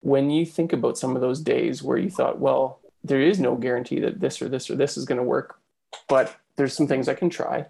when 0.00 0.30
you 0.30 0.46
think 0.46 0.72
about 0.72 0.98
some 0.98 1.14
of 1.14 1.22
those 1.22 1.40
days 1.40 1.82
where 1.82 1.98
you 1.98 2.10
thought 2.10 2.38
well 2.38 2.80
there 3.04 3.20
is 3.20 3.38
no 3.38 3.54
guarantee 3.54 4.00
that 4.00 4.20
this 4.20 4.40
or 4.42 4.48
this 4.48 4.70
or 4.70 4.76
this 4.76 4.96
is 4.96 5.04
going 5.04 5.18
to 5.18 5.24
work 5.24 5.60
but 6.08 6.36
there's 6.56 6.74
some 6.74 6.86
things 6.86 7.08
i 7.08 7.14
can 7.14 7.30
try. 7.30 7.66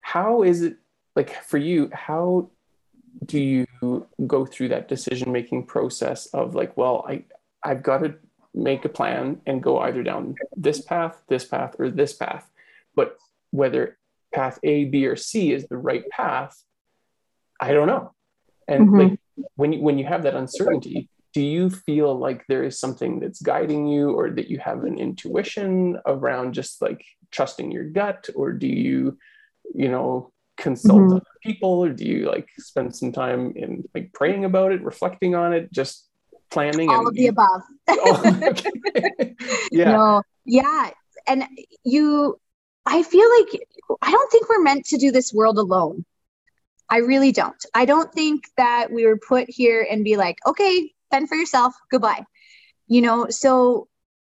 How 0.00 0.42
is 0.42 0.62
it 0.62 0.78
like 1.14 1.42
for 1.44 1.58
you 1.58 1.90
how 1.92 2.50
do 3.24 3.38
you 3.38 3.66
go 4.26 4.46
through 4.46 4.68
that 4.68 4.88
decision 4.88 5.32
making 5.32 5.66
process 5.66 6.26
of 6.26 6.54
like 6.54 6.76
well 6.76 7.04
i 7.08 7.24
i've 7.62 7.82
got 7.82 7.98
to 7.98 8.14
make 8.54 8.84
a 8.84 8.88
plan 8.88 9.40
and 9.46 9.62
go 9.62 9.78
either 9.80 10.02
down 10.02 10.34
this 10.56 10.80
path 10.80 11.22
this 11.28 11.44
path 11.44 11.76
or 11.78 11.90
this 11.90 12.12
path. 12.12 12.48
But 12.94 13.16
whether 13.50 13.98
path 14.32 14.58
a 14.62 14.84
b 14.86 15.06
or 15.06 15.16
c 15.16 15.52
is 15.52 15.66
the 15.68 15.76
right 15.76 16.08
path 16.10 16.62
i 17.60 17.72
don't 17.72 17.86
know. 17.86 18.12
And 18.66 18.88
mm-hmm. 18.88 18.98
like 18.98 19.18
when 19.56 19.72
you 19.72 19.80
when 19.80 19.98
you 19.98 20.06
have 20.06 20.22
that 20.22 20.34
uncertainty 20.34 21.08
do 21.38 21.44
you 21.44 21.70
feel 21.70 22.18
like 22.18 22.44
there 22.48 22.64
is 22.64 22.80
something 22.80 23.20
that's 23.20 23.40
guiding 23.40 23.86
you 23.86 24.10
or 24.10 24.28
that 24.28 24.50
you 24.50 24.58
have 24.58 24.82
an 24.82 24.98
intuition 24.98 25.96
around 26.04 26.52
just 26.52 26.82
like 26.82 27.04
trusting 27.30 27.70
your 27.70 27.84
gut? 27.84 28.28
Or 28.34 28.50
do 28.50 28.66
you 28.66 29.16
you 29.72 29.88
know 29.88 30.32
consult 30.56 31.02
mm-hmm. 31.02 31.12
other 31.18 31.38
people? 31.40 31.84
Or 31.84 31.90
do 31.90 32.04
you 32.04 32.26
like 32.26 32.48
spend 32.58 32.96
some 32.96 33.12
time 33.12 33.52
in 33.54 33.88
like 33.94 34.12
praying 34.12 34.46
about 34.46 34.72
it 34.72 34.82
reflecting 34.82 35.36
on 35.36 35.52
it 35.52 35.72
just 35.72 36.08
planning 36.50 36.90
all 36.90 37.06
of 37.06 37.14
the 37.14 37.28
above. 37.28 37.62
Oh, 37.86 38.20
yeah. 39.70 39.92
No 39.92 40.22
yeah. 40.44 40.90
And 41.28 41.44
you 41.84 42.40
i 42.84 43.04
feel 43.04 43.28
like 43.38 43.62
i 44.02 44.10
don't 44.10 44.32
think 44.32 44.48
we're 44.48 44.62
meant 44.62 44.86
to 44.86 44.96
do 44.96 45.12
this 45.12 45.32
world 45.32 45.58
alone. 45.58 46.04
I 46.90 46.96
really 46.98 47.32
don't. 47.32 47.62
I 47.74 47.84
don't 47.84 48.12
think 48.12 48.44
that 48.56 48.90
we 48.90 49.06
were 49.06 49.18
put 49.18 49.48
here 49.48 49.86
and 49.88 50.02
be 50.02 50.16
like 50.16 50.38
okay 50.44 50.90
fend 51.10 51.28
for 51.28 51.36
yourself 51.36 51.74
goodbye. 51.90 52.24
You 52.86 53.02
know 53.02 53.26
so 53.30 53.88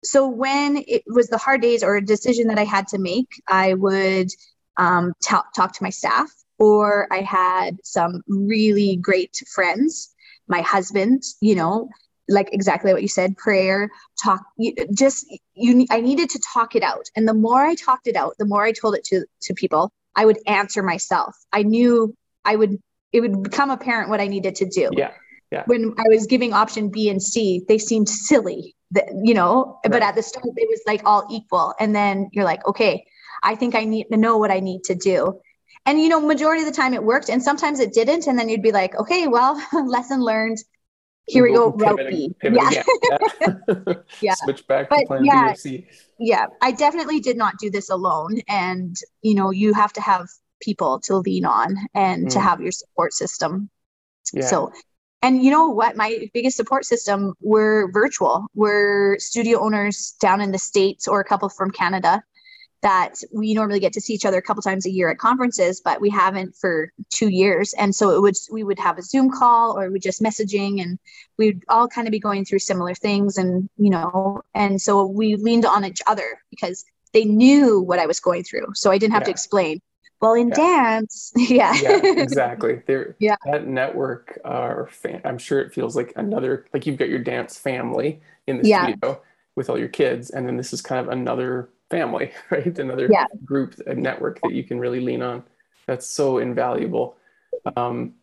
so 0.03 0.27
when 0.27 0.83
it 0.87 1.03
was 1.05 1.27
the 1.27 1.37
hard 1.37 1.61
days 1.61 1.83
or 1.83 1.95
a 1.95 2.03
decision 2.03 2.47
that 2.47 2.57
i 2.57 2.63
had 2.63 2.87
to 2.87 2.97
make 2.97 3.27
i 3.47 3.75
would 3.75 4.29
um, 4.77 5.13
talk, 5.23 5.53
talk 5.53 5.73
to 5.73 5.83
my 5.83 5.89
staff, 5.89 6.31
or 6.57 7.07
I 7.11 7.21
had 7.21 7.77
some 7.83 8.21
really 8.27 8.95
great 8.95 9.41
friends, 9.53 10.13
my 10.47 10.61
husband, 10.61 11.23
you 11.39 11.55
know, 11.55 11.89
like 12.27 12.49
exactly 12.53 12.93
what 12.93 13.01
you 13.01 13.07
said 13.07 13.35
prayer 13.35 13.89
talk 14.23 14.41
you, 14.57 14.73
just 14.93 15.25
you 15.53 15.85
i 15.89 15.99
needed 15.99 16.29
to 16.29 16.39
talk 16.53 16.75
it 16.75 16.83
out. 16.83 17.07
And 17.15 17.27
the 17.27 17.33
more 17.33 17.61
i 17.61 17.75
talked 17.75 18.07
it 18.07 18.15
out 18.15 18.35
the 18.37 18.45
more 18.45 18.63
i 18.63 18.71
told 18.71 18.95
it 18.95 19.03
to 19.05 19.25
to 19.41 19.53
people 19.53 19.91
i 20.15 20.23
would 20.23 20.37
answer 20.47 20.81
myself. 20.81 21.35
I 21.51 21.63
knew 21.63 22.15
i 22.45 22.55
would 22.55 22.77
it 23.11 23.19
would 23.21 23.43
become 23.43 23.69
apparent 23.69 24.09
what 24.09 24.21
i 24.21 24.27
needed 24.27 24.55
to 24.55 24.65
do. 24.65 24.91
Yeah 24.95 25.11
yeah 25.51 25.63
when 25.65 25.93
i 25.97 26.03
was 26.09 26.25
giving 26.27 26.53
option 26.53 26.89
b 26.89 27.09
and 27.09 27.21
c 27.21 27.63
they 27.67 27.77
seemed 27.77 28.09
silly 28.09 28.75
that 28.91 29.09
you 29.23 29.33
know 29.33 29.79
right. 29.83 29.91
but 29.91 30.01
at 30.01 30.15
the 30.15 30.23
start 30.23 30.45
it 30.55 30.69
was 30.69 30.81
like 30.87 31.01
all 31.05 31.27
equal 31.31 31.73
and 31.79 31.95
then 31.95 32.29
you're 32.33 32.45
like 32.45 32.65
okay 32.67 33.05
i 33.43 33.55
think 33.55 33.75
i 33.75 33.83
need 33.83 34.05
to 34.11 34.17
know 34.17 34.37
what 34.37 34.51
i 34.51 34.59
need 34.59 34.83
to 34.83 34.95
do 34.95 35.39
and 35.85 36.01
you 36.01 36.09
know 36.09 36.19
majority 36.19 36.61
of 36.61 36.67
the 36.67 36.75
time 36.75 36.93
it 36.93 37.03
worked 37.03 37.29
and 37.29 37.41
sometimes 37.41 37.79
it 37.79 37.93
didn't 37.93 38.27
and 38.27 38.37
then 38.37 38.49
you'd 38.49 38.61
be 38.61 38.71
like 38.71 38.95
okay 38.95 39.27
well 39.27 39.61
lesson 39.85 40.21
learned 40.21 40.57
here 41.27 41.43
we 41.43 41.53
go 41.53 41.71
route 41.71 42.09
B. 42.09 42.35
Yeah. 42.43 42.69
Yeah. 42.71 43.93
yeah. 44.21 44.33
Switch 44.43 44.67
back 44.67 44.89
but 44.89 44.99
to 44.99 45.05
plan 45.05 45.25
yeah, 45.25 45.47
B 45.47 45.51
or 45.51 45.55
C. 45.55 45.87
Yeah. 46.19 46.47
I 46.61 46.71
definitely 46.71 47.19
did 47.19 47.37
not 47.37 47.57
do 47.57 47.69
this 47.69 47.89
alone. 47.89 48.41
And, 48.47 48.95
you 49.21 49.35
know, 49.35 49.51
you 49.51 49.73
have 49.73 49.93
to 49.93 50.01
have 50.01 50.27
people 50.61 50.99
to 51.01 51.17
lean 51.17 51.45
on 51.45 51.77
and 51.93 52.27
mm. 52.27 52.31
to 52.31 52.39
have 52.39 52.61
your 52.61 52.71
support 52.71 53.13
system. 53.13 53.69
Yeah. 54.33 54.45
So, 54.45 54.71
and 55.21 55.43
you 55.43 55.51
know 55.51 55.67
what? 55.67 55.95
My 55.95 56.29
biggest 56.33 56.57
support 56.57 56.85
system 56.85 57.35
were 57.41 57.91
virtual. 57.91 58.47
We're 58.55 59.19
studio 59.19 59.59
owners 59.59 60.15
down 60.19 60.41
in 60.41 60.51
the 60.51 60.57
States 60.57 61.07
or 61.07 61.19
a 61.19 61.25
couple 61.25 61.49
from 61.49 61.71
Canada 61.71 62.23
that 62.81 63.13
we 63.31 63.53
normally 63.53 63.79
get 63.79 63.93
to 63.93 64.01
see 64.01 64.13
each 64.13 64.25
other 64.25 64.39
a 64.39 64.41
couple 64.41 64.63
times 64.63 64.87
a 64.87 64.89
year 64.89 65.09
at 65.09 65.19
conferences, 65.19 65.81
but 65.85 66.01
we 66.01 66.09
haven't 66.09 66.55
for 66.55 66.91
two 67.11 67.29
years. 67.29 67.73
And 67.73 67.93
so 67.93 68.09
it 68.09 68.21
would 68.21 68.35
we 68.51 68.63
would 68.63 68.79
have 68.79 68.97
a 68.97 69.03
Zoom 69.03 69.29
call 69.29 69.77
or 69.77 69.91
we 69.91 69.99
just 69.99 70.23
messaging 70.23 70.81
and 70.81 70.97
we'd 71.37 71.63
all 71.69 71.87
kind 71.87 72.07
of 72.07 72.11
be 72.11 72.19
going 72.19 72.43
through 72.43 72.59
similar 72.59 72.95
things 72.95 73.37
and 73.37 73.69
you 73.77 73.91
know, 73.91 74.41
and 74.55 74.81
so 74.81 75.05
we 75.05 75.35
leaned 75.35 75.65
on 75.65 75.85
each 75.85 76.01
other 76.07 76.41
because 76.49 76.83
they 77.13 77.25
knew 77.25 77.79
what 77.79 77.99
I 77.99 78.07
was 78.07 78.19
going 78.19 78.43
through. 78.43 78.67
So 78.73 78.89
I 78.89 78.97
didn't 78.97 79.13
have 79.13 79.21
yeah. 79.21 79.25
to 79.25 79.31
explain. 79.31 79.81
Well, 80.21 80.35
in 80.35 80.49
yeah. 80.49 80.55
dance, 80.55 81.31
yeah, 81.35 81.73
yeah, 81.81 81.99
exactly. 82.03 82.81
There, 82.85 83.15
yeah, 83.19 83.35
that 83.45 83.67
network, 83.67 84.39
uh, 84.45 84.49
or 84.49 84.89
I'm 85.25 85.37
sure 85.37 85.59
it 85.59 85.73
feels 85.73 85.95
like 85.95 86.13
another, 86.15 86.65
like 86.73 86.85
you've 86.85 86.97
got 86.97 87.09
your 87.09 87.19
dance 87.19 87.57
family 87.57 88.21
in 88.47 88.61
the 88.61 88.67
yeah. 88.67 88.83
studio 88.83 89.21
with 89.55 89.69
all 89.69 89.79
your 89.79 89.87
kids, 89.87 90.29
and 90.29 90.47
then 90.47 90.57
this 90.57 90.73
is 90.73 90.81
kind 90.81 91.05
of 91.05 91.11
another 91.11 91.69
family, 91.89 92.31
right? 92.49 92.77
Another 92.77 93.07
yeah. 93.11 93.25
group, 93.43 93.75
a 93.87 93.95
network 93.95 94.39
that 94.41 94.53
you 94.53 94.63
can 94.63 94.79
really 94.79 94.99
lean 94.99 95.21
on. 95.23 95.43
That's 95.87 96.07
so 96.07 96.37
invaluable. 96.37 97.17
Um, 97.75 98.13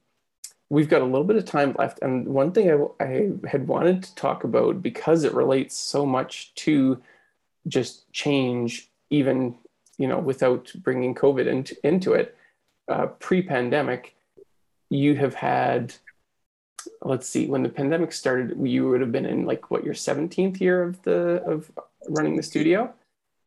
we've 0.71 0.89
got 0.89 1.03
a 1.03 1.05
little 1.05 1.25
bit 1.25 1.37
of 1.37 1.45
time 1.45 1.75
left. 1.79 2.01
And 2.03 2.27
one 2.27 2.53
thing 2.53 2.71
I, 2.71 3.05
I 3.05 3.31
had 3.49 3.67
wanted 3.67 4.03
to 4.03 4.15
talk 4.15 4.45
about 4.45 4.83
because 4.83 5.25
it 5.25 5.35
relates 5.35 5.77
so 5.77 6.05
much 6.05 6.55
to 6.57 7.01
just 7.67 8.11
change, 8.13 8.91
even, 9.11 9.57
you 9.99 10.07
know, 10.07 10.19
without 10.19 10.73
bringing 10.77 11.15
COVID 11.15 11.47
into, 11.47 11.77
into 11.87 12.15
it, 12.15 12.37
uh, 12.89 13.07
pre-pandemic, 13.07 14.15
you 14.89 15.15
have 15.17 15.35
had, 15.35 15.95
let's 17.03 17.29
see, 17.29 17.47
when 17.47 17.63
the 17.63 17.69
pandemic 17.69 18.13
started, 18.13 18.57
you 18.67 18.89
would 18.89 19.01
have 19.01 19.13
been 19.13 19.27
in 19.27 19.45
like 19.45 19.71
what 19.71 19.85
your 19.85 19.95
17th 19.95 20.61
year 20.61 20.83
of 20.83 21.03
the, 21.03 21.43
of 21.45 21.71
running 22.09 22.37
the 22.37 22.43
studio? 22.43 22.93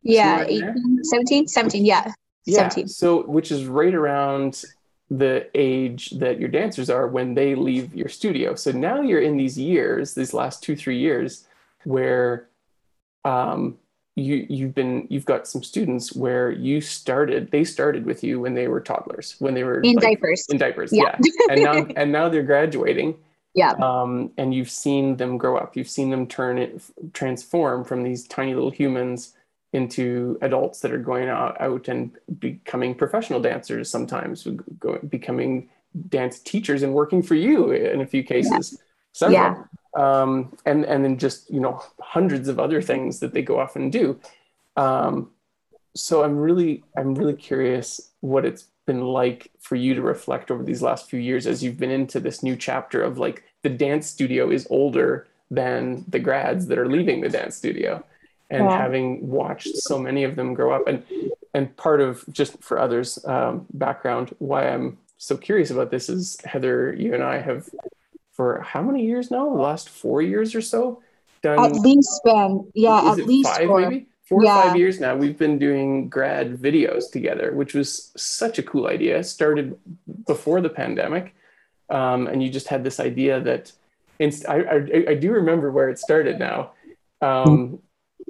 Yeah, 0.02 0.44
18, 0.46 1.04
17, 1.04 1.48
17, 1.48 1.84
yeah. 1.84 2.12
Yeah. 2.44 2.68
17. 2.68 2.88
So, 2.88 3.22
which 3.22 3.52
is 3.52 3.66
right 3.66 3.94
around 3.94 4.64
the 5.10 5.48
age 5.54 6.10
that 6.10 6.40
your 6.40 6.48
dancers 6.48 6.88
are 6.88 7.06
when 7.06 7.34
they 7.34 7.54
leave 7.54 7.94
your 7.94 8.08
studio. 8.08 8.54
So 8.54 8.72
now 8.72 9.02
you're 9.02 9.20
in 9.20 9.36
these 9.36 9.58
years, 9.58 10.14
these 10.14 10.32
last 10.32 10.62
two, 10.62 10.74
three 10.74 10.98
years, 10.98 11.46
where 11.84 12.48
um, 13.24 13.78
you 14.14 14.46
you've 14.48 14.74
been 14.74 15.06
you've 15.08 15.24
got 15.24 15.46
some 15.46 15.62
students 15.62 16.14
where 16.14 16.50
you 16.50 16.80
started 16.80 17.50
they 17.50 17.64
started 17.64 18.04
with 18.04 18.22
you 18.22 18.40
when 18.40 18.54
they 18.54 18.68
were 18.68 18.80
toddlers 18.80 19.36
when 19.38 19.54
they 19.54 19.64
were 19.64 19.80
in 19.80 19.94
like, 19.94 20.02
diapers. 20.02 20.46
in 20.50 20.58
diapers 20.58 20.92
yeah, 20.92 21.16
yeah. 21.22 21.32
and 21.50 21.62
now 21.62 21.86
and 21.96 22.12
now 22.12 22.28
they're 22.28 22.42
graduating. 22.42 23.16
Yeah. 23.54 23.72
Um, 23.72 24.30
and 24.38 24.54
you've 24.54 24.70
seen 24.70 25.16
them 25.18 25.36
grow 25.36 25.58
up. 25.58 25.76
You've 25.76 25.88
seen 25.88 26.08
them 26.08 26.26
turn 26.26 26.56
it 26.56 26.82
transform 27.12 27.84
from 27.84 28.02
these 28.02 28.26
tiny 28.26 28.54
little 28.54 28.70
humans 28.70 29.34
into 29.74 30.38
adults 30.42 30.80
that 30.80 30.92
are 30.92 30.98
going 30.98 31.28
out, 31.28 31.60
out 31.60 31.88
and 31.88 32.12
becoming 32.38 32.94
professional 32.94 33.40
dancers 33.40 33.90
sometimes 33.90 34.46
go, 34.78 34.98
becoming 35.08 35.68
dance 36.08 36.38
teachers 36.38 36.82
and 36.82 36.94
working 36.94 37.22
for 37.22 37.34
you 37.34 37.72
in 37.72 38.00
a 38.00 38.06
few 38.06 38.22
cases. 38.22 38.72
Yeah. 38.72 38.78
several. 39.12 39.38
Yeah. 39.38 39.62
Um, 39.94 40.56
and 40.64 40.84
and 40.86 41.04
then 41.04 41.18
just 41.18 41.50
you 41.50 41.60
know 41.60 41.82
hundreds 42.00 42.48
of 42.48 42.58
other 42.58 42.80
things 42.80 43.20
that 43.20 43.34
they 43.34 43.42
go 43.42 43.60
off 43.60 43.76
and 43.76 43.92
do 43.92 44.18
um, 44.76 45.30
so 45.94 46.22
i'm 46.22 46.38
really 46.38 46.82
i'm 46.96 47.14
really 47.14 47.34
curious 47.34 48.10
what 48.20 48.44
it's 48.44 48.68
been 48.86 49.00
like 49.00 49.50
for 49.60 49.76
you 49.76 49.94
to 49.94 50.02
reflect 50.02 50.50
over 50.50 50.62
these 50.62 50.82
last 50.82 51.08
few 51.08 51.20
years 51.20 51.46
as 51.46 51.62
you've 51.62 51.78
been 51.78 51.90
into 51.90 52.18
this 52.18 52.42
new 52.42 52.56
chapter 52.56 53.02
of 53.02 53.18
like 53.18 53.44
the 53.62 53.68
dance 53.68 54.06
studio 54.06 54.50
is 54.50 54.66
older 54.70 55.28
than 55.50 56.04
the 56.08 56.18
grads 56.18 56.66
that 56.66 56.78
are 56.78 56.88
leaving 56.88 57.20
the 57.20 57.28
dance 57.28 57.56
studio 57.56 58.02
and 58.50 58.64
yeah. 58.64 58.76
having 58.76 59.28
watched 59.28 59.76
so 59.76 59.98
many 59.98 60.24
of 60.24 60.34
them 60.34 60.54
grow 60.54 60.72
up 60.72 60.86
and 60.86 61.02
and 61.54 61.76
part 61.76 62.00
of 62.00 62.24
just 62.32 62.60
for 62.62 62.78
others 62.78 63.22
um, 63.26 63.66
background 63.74 64.34
why 64.38 64.68
i'm 64.68 64.98
so 65.18 65.36
curious 65.36 65.70
about 65.70 65.90
this 65.90 66.08
is 66.08 66.40
heather 66.44 66.92
you 66.94 67.14
and 67.14 67.22
i 67.22 67.38
have 67.38 67.68
for 68.32 68.60
how 68.60 68.82
many 68.82 69.04
years 69.04 69.30
now? 69.30 69.48
The 69.54 69.60
last 69.60 69.88
four 69.88 70.22
years 70.22 70.54
or 70.54 70.60
so? 70.60 71.02
Done 71.42 71.58
at 71.58 71.72
least 71.72 72.20
been 72.24 72.70
yeah 72.74 73.10
at 73.10 73.18
least 73.26 73.48
five 73.48 73.66
four. 73.66 73.80
maybe? 73.80 74.06
Four 74.28 74.44
yeah. 74.44 74.58
or 74.58 74.62
five 74.62 74.76
years 74.76 75.00
now 75.00 75.16
we've 75.16 75.36
been 75.36 75.58
doing 75.58 76.08
grad 76.08 76.56
videos 76.56 77.10
together 77.10 77.52
which 77.52 77.74
was 77.74 78.12
such 78.16 78.58
a 78.58 78.62
cool 78.62 78.86
idea. 78.86 79.24
Started 79.24 79.76
before 80.26 80.60
the 80.60 80.68
pandemic 80.68 81.34
um, 81.90 82.28
and 82.28 82.42
you 82.42 82.48
just 82.48 82.68
had 82.68 82.84
this 82.84 83.00
idea 83.00 83.40
that 83.40 83.72
inst- 84.18 84.48
I, 84.48 84.60
I, 84.60 85.04
I 85.10 85.14
do 85.14 85.32
remember 85.32 85.70
where 85.70 85.90
it 85.90 85.98
started 85.98 86.38
now. 86.38 86.72
Um, 87.20 87.80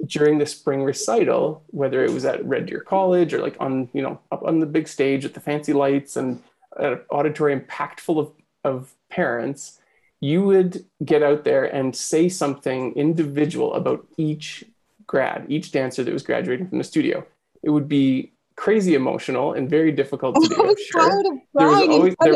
during 0.07 0.37
the 0.37 0.45
spring 0.45 0.83
recital, 0.83 1.63
whether 1.67 2.03
it 2.03 2.11
was 2.11 2.25
at 2.25 2.43
Red 2.45 2.65
Deer 2.65 2.81
College 2.81 3.33
or 3.33 3.41
like 3.41 3.55
on, 3.59 3.89
you 3.93 4.01
know, 4.01 4.19
up 4.31 4.43
on 4.43 4.59
the 4.59 4.65
big 4.65 4.87
stage 4.87 5.23
with 5.23 5.33
the 5.33 5.39
fancy 5.39 5.71
lights 5.71 6.17
and 6.17 6.41
an 6.77 6.99
auditorium 7.11 7.63
packed 7.67 8.01
full 8.01 8.19
of, 8.19 8.31
of 8.63 8.93
parents, 9.09 9.79
you 10.23 10.41
would 10.41 10.85
get 11.03 11.21
out 11.21 11.43
there 11.43 11.65
and 11.65 11.93
say 11.93 12.29
something 12.29 12.93
individual 12.93 13.73
about 13.73 14.07
each 14.15 14.63
grad, 15.05 15.45
each 15.49 15.73
dancer 15.73 16.01
that 16.01 16.13
was 16.13 16.23
graduating 16.23 16.65
from 16.69 16.77
the 16.77 16.83
studio. 16.85 17.25
It 17.61 17.71
would 17.71 17.89
be 17.89 18.31
crazy 18.55 18.95
emotional 18.95 19.51
and 19.51 19.69
very 19.69 19.91
difficult 19.91 20.35
to 20.35 20.47
do. 20.47 20.55
I'm 20.63 20.75
sure. 20.91 21.23
There 21.53 21.67
was 21.67 21.89
always 21.89 22.15
there, 22.21 22.35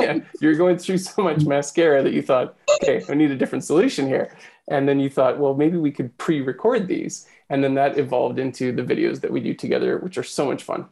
yeah, 0.00 0.20
you're 0.40 0.54
going 0.54 0.78
through 0.78 0.96
so 0.96 1.22
much 1.22 1.44
mascara 1.44 2.02
that 2.02 2.14
you 2.14 2.22
thought, 2.22 2.56
okay, 2.82 3.04
I 3.10 3.14
need 3.14 3.30
a 3.30 3.36
different 3.36 3.62
solution 3.62 4.06
here. 4.06 4.34
And 4.70 4.88
then 4.88 4.98
you 4.98 5.10
thought, 5.10 5.38
well, 5.38 5.52
maybe 5.52 5.76
we 5.76 5.92
could 5.92 6.16
pre-record 6.16 6.88
these. 6.88 7.26
And 7.50 7.62
then 7.62 7.74
that 7.74 7.98
evolved 7.98 8.38
into 8.38 8.72
the 8.72 8.82
videos 8.82 9.20
that 9.20 9.30
we 9.30 9.40
do 9.40 9.52
together, 9.52 9.98
which 9.98 10.16
are 10.16 10.22
so 10.22 10.46
much 10.46 10.62
fun. 10.62 10.86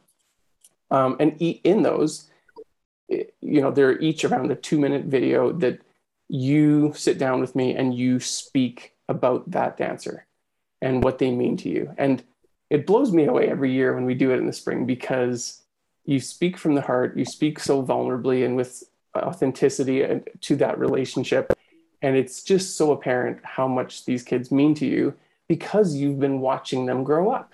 Um, 0.91 1.17
and 1.19 1.35
in 1.41 1.81
those, 1.81 2.29
you 3.09 3.61
know, 3.61 3.71
they're 3.71 3.97
each 3.97 4.23
around 4.23 4.51
a 4.51 4.55
two 4.55 4.77
minute 4.79 5.05
video 5.05 5.51
that 5.53 5.81
you 6.29 6.93
sit 6.95 7.17
down 7.17 7.39
with 7.39 7.55
me 7.55 7.75
and 7.75 7.95
you 7.95 8.19
speak 8.19 8.93
about 9.07 9.49
that 9.51 9.77
dancer 9.77 10.25
and 10.81 11.03
what 11.03 11.17
they 11.19 11.31
mean 11.31 11.57
to 11.57 11.69
you. 11.69 11.93
And 11.97 12.23
it 12.69 12.85
blows 12.85 13.11
me 13.11 13.25
away 13.25 13.49
every 13.49 13.71
year 13.71 13.95
when 13.95 14.05
we 14.05 14.13
do 14.13 14.31
it 14.31 14.37
in 14.37 14.45
the 14.45 14.53
spring 14.53 14.85
because 14.85 15.61
you 16.05 16.19
speak 16.19 16.57
from 16.57 16.75
the 16.75 16.81
heart, 16.81 17.17
you 17.17 17.25
speak 17.25 17.59
so 17.59 17.83
vulnerably 17.83 18.45
and 18.45 18.55
with 18.55 18.83
authenticity 19.15 20.21
to 20.41 20.55
that 20.57 20.77
relationship 20.77 21.53
and 22.01 22.15
it's 22.15 22.43
just 22.43 22.77
so 22.77 22.91
apparent 22.91 23.39
how 23.43 23.67
much 23.67 24.05
these 24.05 24.23
kids 24.23 24.51
mean 24.51 24.75
to 24.75 24.85
you 24.85 25.13
because 25.47 25.95
you've 25.95 26.19
been 26.19 26.39
watching 26.41 26.85
them 26.85 27.03
grow 27.03 27.31
up. 27.31 27.53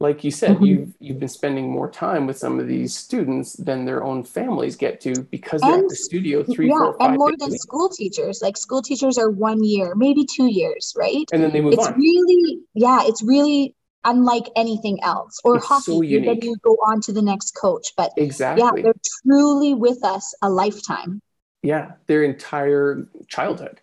Like 0.00 0.24
you 0.24 0.30
said, 0.30 0.56
mm-hmm. 0.56 0.64
you've 0.64 0.94
you've 0.98 1.20
been 1.20 1.28
spending 1.28 1.70
more 1.70 1.88
time 1.90 2.26
with 2.26 2.36
some 2.36 2.58
of 2.58 2.66
these 2.66 2.96
students 2.96 3.52
than 3.54 3.84
their 3.84 4.02
own 4.02 4.24
families 4.24 4.74
get 4.74 5.00
to 5.02 5.22
because 5.30 5.60
they're 5.60 5.78
at 5.78 5.88
the 5.88 5.94
studio 5.94 6.42
three, 6.42 6.68
yeah, 6.68 6.78
four, 6.78 6.98
five 6.98 7.10
and 7.10 7.18
more 7.18 7.36
than 7.36 7.56
school 7.56 7.88
teachers. 7.88 8.40
Like 8.42 8.56
school 8.56 8.82
teachers 8.82 9.18
are 9.18 9.30
one 9.30 9.62
year, 9.62 9.94
maybe 9.94 10.26
two 10.26 10.46
years, 10.46 10.94
right? 10.96 11.24
And 11.32 11.42
then 11.42 11.52
they 11.52 11.60
move 11.60 11.74
it's 11.74 11.86
on. 11.86 11.94
really, 11.96 12.60
yeah, 12.74 13.02
it's 13.04 13.22
really 13.22 13.76
unlike 14.04 14.50
anything 14.56 15.00
else. 15.02 15.40
Or 15.44 15.56
it's 15.56 15.66
hockey, 15.66 15.92
so 15.92 16.00
then 16.00 16.40
you 16.42 16.56
go 16.62 16.72
on 16.86 17.00
to 17.02 17.12
the 17.12 17.22
next 17.22 17.52
coach. 17.52 17.92
But 17.96 18.10
exactly, 18.16 18.64
yeah, 18.64 18.82
they're 18.82 18.94
truly 19.22 19.74
with 19.74 20.04
us 20.04 20.34
a 20.42 20.50
lifetime 20.50 21.22
yeah 21.64 21.92
their 22.06 22.22
entire 22.22 23.08
childhood 23.26 23.80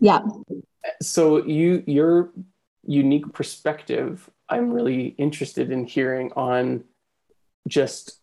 yeah 0.00 0.20
so 1.00 1.42
you 1.46 1.82
your 1.86 2.30
unique 2.84 3.32
perspective 3.32 4.28
i'm 4.50 4.70
really 4.72 5.14
interested 5.18 5.70
in 5.70 5.86
hearing 5.86 6.32
on 6.34 6.84
just 7.66 8.20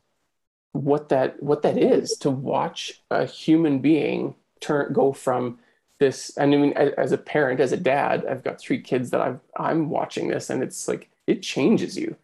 what 0.74 1.10
that 1.10 1.42
what 1.42 1.62
that 1.64 1.78
is 1.78 2.12
to 2.18 2.30
watch 2.30 3.02
a 3.10 3.26
human 3.26 3.80
being 3.80 4.36
turn 4.60 4.92
go 4.94 5.12
from 5.12 5.58
this 6.00 6.36
and 6.38 6.54
i 6.54 6.58
mean 6.58 6.74
as 6.74 7.12
a 7.12 7.18
parent 7.18 7.60
as 7.60 7.72
a 7.72 7.78
dad 7.78 8.26
i've 8.28 8.44
got 8.44 8.60
three 8.60 8.80
kids 8.80 9.10
that 9.10 9.22
i've 9.22 9.40
i'm 9.58 9.90
watching 9.90 10.28
this 10.28 10.50
and 10.50 10.62
it's 10.62 10.88
like 10.88 11.10
it 11.26 11.42
changes 11.42 11.98
you 11.98 12.16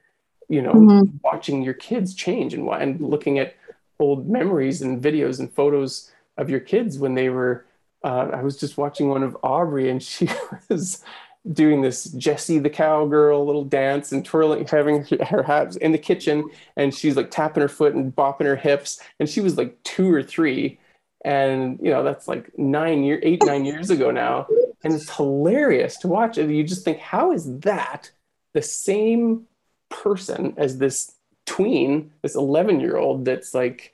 you 0.50 0.62
know 0.62 0.74
mm-hmm. 0.74 1.18
watching 1.24 1.64
your 1.64 1.74
kids 1.74 2.14
change 2.14 2.54
and 2.54 2.68
and 2.70 3.02
looking 3.02 3.40
at 3.40 3.56
old 4.00 4.30
memories 4.30 4.82
and 4.82 5.02
videos 5.02 5.40
and 5.40 5.52
photos 5.54 6.12
of 6.38 6.50
your 6.50 6.60
kids 6.60 7.00
when 7.00 7.16
they 7.16 7.30
were 7.30 7.66
uh, 8.04 8.30
i 8.34 8.42
was 8.42 8.60
just 8.60 8.78
watching 8.78 9.10
one 9.10 9.24
of 9.24 9.38
aubrey 9.44 9.90
and 9.90 10.04
she 10.04 10.30
was 10.70 11.04
doing 11.52 11.82
this 11.82 12.06
Jessie 12.06 12.60
the 12.60 12.70
cowgirl 12.70 13.46
little 13.46 13.66
dance 13.66 14.12
and 14.12 14.24
twirling, 14.24 14.66
having 14.66 15.04
her 15.06 15.44
hat 15.44 15.76
in 15.78 15.92
the 15.92 15.98
kitchen, 15.98 16.50
and 16.76 16.94
she's 16.94 17.18
like 17.18 17.32
tapping 17.32 17.62
her 17.62 17.68
foot 17.68 17.94
and 17.94 18.16
bopping 18.16 18.46
her 18.46 18.56
hips, 18.56 19.00
and 19.20 19.30
she 19.30 19.42
was 19.42 19.58
like 19.58 19.82
two 19.84 20.14
or 20.14 20.24
three, 20.24 20.80
and 21.26 21.80
you 21.82 21.90
know 21.92 22.04
that's 22.04 22.28
like 22.28 22.58
nine 22.58 23.04
year 23.04 23.20
eight 23.24 23.44
nine 23.46 23.66
years 23.66 23.90
ago 23.90 24.12
now. 24.12 24.48
And 24.86 24.94
it's 24.94 25.16
hilarious 25.16 25.96
to 26.00 26.10
watch. 26.10 26.38
And 26.38 26.54
you 26.54 26.64
just 26.64 26.84
think 26.84 27.00
how 27.00 27.32
is 27.32 27.60
that 27.60 28.12
the 28.54 28.62
same 28.62 29.48
person 29.90 30.54
as 30.58 30.78
this 30.78 31.16
tween 31.46 32.12
this 32.22 32.36
11 32.36 32.80
year 32.80 32.98
old 32.98 33.26
that's 33.26 33.54
like 33.54 33.94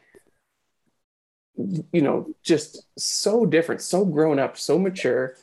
you 1.56 2.02
know 2.02 2.28
just 2.44 2.86
so 2.98 3.46
different 3.46 3.82
so 3.82 4.06
grown 4.06 4.40
up 4.40 4.58
so 4.58 4.78
mature 4.78 5.36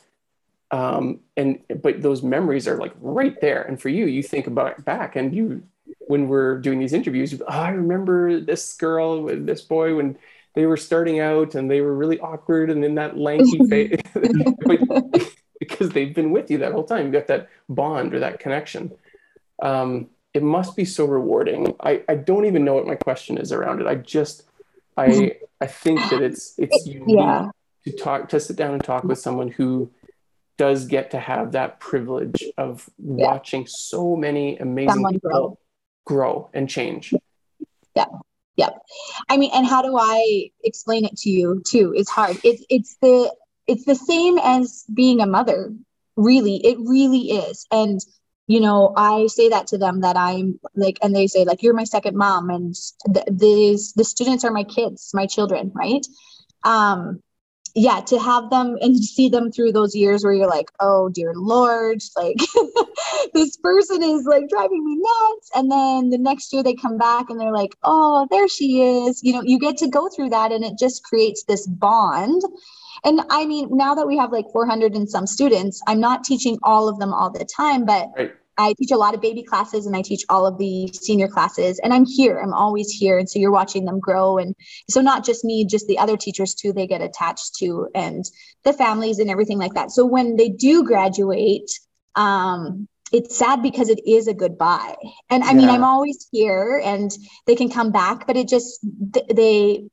um 0.71 1.19
and 1.37 1.59
but 1.81 2.01
those 2.01 2.21
memories 2.21 2.67
are 2.67 2.77
like 2.77 2.93
right 2.99 3.39
there 3.39 3.63
and 3.63 3.81
for 3.81 3.89
you 3.89 4.05
you 4.05 4.21
think 4.21 4.47
about 4.47 4.77
it 4.77 4.85
back 4.85 5.15
and 5.15 5.33
you 5.33 5.63
when 6.07 6.27
we're 6.27 6.59
doing 6.59 6.79
these 6.79 6.93
interviews 6.93 7.39
oh, 7.41 7.45
i 7.47 7.69
remember 7.69 8.41
this 8.41 8.73
girl 8.75 9.21
with 9.21 9.45
this 9.45 9.61
boy 9.61 9.95
when 9.95 10.17
they 10.55 10.65
were 10.65 10.77
starting 10.77 11.19
out 11.19 11.55
and 11.55 11.69
they 11.69 11.81
were 11.81 11.95
really 11.95 12.19
awkward 12.19 12.69
and 12.69 12.83
in 12.83 12.95
that 12.95 13.17
lanky 13.17 13.59
face 13.69 14.01
because 15.59 15.89
they've 15.89 16.13
been 16.13 16.31
with 16.31 16.51
you 16.51 16.59
that 16.59 16.71
whole 16.71 16.83
time. 16.83 17.07
You 17.07 17.11
got 17.11 17.27
that 17.27 17.49
bond 17.69 18.13
or 18.13 18.19
that 18.19 18.39
connection. 18.39 18.91
Um, 19.61 20.09
it 20.33 20.43
must 20.43 20.75
be 20.75 20.85
so 20.85 21.05
rewarding. 21.05 21.75
I, 21.79 22.03
I 22.07 22.15
don't 22.15 22.45
even 22.45 22.63
know 22.63 22.75
what 22.75 22.85
my 22.85 22.95
question 22.95 23.37
is 23.37 23.51
around 23.51 23.81
it. 23.81 23.87
I 23.87 23.95
just 23.95 24.43
I 24.95 25.37
I 25.61 25.67
think 25.67 25.99
that 26.09 26.21
it's 26.21 26.53
it's 26.57 26.85
unique 26.85 27.17
yeah. 27.17 27.49
to 27.85 27.91
talk 27.91 28.29
to 28.29 28.39
sit 28.39 28.55
down 28.55 28.73
and 28.73 28.83
talk 28.83 29.03
with 29.03 29.19
someone 29.19 29.47
who 29.47 29.89
does 30.57 30.85
get 30.85 31.11
to 31.11 31.19
have 31.19 31.51
that 31.53 31.79
privilege 31.79 32.43
of 32.57 32.89
yeah. 32.97 33.27
watching 33.27 33.65
so 33.67 34.15
many 34.15 34.57
amazing 34.57 34.89
someone 34.89 35.13
people 35.13 35.29
grow. 35.29 35.59
grow 36.05 36.49
and 36.53 36.69
change. 36.69 37.13
Yeah. 37.95 38.05
Yep. 38.57 38.81
I 39.29 39.37
mean, 39.37 39.51
and 39.53 39.67
how 39.67 39.83
do 39.83 39.95
I 39.97 40.49
explain 40.63 41.05
it 41.05 41.15
to 41.17 41.29
you 41.29 41.61
too? 41.67 41.93
It's 41.95 42.09
hard. 42.09 42.37
It's 42.43 42.65
it's 42.69 42.97
the 43.01 43.33
it's 43.67 43.85
the 43.85 43.95
same 43.95 44.39
as 44.39 44.83
being 44.93 45.21
a 45.21 45.27
mother. 45.27 45.73
Really, 46.15 46.55
it 46.65 46.77
really 46.79 47.31
is. 47.31 47.67
And 47.71 47.99
you 48.47 48.59
know, 48.59 48.93
I 48.97 49.27
say 49.27 49.49
that 49.49 49.67
to 49.67 49.77
them 49.77 50.01
that 50.01 50.17
I'm 50.17 50.59
like, 50.75 50.97
and 51.03 51.15
they 51.15 51.27
say 51.27 51.43
like, 51.43 51.61
"You're 51.61 51.75
my 51.75 51.83
second 51.83 52.17
mom," 52.17 52.49
and 52.49 52.75
th- 53.13 53.27
these 53.29 53.93
the 53.93 54.03
students 54.03 54.43
are 54.43 54.51
my 54.51 54.63
kids, 54.63 55.11
my 55.13 55.27
children, 55.27 55.71
right? 55.75 56.05
Um, 56.63 57.21
yeah, 57.77 58.01
to 58.01 58.17
have 58.17 58.49
them 58.49 58.75
and 58.81 58.97
see 58.97 59.29
them 59.29 59.51
through 59.51 59.71
those 59.71 59.95
years 59.95 60.23
where 60.23 60.33
you're 60.33 60.49
like, 60.49 60.71
oh 60.79 61.09
dear 61.09 61.33
Lord, 61.35 62.01
like 62.15 62.35
this 63.35 63.55
person 63.57 64.01
is 64.01 64.25
like 64.25 64.49
driving 64.49 64.83
me 64.83 64.97
nuts. 64.97 65.51
And 65.53 65.71
then 65.71 66.09
the 66.09 66.17
next 66.17 66.51
year 66.51 66.63
they 66.63 66.73
come 66.73 66.97
back 66.97 67.29
and 67.29 67.39
they're 67.39 67.53
like, 67.53 67.75
oh, 67.83 68.27
there 68.31 68.47
she 68.47 68.81
is. 68.81 69.21
You 69.23 69.33
know, 69.33 69.43
you 69.43 69.59
get 69.59 69.77
to 69.77 69.87
go 69.87 70.09
through 70.09 70.31
that 70.31 70.51
and 70.51 70.65
it 70.65 70.73
just 70.79 71.03
creates 71.03 71.43
this 71.43 71.67
bond. 71.67 72.41
And 73.03 73.21
I 73.29 73.45
mean, 73.45 73.69
now 73.71 73.93
that 73.93 74.07
we 74.07 74.17
have 74.17 74.31
like 74.31 74.45
400 74.51 74.95
and 74.95 75.07
some 75.07 75.27
students, 75.27 75.79
I'm 75.85 75.99
not 75.99 76.23
teaching 76.23 76.57
all 76.63 76.89
of 76.89 76.97
them 76.97 77.13
all 77.13 77.29
the 77.29 77.45
time, 77.45 77.85
but 77.85 78.07
right. 78.17 78.33
I 78.57 78.73
teach 78.77 78.91
a 78.91 78.97
lot 78.97 79.13
of 79.13 79.21
baby 79.21 79.43
classes 79.43 79.85
and 79.85 79.95
I 79.95 80.01
teach 80.01 80.23
all 80.29 80.45
of 80.45 80.57
the 80.57 80.87
senior 80.87 81.27
classes 81.27 81.79
and 81.79 81.93
I'm 81.93 82.05
here. 82.05 82.39
I'm 82.39 82.53
always 82.53 82.89
here. 82.89 83.19
And 83.19 83.29
so 83.29 83.39
you're 83.39 83.51
watching 83.51 83.85
them 83.85 83.99
grow. 83.99 84.37
And 84.37 84.55
so 84.89 85.01
not 85.01 85.23
just 85.23 85.45
me, 85.45 85.65
just 85.65 85.87
the 85.87 85.99
other 85.99 86.17
teachers 86.17 86.55
too, 86.55 86.73
they 86.73 86.87
get 86.87 87.01
attached 87.01 87.55
to 87.59 87.87
and 87.93 88.25
the 88.63 88.73
families 88.73 89.19
and 89.19 89.29
everything 89.29 89.59
like 89.59 89.73
that. 89.75 89.91
So 89.91 90.05
when 90.05 90.37
they 90.37 90.49
do 90.49 90.83
graduate, 90.83 91.69
um, 92.15 92.87
it's 93.11 93.37
sad 93.37 93.61
because 93.61 93.89
it 93.89 93.99
is 94.07 94.27
a 94.27 94.33
goodbye. 94.33 94.95
And 95.29 95.43
I 95.43 95.51
yeah. 95.51 95.53
mean, 95.53 95.69
I'm 95.69 95.83
always 95.83 96.27
here 96.31 96.81
and 96.83 97.11
they 97.45 97.55
can 97.55 97.69
come 97.69 97.91
back, 97.91 98.25
but 98.25 98.37
it 98.37 98.47
just, 98.47 98.79
they, 99.33 99.87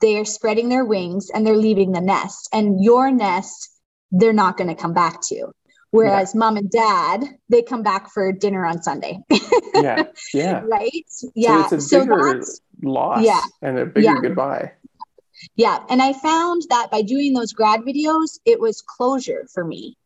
they 0.00 0.16
are 0.16 0.24
spreading 0.24 0.68
their 0.68 0.84
wings 0.84 1.30
and 1.32 1.46
they're 1.46 1.56
leaving 1.56 1.92
the 1.92 2.00
nest 2.00 2.48
and 2.52 2.82
your 2.82 3.10
nest, 3.10 3.70
they're 4.10 4.32
not 4.32 4.56
going 4.56 4.68
to 4.68 4.74
come 4.74 4.94
back 4.94 5.20
to 5.28 5.52
Whereas 5.94 6.32
yeah. 6.34 6.38
mom 6.40 6.56
and 6.56 6.68
dad, 6.68 7.22
they 7.48 7.62
come 7.62 7.84
back 7.84 8.10
for 8.10 8.32
dinner 8.32 8.66
on 8.66 8.82
Sunday. 8.82 9.20
yeah. 9.74 10.02
Yeah. 10.34 10.62
Right. 10.64 11.06
Yeah. 11.36 11.68
So 11.68 11.76
it's 11.76 11.92
a 11.92 12.00
bigger 12.00 12.42
so 12.42 12.52
loss 12.82 13.24
yeah. 13.24 13.40
and 13.62 13.78
a 13.78 13.86
bigger 13.86 14.00
yeah. 14.00 14.20
goodbye. 14.20 14.72
Yeah. 15.54 15.84
And 15.88 16.02
I 16.02 16.12
found 16.12 16.62
that 16.70 16.90
by 16.90 17.02
doing 17.02 17.32
those 17.32 17.52
grad 17.52 17.82
videos, 17.82 18.40
it 18.44 18.58
was 18.58 18.82
closure 18.82 19.46
for 19.54 19.64
me. 19.64 19.96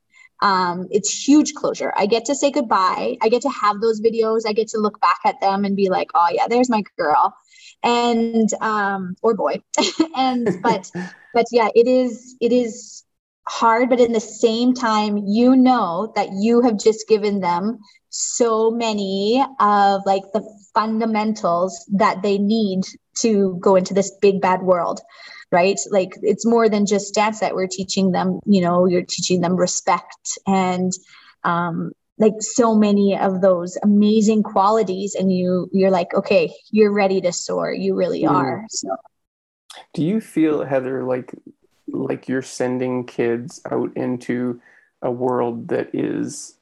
Um, 0.42 0.88
it's 0.90 1.26
huge 1.26 1.54
closure. 1.54 1.94
I 1.96 2.04
get 2.04 2.26
to 2.26 2.34
say 2.34 2.50
goodbye. 2.50 3.16
I 3.22 3.30
get 3.30 3.40
to 3.42 3.48
have 3.48 3.80
those 3.80 4.02
videos. 4.02 4.42
I 4.46 4.52
get 4.52 4.68
to 4.68 4.78
look 4.78 5.00
back 5.00 5.20
at 5.24 5.40
them 5.40 5.64
and 5.64 5.74
be 5.74 5.88
like, 5.88 6.08
oh 6.14 6.28
yeah, 6.30 6.48
there's 6.48 6.68
my 6.68 6.82
girl. 6.98 7.34
And 7.82 8.50
um, 8.60 9.16
or 9.22 9.32
boy. 9.32 9.62
and 10.14 10.50
but 10.62 10.90
but 11.32 11.46
yeah, 11.50 11.70
it 11.74 11.88
is 11.88 12.36
it 12.42 12.52
is 12.52 13.04
hard, 13.48 13.88
but 13.88 14.00
in 14.00 14.12
the 14.12 14.20
same 14.20 14.74
time, 14.74 15.18
you 15.26 15.56
know 15.56 16.12
that 16.16 16.28
you 16.32 16.62
have 16.62 16.78
just 16.78 17.08
given 17.08 17.40
them 17.40 17.78
so 18.10 18.70
many 18.70 19.44
of 19.60 20.02
like 20.06 20.22
the 20.32 20.42
fundamentals 20.74 21.84
that 21.94 22.22
they 22.22 22.38
need 22.38 22.80
to 23.20 23.58
go 23.60 23.76
into 23.76 23.94
this 23.94 24.12
big 24.20 24.40
bad 24.40 24.62
world 24.62 25.00
right? 25.50 25.78
Like 25.90 26.10
it's 26.22 26.46
more 26.46 26.68
than 26.68 26.86
just 26.86 27.14
dance 27.14 27.40
that 27.40 27.54
we're 27.54 27.68
teaching 27.68 28.12
them 28.12 28.40
you 28.46 28.60
know 28.60 28.86
you're 28.86 29.04
teaching 29.04 29.40
them 29.40 29.56
respect 29.56 30.38
and 30.46 30.92
um 31.44 31.92
like 32.18 32.34
so 32.40 32.74
many 32.74 33.16
of 33.16 33.40
those 33.40 33.78
amazing 33.82 34.42
qualities 34.42 35.14
and 35.14 35.32
you 35.32 35.68
you're 35.72 35.90
like 35.90 36.12
okay 36.14 36.52
you're 36.70 36.92
ready 36.92 37.20
to 37.22 37.32
soar. 37.32 37.72
You 37.72 37.94
really 37.94 38.22
mm. 38.22 38.30
are. 38.30 38.64
So 38.70 38.96
do 39.94 40.04
you 40.04 40.20
feel 40.20 40.64
heather 40.64 41.04
like 41.04 41.34
like 41.98 42.28
you're 42.28 42.42
sending 42.42 43.04
kids 43.04 43.60
out 43.70 43.96
into 43.96 44.60
a 45.02 45.10
world 45.10 45.68
that 45.68 45.90
is 45.94 46.56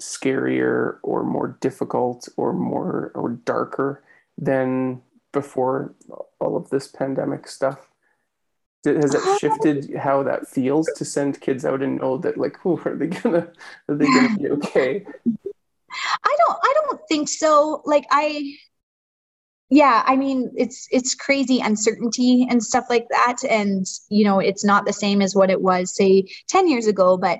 scarier 0.00 0.98
or 1.02 1.22
more 1.22 1.56
difficult 1.60 2.28
or 2.36 2.52
more 2.52 3.12
or 3.14 3.30
darker 3.44 4.02
than 4.38 5.00
before 5.32 5.94
all 6.40 6.56
of 6.56 6.70
this 6.70 6.88
pandemic 6.88 7.48
stuff? 7.48 7.88
Has 8.84 9.14
it 9.14 9.38
shifted 9.38 9.94
um. 9.94 10.00
how 10.00 10.22
that 10.24 10.48
feels 10.48 10.88
to 10.96 11.04
send 11.04 11.40
kids 11.40 11.64
out 11.64 11.82
and 11.82 12.00
know 12.00 12.18
that 12.18 12.36
like 12.36 12.58
who 12.62 12.80
are 12.84 12.96
they 12.96 13.06
gonna 13.06 13.50
are 13.88 13.94
they 13.94 14.06
gonna 14.06 14.36
be 14.36 14.48
okay? 14.50 15.06
I 16.24 16.36
don't 16.38 16.58
i 16.62 16.74
don't 16.74 17.00
think 17.08 17.28
so. 17.28 17.82
Like 17.84 18.06
i 18.10 18.56
yeah 19.72 20.02
i 20.06 20.16
mean 20.16 20.52
it's 20.54 20.86
it's 20.90 21.14
crazy 21.14 21.58
uncertainty 21.60 22.46
and 22.50 22.62
stuff 22.62 22.84
like 22.90 23.06
that. 23.08 23.38
And 23.48 23.86
you 24.10 24.24
know 24.24 24.38
it's 24.38 24.64
not 24.64 24.84
the 24.84 24.92
same 24.92 25.22
as 25.22 25.34
what 25.34 25.50
it 25.50 25.62
was 25.62 25.96
say 25.96 26.24
10 26.48 26.68
years 26.68 26.86
ago 26.86 27.16
but 27.16 27.38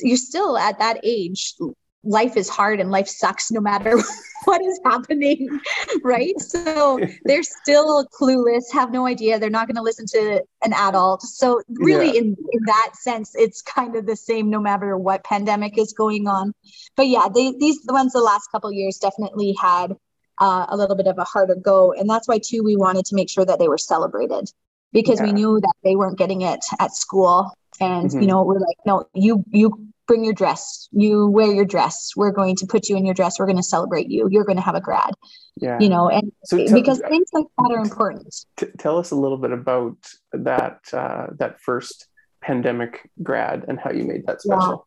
you're 0.00 0.16
still 0.16 0.58
at 0.58 0.78
that 0.78 0.98
age. 1.04 1.54
Life 2.02 2.36
is 2.36 2.48
hard 2.48 2.80
and 2.80 2.90
life 2.90 3.08
sucks 3.08 3.50
no 3.50 3.60
matter 3.60 3.96
what 4.44 4.62
is 4.62 4.80
happening 4.84 5.48
right? 6.02 6.38
So 6.40 7.00
they're 7.24 7.42
still 7.42 8.06
clueless 8.18 8.64
have 8.72 8.90
no 8.90 9.06
idea. 9.06 9.38
They're 9.38 9.50
not 9.50 9.66
going 9.66 9.76
to 9.76 9.82
listen 9.82 10.06
to 10.08 10.42
an 10.64 10.72
adult. 10.72 11.22
So 11.22 11.60
really 11.68 12.12
yeah. 12.14 12.20
in 12.20 12.36
in 12.52 12.60
that 12.66 12.92
sense 12.94 13.32
it's 13.34 13.60
kind 13.60 13.94
of 13.94 14.06
the 14.06 14.16
same 14.16 14.48
no 14.48 14.60
matter 14.60 14.96
what 14.96 15.22
pandemic 15.22 15.76
is 15.76 15.92
going 15.92 16.28
on. 16.28 16.54
But 16.96 17.08
yeah 17.08 17.28
they 17.34 17.52
these 17.58 17.82
the 17.82 17.92
ones 17.92 18.12
the 18.14 18.20
last 18.20 18.48
couple 18.52 18.72
years 18.72 18.96
definitely 18.96 19.54
had 19.60 19.92
uh, 20.38 20.66
a 20.68 20.76
little 20.76 20.96
bit 20.96 21.06
of 21.06 21.18
a 21.18 21.24
harder 21.24 21.54
go. 21.54 21.92
And 21.92 22.08
that's 22.08 22.28
why, 22.28 22.38
too, 22.38 22.62
we 22.62 22.76
wanted 22.76 23.04
to 23.06 23.14
make 23.14 23.30
sure 23.30 23.44
that 23.44 23.58
they 23.58 23.68
were 23.68 23.78
celebrated 23.78 24.50
because 24.92 25.20
yeah. 25.20 25.26
we 25.26 25.32
knew 25.32 25.60
that 25.60 25.74
they 25.82 25.96
weren't 25.96 26.18
getting 26.18 26.42
it 26.42 26.64
at 26.78 26.94
school. 26.94 27.52
And, 27.80 28.10
mm-hmm. 28.10 28.20
you 28.20 28.26
know, 28.26 28.42
we're 28.44 28.60
like, 28.60 28.76
no, 28.86 29.08
you, 29.14 29.44
you 29.50 29.88
bring 30.06 30.24
your 30.24 30.34
dress, 30.34 30.88
you 30.92 31.26
wear 31.28 31.52
your 31.52 31.64
dress. 31.64 32.12
We're 32.14 32.30
going 32.30 32.56
to 32.56 32.66
put 32.66 32.88
you 32.88 32.96
in 32.96 33.04
your 33.04 33.14
dress. 33.14 33.38
We're 33.38 33.46
going 33.46 33.56
to 33.56 33.62
celebrate 33.62 34.10
you. 34.10 34.28
You're 34.30 34.44
going 34.44 34.56
to 34.56 34.62
have 34.62 34.74
a 34.74 34.80
grad. 34.80 35.14
Yeah. 35.56 35.78
You 35.80 35.88
know, 35.88 36.08
and 36.08 36.30
so 36.44 36.56
t- 36.56 36.72
because 36.72 37.00
things 37.00 37.28
like 37.32 37.46
that 37.58 37.72
are 37.72 37.78
important. 37.78 38.34
T- 38.56 38.66
tell 38.78 38.98
us 38.98 39.10
a 39.10 39.16
little 39.16 39.38
bit 39.38 39.52
about 39.52 39.96
that, 40.32 40.80
uh, 40.92 41.28
that 41.38 41.60
first 41.60 42.06
pandemic 42.42 43.10
grad 43.22 43.64
and 43.66 43.80
how 43.80 43.90
you 43.90 44.04
made 44.04 44.26
that 44.26 44.42
special. 44.42 44.86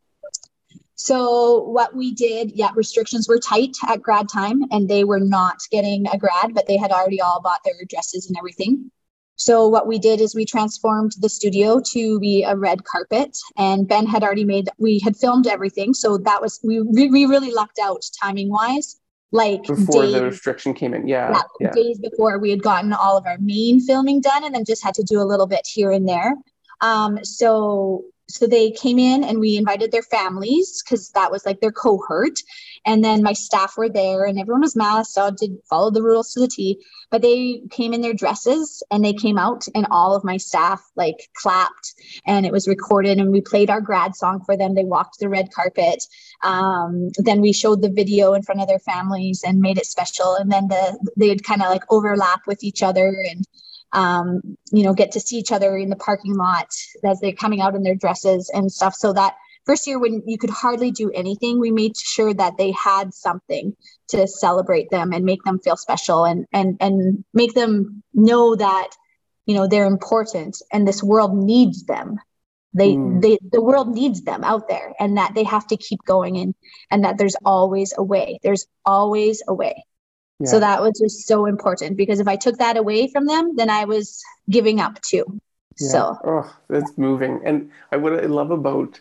So 0.97 1.61
what 1.61 1.95
we 1.95 2.11
did, 2.11 2.51
yeah, 2.53 2.71
restrictions 2.75 3.27
were 3.27 3.37
tight 3.37 3.77
at 3.87 4.01
grad 4.01 4.27
time 4.27 4.63
and 4.71 4.89
they 4.89 5.03
were 5.03 5.19
not 5.19 5.57
getting 5.71 6.07
a 6.07 6.17
grad, 6.17 6.55
but 6.55 6.67
they 6.67 6.75
had 6.75 6.91
already 6.91 7.21
all 7.21 7.39
bought 7.39 7.61
their 7.63 7.75
dresses 7.87 8.27
and 8.27 8.37
everything. 8.37 8.91
So 9.35 9.67
what 9.67 9.85
we 9.85 9.99
did 9.99 10.19
is 10.19 10.33
we 10.33 10.45
transformed 10.45 11.11
the 11.19 11.29
studio 11.29 11.79
to 11.91 12.19
be 12.19 12.43
a 12.43 12.55
red 12.55 12.83
carpet, 12.85 13.37
and 13.55 13.87
Ben 13.87 14.07
had 14.07 14.23
already 14.23 14.43
made. 14.43 14.67
We 14.79 14.97
had 14.97 15.15
filmed 15.15 15.45
everything, 15.45 15.93
so 15.93 16.17
that 16.17 16.41
was 16.41 16.59
we 16.63 16.81
we 16.81 17.25
really 17.27 17.51
lucked 17.51 17.77
out 17.77 18.01
timing 18.19 18.49
wise. 18.49 18.99
Like 19.31 19.61
before 19.67 20.01
days, 20.01 20.13
the 20.13 20.23
restriction 20.23 20.73
came 20.73 20.95
in, 20.95 21.07
yeah, 21.07 21.29
yeah, 21.29 21.41
yeah, 21.59 21.71
days 21.71 21.99
before 21.99 22.39
we 22.39 22.49
had 22.49 22.63
gotten 22.63 22.93
all 22.93 23.15
of 23.15 23.27
our 23.27 23.37
main 23.39 23.79
filming 23.79 24.21
done, 24.21 24.43
and 24.43 24.55
then 24.55 24.65
just 24.65 24.83
had 24.83 24.95
to 24.95 25.03
do 25.03 25.21
a 25.21 25.25
little 25.25 25.45
bit 25.45 25.67
here 25.71 25.91
and 25.91 26.09
there. 26.09 26.33
Um, 26.81 27.23
so 27.23 28.05
so 28.29 28.45
they 28.45 28.71
came 28.71 28.99
in 28.99 29.23
and 29.23 29.39
we 29.39 29.55
invited 29.55 29.91
their 29.91 30.01
families 30.01 30.83
because 30.83 31.09
that 31.11 31.31
was 31.31 31.45
like 31.45 31.61
their 31.61 31.71
cohort. 31.71 32.39
And 32.85 33.03
then 33.03 33.23
my 33.23 33.33
staff 33.33 33.77
were 33.77 33.89
there 33.89 34.25
and 34.25 34.37
everyone 34.37 34.61
was 34.61 34.75
masked 34.75 35.13
so 35.13 35.27
I 35.27 35.31
did 35.31 35.57
follow 35.69 35.91
the 35.91 36.03
rules 36.03 36.33
to 36.33 36.41
the 36.41 36.47
t. 36.47 36.83
But 37.09 37.21
they 37.21 37.61
came 37.71 37.93
in 37.93 38.01
their 38.01 38.13
dresses 38.13 38.83
and 38.91 39.03
they 39.03 39.13
came 39.13 39.37
out 39.37 39.65
and 39.73 39.87
all 39.91 40.13
of 40.13 40.25
my 40.25 40.35
staff 40.35 40.83
like 40.95 41.29
clapped 41.35 41.93
and 42.25 42.45
it 42.45 42.51
was 42.51 42.67
recorded 42.67 43.17
and 43.17 43.31
we 43.31 43.39
played 43.39 43.69
our 43.69 43.81
grad 43.81 44.15
song 44.15 44.43
for 44.45 44.57
them. 44.57 44.75
They 44.75 44.83
walked 44.83 45.19
the 45.19 45.29
red 45.29 45.51
carpet. 45.53 46.03
Um, 46.43 47.09
then 47.17 47.39
we 47.39 47.53
showed 47.53 47.81
the 47.81 47.89
video 47.89 48.33
in 48.33 48.43
front 48.43 48.61
of 48.61 48.67
their 48.67 48.79
families 48.79 49.41
and 49.45 49.61
made 49.61 49.77
it 49.77 49.85
special. 49.85 50.35
And 50.35 50.51
then 50.51 50.67
the 50.67 50.99
they'd 51.15 51.45
kind 51.45 51.61
of 51.61 51.69
like 51.69 51.83
overlap 51.89 52.41
with 52.45 52.61
each 52.63 52.83
other 52.83 53.07
and 53.29 53.45
um, 53.93 54.57
you 54.71 54.83
know, 54.83 54.93
get 54.93 55.11
to 55.13 55.19
see 55.19 55.37
each 55.37 55.51
other 55.51 55.77
in 55.77 55.89
the 55.89 55.95
parking 55.95 56.35
lot 56.35 56.67
as 57.03 57.19
they're 57.19 57.33
coming 57.33 57.61
out 57.61 57.75
in 57.75 57.83
their 57.83 57.95
dresses 57.95 58.51
and 58.53 58.71
stuff. 58.71 58.93
So 58.93 59.13
that 59.13 59.35
first 59.65 59.87
year 59.87 59.99
when 59.99 60.23
you 60.25 60.37
could 60.37 60.49
hardly 60.49 60.91
do 60.91 61.11
anything, 61.11 61.59
we 61.59 61.71
made 61.71 61.97
sure 61.97 62.33
that 62.33 62.57
they 62.57 62.71
had 62.71 63.13
something 63.13 63.75
to 64.09 64.27
celebrate 64.27 64.89
them 64.89 65.13
and 65.13 65.25
make 65.25 65.43
them 65.43 65.59
feel 65.59 65.77
special 65.77 66.25
and 66.25 66.45
and 66.51 66.77
and 66.79 67.23
make 67.33 67.53
them 67.53 68.03
know 68.13 68.55
that 68.55 68.89
you 69.45 69.55
know 69.55 69.67
they're 69.67 69.85
important 69.85 70.61
and 70.71 70.87
this 70.87 71.01
world 71.01 71.35
needs 71.35 71.83
them 71.85 72.19
they 72.73 72.93
mm. 72.93 73.21
they 73.21 73.37
the 73.51 73.61
world 73.61 73.89
needs 73.89 74.21
them 74.21 74.43
out 74.43 74.67
there 74.67 74.93
and 74.99 75.17
that 75.17 75.33
they 75.33 75.43
have 75.43 75.65
to 75.67 75.77
keep 75.77 75.99
going 76.05 76.37
and 76.37 76.53
and 76.91 77.03
that 77.03 77.17
there's 77.17 77.35
always 77.43 77.93
a 77.97 78.03
way 78.03 78.39
there's 78.43 78.67
always 78.85 79.41
a 79.47 79.53
way 79.53 79.83
yeah. 80.39 80.49
So 80.49 80.59
that 80.59 80.81
was 80.81 80.99
just 80.99 81.27
so 81.27 81.45
important 81.45 81.97
because 81.97 82.19
if 82.19 82.27
I 82.27 82.35
took 82.35 82.57
that 82.57 82.77
away 82.77 83.07
from 83.07 83.25
them, 83.25 83.55
then 83.55 83.69
I 83.69 83.85
was 83.85 84.23
giving 84.49 84.79
up 84.79 85.01
too. 85.01 85.25
Yeah. 85.79 85.89
So 85.89 86.17
oh, 86.23 86.57
that's 86.69 86.97
moving. 86.97 87.41
And 87.43 87.71
I, 87.91 87.97
what 87.97 88.13
I 88.13 88.27
love 88.27 88.51
about 88.51 88.99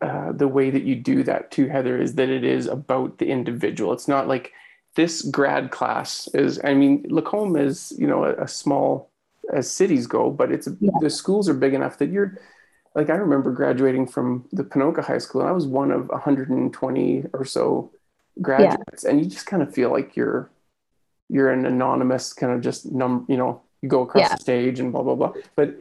uh, 0.00 0.32
the 0.32 0.48
way 0.48 0.70
that 0.70 0.82
you 0.82 0.96
do 0.96 1.22
that 1.24 1.50
too, 1.50 1.68
Heather, 1.68 2.00
is 2.00 2.14
that 2.16 2.28
it 2.28 2.44
is 2.44 2.66
about 2.66 3.18
the 3.18 3.30
individual. 3.30 3.92
It's 3.92 4.08
not 4.08 4.26
like 4.26 4.52
this 4.96 5.22
grad 5.22 5.70
class 5.70 6.28
is. 6.34 6.60
I 6.64 6.74
mean, 6.74 7.06
Lacombe 7.08 7.56
is 7.56 7.92
you 7.96 8.06
know 8.06 8.24
a, 8.24 8.34
a 8.42 8.48
small 8.48 9.10
as 9.52 9.70
cities 9.70 10.06
go, 10.06 10.30
but 10.30 10.50
it's 10.50 10.68
yeah. 10.80 10.90
the 11.00 11.10
schools 11.10 11.48
are 11.48 11.54
big 11.54 11.74
enough 11.74 11.98
that 11.98 12.10
you're 12.10 12.38
like 12.94 13.10
I 13.10 13.14
remember 13.14 13.52
graduating 13.52 14.08
from 14.08 14.46
the 14.52 14.64
Ponoka 14.64 15.04
High 15.04 15.18
School. 15.18 15.42
And 15.42 15.50
I 15.50 15.52
was 15.52 15.66
one 15.66 15.90
of 15.90 16.08
120 16.08 17.24
or 17.32 17.44
so 17.44 17.92
graduates 18.40 19.04
yeah. 19.04 19.10
and 19.10 19.20
you 19.20 19.26
just 19.26 19.46
kind 19.46 19.62
of 19.62 19.74
feel 19.74 19.90
like 19.90 20.16
you're 20.16 20.50
you're 21.28 21.50
an 21.50 21.66
anonymous 21.66 22.32
kind 22.32 22.52
of 22.52 22.60
just 22.60 22.90
num 22.90 23.26
you 23.28 23.36
know 23.36 23.60
you 23.82 23.88
go 23.88 24.02
across 24.02 24.22
yeah. 24.22 24.34
the 24.34 24.40
stage 24.40 24.80
and 24.80 24.92
blah 24.92 25.02
blah 25.02 25.14
blah. 25.14 25.32
But 25.56 25.76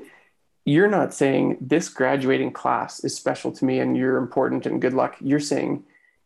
you're 0.66 0.90
not 0.90 1.14
saying 1.14 1.58
this 1.62 1.90
graduating 1.90 2.52
class 2.52 3.04
is 3.04 3.16
special 3.16 3.52
to 3.52 3.66
me 3.66 3.80
and 3.80 3.98
you're 3.98 4.18
important 4.18 4.66
and 4.66 4.82
good 4.82 4.94
luck. 4.94 5.16
You're 5.20 5.40
saying 5.40 5.84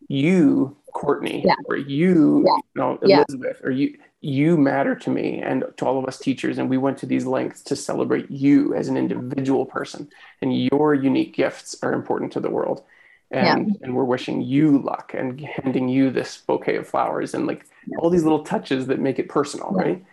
you 0.07 0.76
courtney 0.93 1.43
yeah. 1.45 1.55
or 1.65 1.76
you, 1.76 2.43
you 2.45 2.61
know 2.76 2.97
elizabeth 3.01 3.59
or 3.63 3.71
you 3.71 3.97
you 4.21 4.57
matter 4.57 4.95
to 4.95 5.09
me 5.11 5.39
and 5.39 5.63
to 5.78 5.86
all 5.86 5.99
of 5.99 6.05
us 6.05 6.17
teachers. 6.17 6.57
And 6.57 6.67
we 6.67 6.78
went 6.78 6.97
to 6.99 7.05
these 7.05 7.28
lengths 7.28 7.61
to 7.63 7.76
celebrate 7.76 8.32
you 8.32 8.73
as 8.73 8.88
an 8.88 8.97
individual 8.97 9.65
person. 9.65 10.09
And 10.41 10.57
your 10.57 10.95
unique 10.95 11.36
gifts 11.36 11.76
are 11.84 11.93
important 11.93 12.32
to 12.32 12.39
the 12.39 12.49
world 12.49 12.84
and 13.32 13.67
yeah. 13.69 13.73
and 13.82 13.95
we're 13.95 14.03
wishing 14.03 14.41
you 14.41 14.80
luck 14.80 15.13
and 15.13 15.39
handing 15.41 15.89
you 15.89 16.11
this 16.11 16.38
bouquet 16.47 16.76
of 16.76 16.88
flowers 16.88 17.34
and 17.34 17.47
like 17.47 17.65
yeah. 17.88 17.97
all 17.99 18.09
these 18.09 18.23
little 18.23 18.43
touches 18.43 18.88
that 18.88 18.99
make 18.99 19.19
it 19.19 19.30
personal 19.30 19.73
yeah. 19.76 19.84
right 19.84 20.05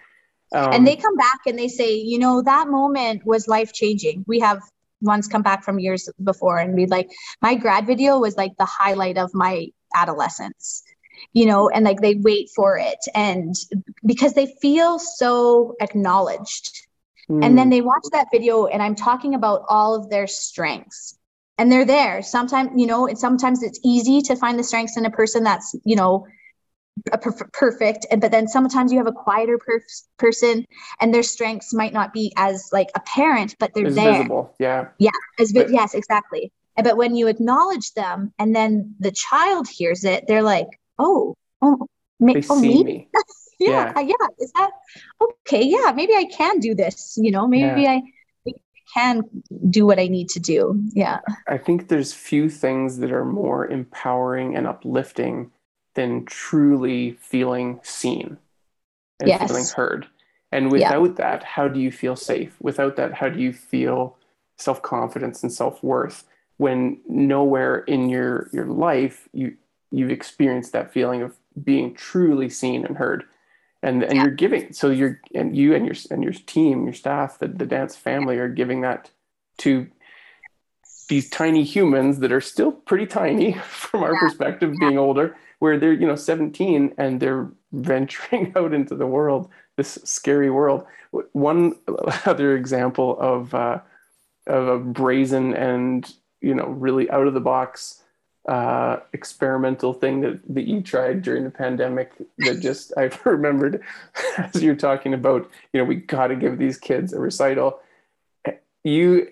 um, 0.54 0.72
and 0.72 0.86
they 0.86 0.96
come 0.96 1.16
back 1.16 1.40
and 1.46 1.58
they 1.58 1.68
say 1.68 1.94
you 1.94 2.18
know 2.18 2.42
that 2.42 2.68
moment 2.68 3.24
was 3.24 3.48
life 3.48 3.72
changing 3.72 4.24
we 4.26 4.40
have 4.40 4.60
ones 5.00 5.26
come 5.26 5.42
back 5.42 5.64
from 5.64 5.78
years 5.78 6.08
before 6.22 6.58
and 6.58 6.76
be 6.76 6.86
like 6.86 7.10
my 7.40 7.54
grad 7.54 7.86
video 7.86 8.18
was 8.18 8.36
like 8.36 8.52
the 8.58 8.64
highlight 8.64 9.18
of 9.18 9.30
my 9.34 9.66
adolescence 9.94 10.82
you 11.32 11.44
know 11.44 11.68
and 11.68 11.84
like 11.84 12.00
they 12.00 12.14
wait 12.14 12.48
for 12.54 12.78
it 12.78 12.98
and 13.14 13.54
because 14.06 14.34
they 14.34 14.54
feel 14.62 14.98
so 14.98 15.74
acknowledged 15.80 16.86
mm. 17.28 17.44
and 17.44 17.58
then 17.58 17.66
hmm. 17.66 17.70
they 17.70 17.80
watch 17.82 18.04
that 18.12 18.28
video 18.32 18.66
and 18.66 18.82
i'm 18.82 18.94
talking 18.94 19.34
about 19.34 19.64
all 19.68 19.94
of 19.94 20.08
their 20.08 20.26
strengths 20.26 21.18
and 21.62 21.70
they're 21.70 21.84
there. 21.84 22.22
Sometimes 22.22 22.70
you 22.74 22.88
know 22.88 23.06
and 23.06 23.16
sometimes 23.16 23.62
it's 23.62 23.78
easy 23.84 24.20
to 24.22 24.34
find 24.34 24.58
the 24.58 24.64
strengths 24.64 24.96
in 24.96 25.06
a 25.06 25.10
person 25.10 25.44
that's 25.44 25.76
you 25.84 25.94
know 25.94 26.26
per- 27.06 27.48
perfect 27.52 28.04
and 28.10 28.20
but 28.20 28.32
then 28.32 28.48
sometimes 28.48 28.90
you 28.90 28.98
have 28.98 29.06
a 29.06 29.12
quieter 29.12 29.58
per- 29.58 29.80
person 30.18 30.66
and 31.00 31.14
their 31.14 31.22
strengths 31.22 31.72
might 31.72 31.92
not 31.92 32.12
be 32.12 32.32
as 32.36 32.68
like 32.72 32.88
apparent 32.96 33.54
but 33.60 33.70
they're 33.74 33.86
it's 33.86 33.94
there. 33.94 34.12
visible 34.12 34.54
yeah. 34.58 34.88
Yeah 34.98 35.10
as 35.38 35.52
but, 35.52 35.70
yes 35.70 35.94
exactly. 35.94 36.52
But 36.76 36.96
when 36.96 37.14
you 37.14 37.28
acknowledge 37.28 37.92
them 37.94 38.32
and 38.40 38.56
then 38.56 38.96
the 38.98 39.12
child 39.12 39.68
hears 39.68 40.02
it 40.04 40.24
they're 40.26 40.42
like 40.42 40.80
oh 40.98 41.36
oh, 41.62 41.86
ma- 42.18 42.32
they 42.32 42.42
oh 42.50 42.60
see 42.60 42.82
me, 42.82 43.08
yeah. 43.60 43.92
yeah 44.00 44.26
is 44.40 44.50
that 44.56 44.70
okay 45.22 45.62
yeah 45.62 45.92
maybe 45.92 46.14
i 46.14 46.24
can 46.24 46.58
do 46.58 46.74
this 46.74 47.14
you 47.16 47.30
know 47.30 47.46
maybe 47.46 47.82
yeah. 47.82 47.92
i 47.92 48.02
can 48.94 49.22
do 49.70 49.86
what 49.86 49.98
I 49.98 50.08
need 50.08 50.28
to 50.30 50.40
do. 50.40 50.80
Yeah. 50.92 51.20
I 51.48 51.58
think 51.58 51.88
there's 51.88 52.12
few 52.12 52.48
things 52.48 52.98
that 52.98 53.12
are 53.12 53.24
more 53.24 53.66
empowering 53.66 54.56
and 54.56 54.66
uplifting 54.66 55.50
than 55.94 56.24
truly 56.24 57.12
feeling 57.12 57.80
seen 57.82 58.38
and 59.20 59.28
yes. 59.28 59.48
feeling 59.48 59.66
heard. 59.74 60.06
And 60.50 60.70
without 60.70 61.04
yeah. 61.04 61.12
that, 61.16 61.44
how 61.44 61.68
do 61.68 61.80
you 61.80 61.90
feel 61.90 62.16
safe? 62.16 62.54
Without 62.60 62.96
that, 62.96 63.14
how 63.14 63.28
do 63.28 63.40
you 63.40 63.52
feel 63.52 64.16
self 64.58 64.82
confidence 64.82 65.42
and 65.42 65.52
self 65.52 65.82
worth 65.82 66.24
when 66.58 67.00
nowhere 67.08 67.78
in 67.78 68.08
your 68.10 68.48
your 68.52 68.66
life 68.66 69.28
you 69.32 69.56
you've 69.90 70.10
experienced 70.10 70.72
that 70.72 70.92
feeling 70.92 71.22
of 71.22 71.36
being 71.64 71.94
truly 71.94 72.50
seen 72.50 72.84
and 72.84 72.98
heard? 72.98 73.24
And 73.82 74.02
and 74.02 74.16
yeah. 74.16 74.22
you're 74.22 74.32
giving 74.32 74.72
so 74.72 74.90
you're 74.90 75.20
and 75.34 75.56
you 75.56 75.74
and 75.74 75.86
your 75.86 75.94
and 76.10 76.22
your 76.22 76.32
team 76.32 76.84
your 76.84 76.92
staff 76.92 77.38
the, 77.38 77.48
the 77.48 77.66
dance 77.66 77.96
family 77.96 78.38
are 78.38 78.48
giving 78.48 78.80
that 78.80 79.10
to 79.58 79.86
these 81.08 81.28
tiny 81.28 81.62
humans 81.62 82.20
that 82.20 82.32
are 82.32 82.40
still 82.40 82.72
pretty 82.72 83.06
tiny 83.06 83.52
from 83.68 84.02
our 84.02 84.14
yeah. 84.14 84.20
perspective 84.20 84.72
being 84.80 84.98
older 84.98 85.36
where 85.58 85.78
they're 85.78 85.92
you 85.92 86.06
know 86.06 86.16
17 86.16 86.94
and 86.96 87.20
they're 87.20 87.50
venturing 87.72 88.52
out 88.56 88.74
into 88.74 88.94
the 88.94 89.06
world 89.06 89.48
this 89.76 89.98
scary 90.04 90.50
world 90.50 90.84
one 91.32 91.74
other 92.26 92.56
example 92.56 93.18
of 93.20 93.54
uh, 93.54 93.80
of 94.46 94.68
a 94.68 94.78
brazen 94.78 95.54
and 95.54 96.14
you 96.40 96.54
know 96.54 96.66
really 96.66 97.10
out 97.10 97.26
of 97.26 97.34
the 97.34 97.40
box 97.40 98.01
uh, 98.48 98.98
experimental 99.12 99.92
thing 99.92 100.20
that, 100.20 100.40
that 100.48 100.66
you 100.66 100.80
tried 100.80 101.22
during 101.22 101.44
the 101.44 101.50
pandemic 101.50 102.12
that 102.38 102.60
just 102.60 102.92
I've 102.96 103.24
remembered 103.24 103.82
as 104.38 104.62
you're 104.62 104.74
talking 104.74 105.14
about, 105.14 105.50
you 105.72 105.80
know, 105.80 105.84
we 105.84 105.96
got 105.96 106.28
to 106.28 106.36
give 106.36 106.58
these 106.58 106.76
kids 106.76 107.12
a 107.12 107.20
recital. 107.20 107.80
You 108.84 109.28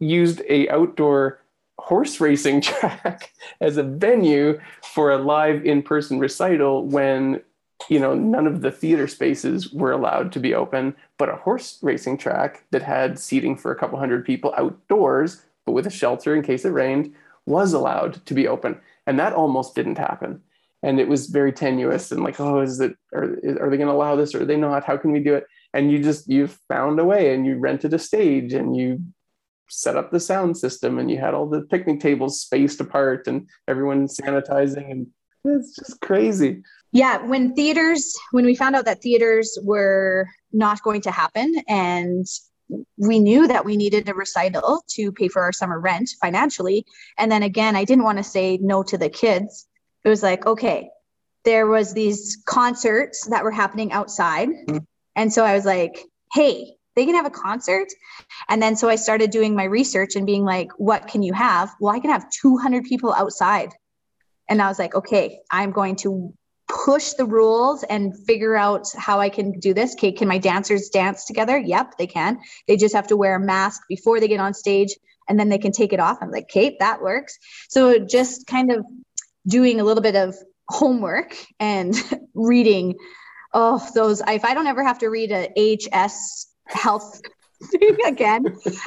used 0.00 0.42
a 0.48 0.68
outdoor 0.68 1.40
horse 1.78 2.20
racing 2.20 2.60
track 2.62 3.32
as 3.60 3.76
a 3.76 3.82
venue 3.82 4.58
for 4.82 5.12
a 5.12 5.18
live 5.18 5.64
in-person 5.64 6.18
recital 6.18 6.84
when 6.84 7.40
you 7.88 8.00
know 8.00 8.14
none 8.14 8.46
of 8.46 8.62
the 8.62 8.70
theater 8.70 9.06
spaces 9.06 9.72
were 9.72 9.92
allowed 9.92 10.32
to 10.32 10.40
be 10.40 10.54
open 10.54 10.96
but 11.18 11.28
a 11.28 11.36
horse 11.36 11.78
racing 11.82 12.16
track 12.16 12.64
that 12.70 12.82
had 12.82 13.18
seating 13.18 13.54
for 13.54 13.70
a 13.70 13.76
couple 13.76 13.98
hundred 13.98 14.24
people 14.24 14.54
outdoors 14.56 15.42
but 15.66 15.72
with 15.72 15.86
a 15.86 15.90
shelter 15.90 16.34
in 16.34 16.42
case 16.42 16.64
it 16.64 16.70
rained 16.70 17.14
was 17.46 17.72
allowed 17.72 18.24
to 18.26 18.34
be 18.34 18.48
open. 18.48 18.80
And 19.06 19.18
that 19.18 19.32
almost 19.32 19.74
didn't 19.74 19.98
happen. 19.98 20.42
And 20.82 21.00
it 21.00 21.08
was 21.08 21.28
very 21.28 21.52
tenuous 21.52 22.12
and 22.12 22.22
like, 22.22 22.38
oh, 22.38 22.60
is 22.60 22.80
it, 22.80 22.96
are, 23.14 23.24
are 23.24 23.70
they 23.70 23.76
going 23.76 23.88
to 23.88 23.92
allow 23.92 24.14
this 24.16 24.34
or 24.34 24.42
are 24.42 24.44
they 24.44 24.56
not? 24.56 24.84
How 24.84 24.96
can 24.96 25.12
we 25.12 25.20
do 25.20 25.34
it? 25.34 25.46
And 25.72 25.90
you 25.90 26.02
just, 26.02 26.28
you 26.28 26.48
found 26.68 27.00
a 27.00 27.04
way 27.04 27.34
and 27.34 27.46
you 27.46 27.56
rented 27.56 27.94
a 27.94 27.98
stage 27.98 28.52
and 28.52 28.76
you 28.76 29.02
set 29.68 29.96
up 29.96 30.10
the 30.10 30.20
sound 30.20 30.56
system 30.56 30.98
and 30.98 31.10
you 31.10 31.18
had 31.18 31.34
all 31.34 31.48
the 31.48 31.62
picnic 31.62 32.00
tables 32.00 32.40
spaced 32.40 32.80
apart 32.80 33.26
and 33.26 33.48
everyone 33.66 34.06
sanitizing 34.06 34.90
and 34.90 35.06
it's 35.44 35.76
just 35.76 36.00
crazy. 36.00 36.62
Yeah, 36.92 37.24
when 37.24 37.54
theaters, 37.54 38.14
when 38.32 38.44
we 38.44 38.54
found 38.54 38.74
out 38.74 38.84
that 38.86 39.02
theaters 39.02 39.58
were 39.62 40.28
not 40.52 40.82
going 40.82 41.02
to 41.02 41.10
happen 41.10 41.54
and 41.68 42.26
we 42.96 43.18
knew 43.18 43.46
that 43.46 43.64
we 43.64 43.76
needed 43.76 44.08
a 44.08 44.14
recital 44.14 44.82
to 44.88 45.12
pay 45.12 45.28
for 45.28 45.42
our 45.42 45.52
summer 45.52 45.78
rent 45.78 46.10
financially. 46.20 46.86
And 47.18 47.30
then 47.30 47.42
again, 47.42 47.76
I 47.76 47.84
didn't 47.84 48.04
want 48.04 48.18
to 48.18 48.24
say 48.24 48.58
no 48.60 48.82
to 48.84 48.98
the 48.98 49.08
kids. 49.08 49.66
It 50.04 50.08
was 50.08 50.22
like, 50.22 50.46
okay, 50.46 50.90
there 51.44 51.66
was 51.66 51.92
these 51.92 52.42
concerts 52.44 53.26
that 53.28 53.44
were 53.44 53.52
happening 53.52 53.92
outside. 53.92 54.48
Mm-hmm. 54.48 54.78
And 55.14 55.32
so 55.32 55.44
I 55.44 55.54
was 55.54 55.64
like, 55.64 56.04
hey, 56.32 56.76
they 56.96 57.04
can 57.04 57.14
have 57.14 57.26
a 57.26 57.30
concert. 57.30 57.88
And 58.48 58.60
then 58.60 58.74
so 58.74 58.88
I 58.88 58.96
started 58.96 59.30
doing 59.30 59.54
my 59.54 59.64
research 59.64 60.16
and 60.16 60.26
being 60.26 60.44
like, 60.44 60.70
what 60.76 61.06
can 61.06 61.22
you 61.22 61.32
have? 61.34 61.72
Well, 61.78 61.94
I 61.94 62.00
can 62.00 62.10
have 62.10 62.30
200 62.30 62.84
people 62.84 63.12
outside. 63.12 63.72
And 64.48 64.62
I 64.62 64.68
was 64.68 64.78
like, 64.78 64.94
okay, 64.94 65.40
I'm 65.50 65.72
going 65.72 65.96
to 65.96 66.32
push 66.68 67.12
the 67.12 67.24
rules 67.24 67.84
and 67.84 68.16
figure 68.26 68.56
out 68.56 68.88
how 68.96 69.20
I 69.20 69.28
can 69.28 69.58
do 69.58 69.72
this. 69.72 69.94
Okay, 69.94 70.12
can 70.12 70.28
my 70.28 70.38
dancers 70.38 70.88
dance 70.88 71.24
together? 71.24 71.58
Yep, 71.58 71.96
they 71.98 72.06
can. 72.06 72.38
They 72.66 72.76
just 72.76 72.94
have 72.94 73.06
to 73.08 73.16
wear 73.16 73.36
a 73.36 73.40
mask 73.40 73.82
before 73.88 74.20
they 74.20 74.28
get 74.28 74.40
on 74.40 74.54
stage 74.54 74.94
and 75.28 75.38
then 75.38 75.48
they 75.48 75.58
can 75.58 75.72
take 75.72 75.92
it 75.92 76.00
off. 76.00 76.18
I'm 76.20 76.30
like, 76.30 76.48
Kate, 76.48 76.78
that 76.80 77.00
works. 77.00 77.38
So 77.68 77.98
just 77.98 78.46
kind 78.46 78.72
of 78.72 78.84
doing 79.46 79.80
a 79.80 79.84
little 79.84 80.02
bit 80.02 80.16
of 80.16 80.36
homework 80.68 81.36
and 81.60 81.94
reading 82.34 82.96
oh 83.54 83.84
those 83.94 84.20
if 84.26 84.44
i 84.44 84.54
don't 84.54 84.66
ever 84.66 84.82
have 84.82 84.98
to 84.98 85.08
read 85.08 85.32
AHS 85.32 86.48
health 86.66 87.20
thing 87.70 87.96
again 88.06 88.44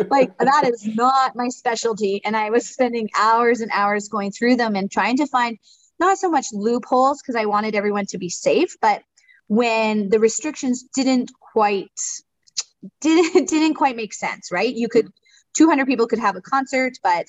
like 0.10 0.38
that 0.38 0.70
is 0.72 0.86
not 0.86 1.36
my 1.36 1.48
specialty 1.48 2.22
and 2.26 2.36
i 2.36 2.50
was 2.50 2.70
spending 2.70 3.10
hours 3.18 3.62
and 3.62 3.72
hours 3.74 4.10
going 4.10 4.32
through 4.32 4.56
them 4.56 4.76
and 4.76 4.92
trying 4.92 5.18
to 5.18 5.26
find 5.26 5.58
not 6.00 6.18
so 6.18 6.30
much 6.30 6.48
loopholes 6.54 7.22
because 7.22 7.36
i 7.36 7.46
wanted 7.46 7.76
everyone 7.76 8.06
to 8.06 8.18
be 8.18 8.30
safe 8.30 8.76
but 8.82 9.02
when 9.48 10.10
the 10.10 10.20
restrictions 10.20 10.84
didn't 10.94 11.32
quite 11.54 11.90
didn't 13.02 13.50
didn't 13.50 13.76
quite 13.76 13.96
make 13.96 14.14
sense 14.14 14.52
right? 14.52 14.74
You 14.74 14.88
could 14.88 15.10
200 15.58 15.86
people 15.88 16.08
could 16.08 16.20
have 16.20 16.36
a 16.36 16.42
concert 16.42 16.94
but 17.04 17.28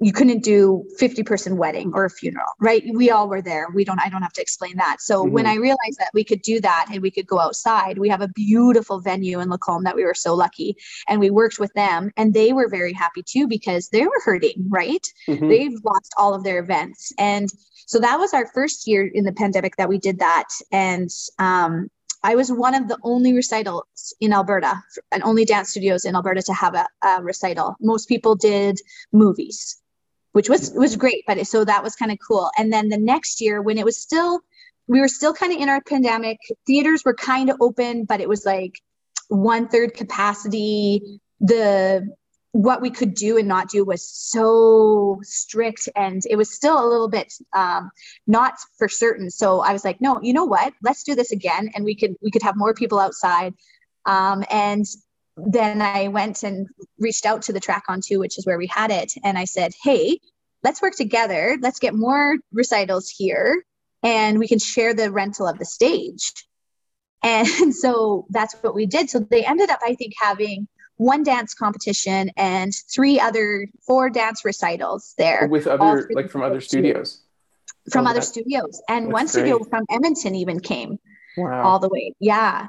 you 0.00 0.12
couldn't 0.12 0.44
do 0.44 0.84
50 0.98 1.22
person 1.22 1.56
wedding 1.56 1.92
or 1.94 2.04
a 2.04 2.10
funeral 2.10 2.46
right? 2.60 2.82
We 2.92 3.10
all 3.10 3.28
were 3.28 3.42
there. 3.42 3.68
We 3.74 3.84
don't 3.84 4.00
i 4.00 4.08
don't 4.08 4.22
have 4.22 4.32
to 4.34 4.42
explain 4.42 4.76
that. 4.76 5.00
So 5.00 5.24
mm-hmm. 5.24 5.32
when 5.32 5.46
i 5.46 5.54
realized 5.54 5.98
that 5.98 6.10
we 6.14 6.24
could 6.24 6.42
do 6.42 6.60
that 6.60 6.86
and 6.92 7.00
we 7.02 7.10
could 7.10 7.26
go 7.26 7.38
outside 7.38 7.98
we 7.98 8.08
have 8.08 8.20
a 8.20 8.28
beautiful 8.28 9.00
venue 9.00 9.40
in 9.40 9.48
lacombe 9.50 9.84
that 9.84 9.96
we 9.96 10.04
were 10.04 10.14
so 10.14 10.34
lucky 10.34 10.76
and 11.08 11.20
we 11.20 11.30
worked 11.30 11.58
with 11.58 11.72
them 11.74 12.10
and 12.16 12.34
they 12.34 12.52
were 12.52 12.68
very 12.68 12.92
happy 12.92 13.22
too 13.22 13.46
because 13.46 13.88
they 13.88 14.02
were 14.02 14.20
hurting 14.24 14.66
right? 14.68 15.06
Mm-hmm. 15.28 15.48
they've 15.48 15.78
lost 15.84 16.12
all 16.16 16.34
of 16.34 16.44
their 16.44 16.58
events. 16.58 17.12
And 17.18 17.48
so 17.86 17.98
that 18.00 18.18
was 18.18 18.34
our 18.34 18.46
first 18.52 18.86
year 18.86 19.06
in 19.06 19.24
the 19.24 19.32
pandemic 19.32 19.76
that 19.76 19.88
we 19.88 19.98
did 19.98 20.18
that. 20.18 20.48
And 20.72 21.10
um, 21.38 21.88
I 22.22 22.34
was 22.34 22.50
one 22.50 22.74
of 22.74 22.88
the 22.88 22.98
only 23.02 23.32
recitals 23.32 24.14
in 24.20 24.32
Alberta 24.32 24.82
and 25.12 25.22
only 25.22 25.44
dance 25.44 25.70
studios 25.70 26.04
in 26.04 26.16
Alberta 26.16 26.42
to 26.42 26.52
have 26.52 26.74
a, 26.74 26.86
a 27.04 27.22
recital. 27.22 27.76
Most 27.80 28.08
people 28.08 28.34
did 28.34 28.80
movies 29.12 29.80
which 30.36 30.50
was 30.50 30.70
was 30.74 30.96
great. 30.96 31.24
But 31.26 31.46
so 31.46 31.64
that 31.64 31.82
was 31.82 31.96
kind 31.96 32.12
of 32.12 32.18
cool. 32.18 32.50
And 32.58 32.70
then 32.70 32.90
the 32.90 32.98
next 32.98 33.40
year, 33.40 33.62
when 33.62 33.78
it 33.78 33.86
was 33.86 33.96
still, 33.96 34.40
we 34.86 35.00
were 35.00 35.08
still 35.08 35.32
kind 35.32 35.50
of 35.50 35.58
in 35.58 35.70
our 35.70 35.80
pandemic. 35.80 36.36
Theaters 36.66 37.04
were 37.06 37.14
kind 37.14 37.48
of 37.48 37.56
open, 37.62 38.04
but 38.04 38.20
it 38.20 38.28
was 38.28 38.44
like 38.44 38.74
one 39.28 39.66
third 39.66 39.94
capacity. 39.94 41.20
The 41.40 42.14
what 42.52 42.82
we 42.82 42.90
could 42.90 43.14
do 43.14 43.38
and 43.38 43.48
not 43.48 43.70
do 43.70 43.82
was 43.82 44.06
so 44.06 45.18
strict 45.22 45.88
and 45.96 46.20
it 46.28 46.36
was 46.36 46.54
still 46.54 46.78
a 46.82 46.86
little 46.86 47.08
bit 47.08 47.32
um, 47.54 47.90
not 48.26 48.54
for 48.78 48.88
certain 48.88 49.28
so 49.28 49.60
i 49.60 49.74
was 49.74 49.84
like 49.84 50.00
no 50.00 50.18
you 50.22 50.32
know 50.32 50.46
what 50.46 50.72
let's 50.82 51.02
do 51.02 51.14
this 51.14 51.32
again 51.32 51.70
and 51.74 51.84
we 51.84 51.94
could 51.94 52.14
we 52.22 52.30
could 52.30 52.42
have 52.42 52.56
more 52.56 52.72
people 52.72 52.98
outside 52.98 53.52
um, 54.06 54.42
and 54.50 54.86
then 55.36 55.82
I 55.82 56.08
went 56.08 56.42
and 56.42 56.66
reached 56.98 57.26
out 57.26 57.42
to 57.42 57.52
the 57.52 57.60
track 57.60 57.84
on 57.88 58.00
two, 58.00 58.18
which 58.18 58.38
is 58.38 58.46
where 58.46 58.58
we 58.58 58.66
had 58.66 58.90
it. 58.90 59.12
And 59.22 59.36
I 59.36 59.44
said, 59.44 59.72
hey, 59.82 60.18
let's 60.62 60.80
work 60.80 60.94
together. 60.94 61.58
Let's 61.60 61.78
get 61.78 61.94
more 61.94 62.36
recitals 62.52 63.08
here 63.08 63.62
and 64.02 64.38
we 64.38 64.48
can 64.48 64.58
share 64.58 64.94
the 64.94 65.10
rental 65.10 65.46
of 65.46 65.58
the 65.58 65.64
stage. 65.64 66.32
And 67.22 67.74
so 67.74 68.26
that's 68.30 68.54
what 68.60 68.74
we 68.74 68.86
did. 68.86 69.10
So 69.10 69.18
they 69.18 69.44
ended 69.44 69.70
up, 69.70 69.80
I 69.84 69.94
think, 69.94 70.14
having 70.18 70.68
one 70.96 71.22
dance 71.22 71.54
competition 71.54 72.30
and 72.36 72.72
three 72.94 73.20
other, 73.20 73.68
four 73.86 74.08
dance 74.08 74.44
recitals 74.44 75.14
there. 75.18 75.46
With 75.50 75.66
other, 75.66 76.08
like 76.12 76.30
from 76.30 76.42
other 76.42 76.60
studios? 76.60 77.20
From 77.90 78.06
oh, 78.06 78.10
other 78.10 78.22
studios. 78.22 78.80
And 78.88 79.12
one 79.12 79.28
studio 79.28 79.58
great. 79.58 79.70
from 79.70 79.84
Edmonton 79.90 80.34
even 80.34 80.60
came 80.60 80.98
wow. 81.36 81.62
all 81.64 81.78
the 81.78 81.88
way. 81.88 82.14
Yeah. 82.18 82.68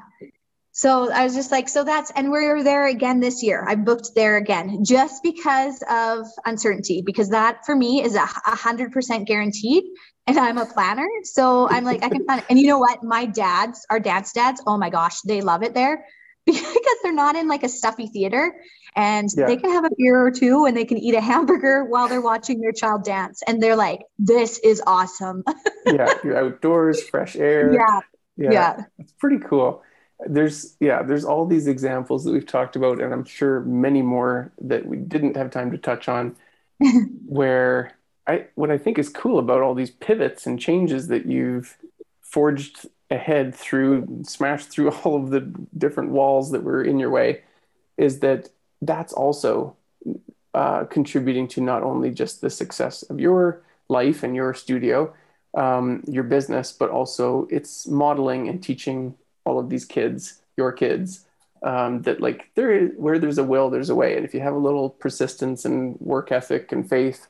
So 0.78 1.10
I 1.10 1.24
was 1.24 1.34
just 1.34 1.50
like, 1.50 1.68
so 1.68 1.82
that's, 1.82 2.12
and 2.14 2.30
we're 2.30 2.62
there 2.62 2.86
again 2.86 3.18
this 3.18 3.42
year. 3.42 3.64
I 3.66 3.74
booked 3.74 4.12
there 4.14 4.36
again 4.36 4.84
just 4.84 5.24
because 5.24 5.82
of 5.90 6.24
uncertainty, 6.46 7.02
because 7.04 7.30
that 7.30 7.66
for 7.66 7.74
me 7.74 8.00
is 8.00 8.14
a 8.14 8.24
hundred 8.24 8.92
percent 8.92 9.26
guaranteed. 9.26 9.82
And 10.28 10.38
I'm 10.38 10.56
a 10.56 10.66
planner. 10.66 11.08
So 11.24 11.68
I'm 11.68 11.82
like, 11.82 12.04
I 12.04 12.08
can 12.08 12.24
plan. 12.24 12.44
And 12.48 12.60
you 12.60 12.68
know 12.68 12.78
what? 12.78 13.02
My 13.02 13.26
dads, 13.26 13.84
our 13.90 13.98
dad's 13.98 14.32
dads, 14.32 14.62
oh 14.68 14.78
my 14.78 14.88
gosh, 14.88 15.20
they 15.22 15.40
love 15.40 15.64
it 15.64 15.74
there 15.74 16.06
because 16.46 16.96
they're 17.02 17.12
not 17.12 17.34
in 17.34 17.48
like 17.48 17.64
a 17.64 17.68
stuffy 17.68 18.06
theater 18.06 18.54
and 18.94 19.28
yeah. 19.36 19.46
they 19.46 19.56
can 19.56 19.72
have 19.72 19.84
a 19.84 19.90
beer 19.98 20.24
or 20.24 20.30
two 20.30 20.64
and 20.64 20.76
they 20.76 20.84
can 20.84 20.98
eat 20.98 21.16
a 21.16 21.20
hamburger 21.20 21.86
while 21.86 22.06
they're 22.06 22.20
watching 22.20 22.60
their 22.60 22.70
child 22.70 23.02
dance. 23.02 23.42
And 23.48 23.60
they're 23.60 23.74
like, 23.74 24.02
this 24.20 24.60
is 24.60 24.80
awesome. 24.86 25.42
yeah. 25.86 26.14
You're 26.22 26.36
outdoors, 26.36 27.02
fresh 27.02 27.34
air. 27.34 27.74
Yeah. 27.74 28.00
Yeah. 28.36 28.52
yeah. 28.52 28.84
It's 29.00 29.12
pretty 29.18 29.40
cool 29.40 29.82
there's 30.26 30.76
yeah 30.80 31.02
there's 31.02 31.24
all 31.24 31.46
these 31.46 31.66
examples 31.66 32.24
that 32.24 32.32
we've 32.32 32.46
talked 32.46 32.74
about 32.74 33.00
and 33.00 33.12
i'm 33.12 33.24
sure 33.24 33.60
many 33.60 34.02
more 34.02 34.52
that 34.60 34.86
we 34.86 34.96
didn't 34.96 35.36
have 35.36 35.50
time 35.50 35.70
to 35.70 35.78
touch 35.78 36.08
on 36.08 36.34
where 37.26 37.96
i 38.26 38.44
what 38.56 38.70
i 38.70 38.78
think 38.78 38.98
is 38.98 39.08
cool 39.08 39.38
about 39.38 39.62
all 39.62 39.74
these 39.74 39.90
pivots 39.90 40.46
and 40.46 40.58
changes 40.58 41.08
that 41.08 41.26
you've 41.26 41.76
forged 42.20 42.86
ahead 43.10 43.54
through 43.54 44.22
smashed 44.24 44.68
through 44.68 44.90
all 45.04 45.22
of 45.22 45.30
the 45.30 45.40
different 45.76 46.10
walls 46.10 46.50
that 46.50 46.64
were 46.64 46.82
in 46.82 46.98
your 46.98 47.10
way 47.10 47.42
is 47.96 48.20
that 48.20 48.48
that's 48.82 49.12
also 49.12 49.76
uh, 50.54 50.84
contributing 50.84 51.46
to 51.46 51.60
not 51.60 51.82
only 51.82 52.10
just 52.10 52.40
the 52.40 52.50
success 52.50 53.02
of 53.04 53.20
your 53.20 53.62
life 53.88 54.22
and 54.22 54.34
your 54.34 54.52
studio 54.52 55.12
um, 55.54 56.02
your 56.08 56.24
business 56.24 56.72
but 56.72 56.90
also 56.90 57.46
it's 57.50 57.86
modeling 57.86 58.48
and 58.48 58.62
teaching 58.62 59.14
all 59.48 59.58
of 59.58 59.70
these 59.70 59.86
kids, 59.86 60.42
your 60.56 60.72
kids, 60.72 61.24
um, 61.62 62.02
that 62.02 62.20
like 62.20 62.50
there 62.54 62.70
is 62.70 62.90
where 62.96 63.18
there's 63.18 63.38
a 63.38 63.44
will, 63.44 63.70
there's 63.70 63.90
a 63.90 63.94
way. 63.94 64.16
And 64.16 64.24
if 64.24 64.34
you 64.34 64.40
have 64.40 64.54
a 64.54 64.58
little 64.58 64.90
persistence 64.90 65.64
and 65.64 65.98
work 66.00 66.30
ethic 66.30 66.70
and 66.72 66.88
faith, 66.88 67.26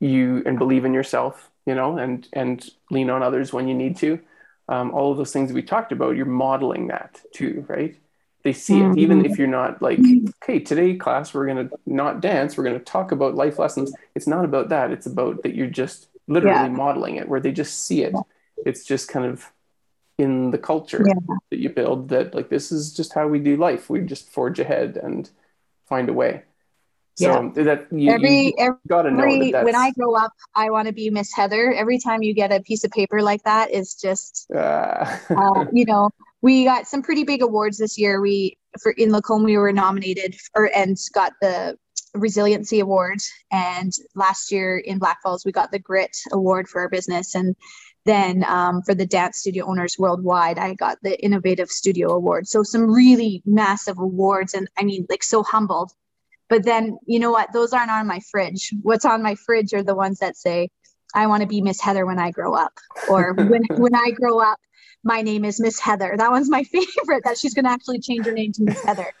you 0.00 0.42
and 0.46 0.58
believe 0.58 0.84
in 0.84 0.94
yourself, 0.94 1.50
you 1.66 1.74
know, 1.74 1.96
and 1.96 2.28
and 2.32 2.68
lean 2.90 3.10
on 3.10 3.22
others 3.22 3.52
when 3.52 3.66
you 3.66 3.74
need 3.74 3.96
to. 3.96 4.20
Um, 4.68 4.92
all 4.92 5.10
of 5.10 5.18
those 5.18 5.32
things 5.32 5.52
we 5.52 5.62
talked 5.62 5.92
about, 5.92 6.16
you're 6.16 6.26
modeling 6.26 6.86
that 6.88 7.20
too, 7.32 7.64
right? 7.68 7.96
They 8.44 8.52
see 8.52 8.78
it, 8.80 8.98
even 8.98 9.22
mm-hmm. 9.22 9.32
if 9.32 9.38
you're 9.38 9.48
not 9.48 9.80
like, 9.80 9.98
okay, 10.42 10.58
today 10.58 10.96
class 10.96 11.32
we're 11.32 11.46
gonna 11.46 11.70
not 11.86 12.20
dance, 12.20 12.56
we're 12.56 12.64
gonna 12.64 12.78
talk 12.78 13.10
about 13.10 13.34
life 13.34 13.58
lessons. 13.58 13.92
It's 14.14 14.26
not 14.26 14.44
about 14.44 14.68
that. 14.68 14.90
It's 14.90 15.06
about 15.06 15.42
that 15.42 15.54
you're 15.54 15.66
just 15.66 16.08
literally 16.28 16.68
yeah. 16.68 16.68
modeling 16.68 17.16
it, 17.16 17.28
where 17.28 17.40
they 17.40 17.52
just 17.52 17.86
see 17.86 18.02
it. 18.02 18.14
It's 18.66 18.84
just 18.84 19.08
kind 19.08 19.26
of 19.26 19.50
in 20.18 20.50
the 20.50 20.58
culture 20.58 21.04
yeah. 21.06 21.14
that 21.50 21.58
you 21.58 21.68
build 21.68 22.08
that 22.08 22.34
like 22.34 22.48
this 22.48 22.70
is 22.70 22.92
just 22.92 23.14
how 23.14 23.26
we 23.26 23.38
do 23.38 23.56
life 23.56 23.90
we 23.90 24.00
just 24.00 24.30
forge 24.30 24.60
ahead 24.60 24.96
and 24.96 25.30
find 25.86 26.08
a 26.08 26.12
way 26.12 26.42
so 27.16 27.52
yeah. 27.56 27.62
that 27.62 27.86
you, 27.92 28.10
every, 28.10 28.54
you 28.58 28.78
gotta 28.88 29.10
know 29.10 29.50
that 29.52 29.64
when 29.64 29.76
I 29.76 29.92
grow 29.92 30.16
up, 30.16 30.32
I 30.56 30.70
want 30.70 30.88
to 30.88 30.92
be 30.92 31.10
Miss 31.10 31.32
Heather. 31.32 31.72
Every 31.72 31.98
time 31.98 32.24
you 32.24 32.34
get 32.34 32.50
a 32.50 32.60
piece 32.60 32.82
of 32.82 32.90
paper 32.90 33.22
like 33.22 33.42
that, 33.44 33.72
it's 33.72 33.94
just, 33.94 34.50
uh. 34.52 35.16
uh, 35.30 35.64
you 35.72 35.84
know, 35.84 36.10
we 36.42 36.64
got 36.64 36.88
some 36.88 37.02
pretty 37.02 37.22
big 37.22 37.40
awards 37.40 37.78
this 37.78 37.96
year. 37.96 38.20
We 38.20 38.58
for 38.82 38.92
in 38.92 39.12
Lacombe, 39.12 39.44
we 39.44 39.56
were 39.56 39.72
nominated 39.72 40.36
for 40.52 40.66
and 40.74 40.96
got 41.12 41.34
the 41.40 41.78
resiliency 42.14 42.80
award 42.80 43.18
and 43.50 43.92
last 44.14 44.52
year 44.52 44.78
in 44.78 45.00
Blackfalds 45.00 45.44
we 45.44 45.50
got 45.50 45.72
the 45.72 45.80
grit 45.80 46.16
award 46.30 46.68
for 46.68 46.80
our 46.80 46.88
business 46.88 47.34
and 47.34 47.56
then 48.04 48.44
um, 48.44 48.82
for 48.82 48.94
the 48.94 49.06
dance 49.06 49.38
studio 49.38 49.66
owners 49.66 49.98
worldwide. 49.98 50.58
I 50.58 50.74
got 50.74 50.98
the 51.02 51.22
innovative 51.24 51.70
studio 51.70 52.10
award. 52.12 52.46
So 52.46 52.62
some 52.62 52.90
really 52.90 53.42
massive 53.46 53.98
awards 53.98 54.54
and 54.54 54.68
i 54.78 54.84
mean 54.84 55.06
like 55.08 55.22
so 55.22 55.42
humbled. 55.42 55.92
But 56.48 56.64
then 56.64 56.98
you 57.06 57.18
know 57.18 57.30
what? 57.30 57.52
Those 57.52 57.72
aren't 57.72 57.90
on 57.90 58.06
my 58.06 58.20
fridge. 58.30 58.72
What's 58.82 59.04
on 59.04 59.22
my 59.22 59.34
fridge 59.34 59.72
are 59.72 59.82
the 59.82 59.94
ones 59.94 60.18
that 60.18 60.36
say 60.36 60.68
i 61.14 61.26
want 61.26 61.42
to 61.42 61.46
be 61.46 61.60
miss 61.60 61.80
heather 61.80 62.06
when 62.06 62.18
i 62.18 62.30
grow 62.30 62.54
up 62.54 62.72
or 63.08 63.32
when, 63.34 63.62
when 63.76 63.94
i 63.94 64.10
grow 64.10 64.40
up 64.40 64.58
my 65.04 65.20
name 65.20 65.44
is 65.44 65.60
miss 65.60 65.78
heather. 65.78 66.14
That 66.16 66.30
one's 66.30 66.50
my 66.50 66.64
favorite 66.72 67.24
that 67.24 67.38
she's 67.38 67.54
going 67.54 67.66
to 67.66 67.70
actually 67.70 68.00
change 68.00 68.26
her 68.26 68.32
name 68.32 68.52
to 68.52 68.64
miss 68.64 68.82
heather. 68.82 69.12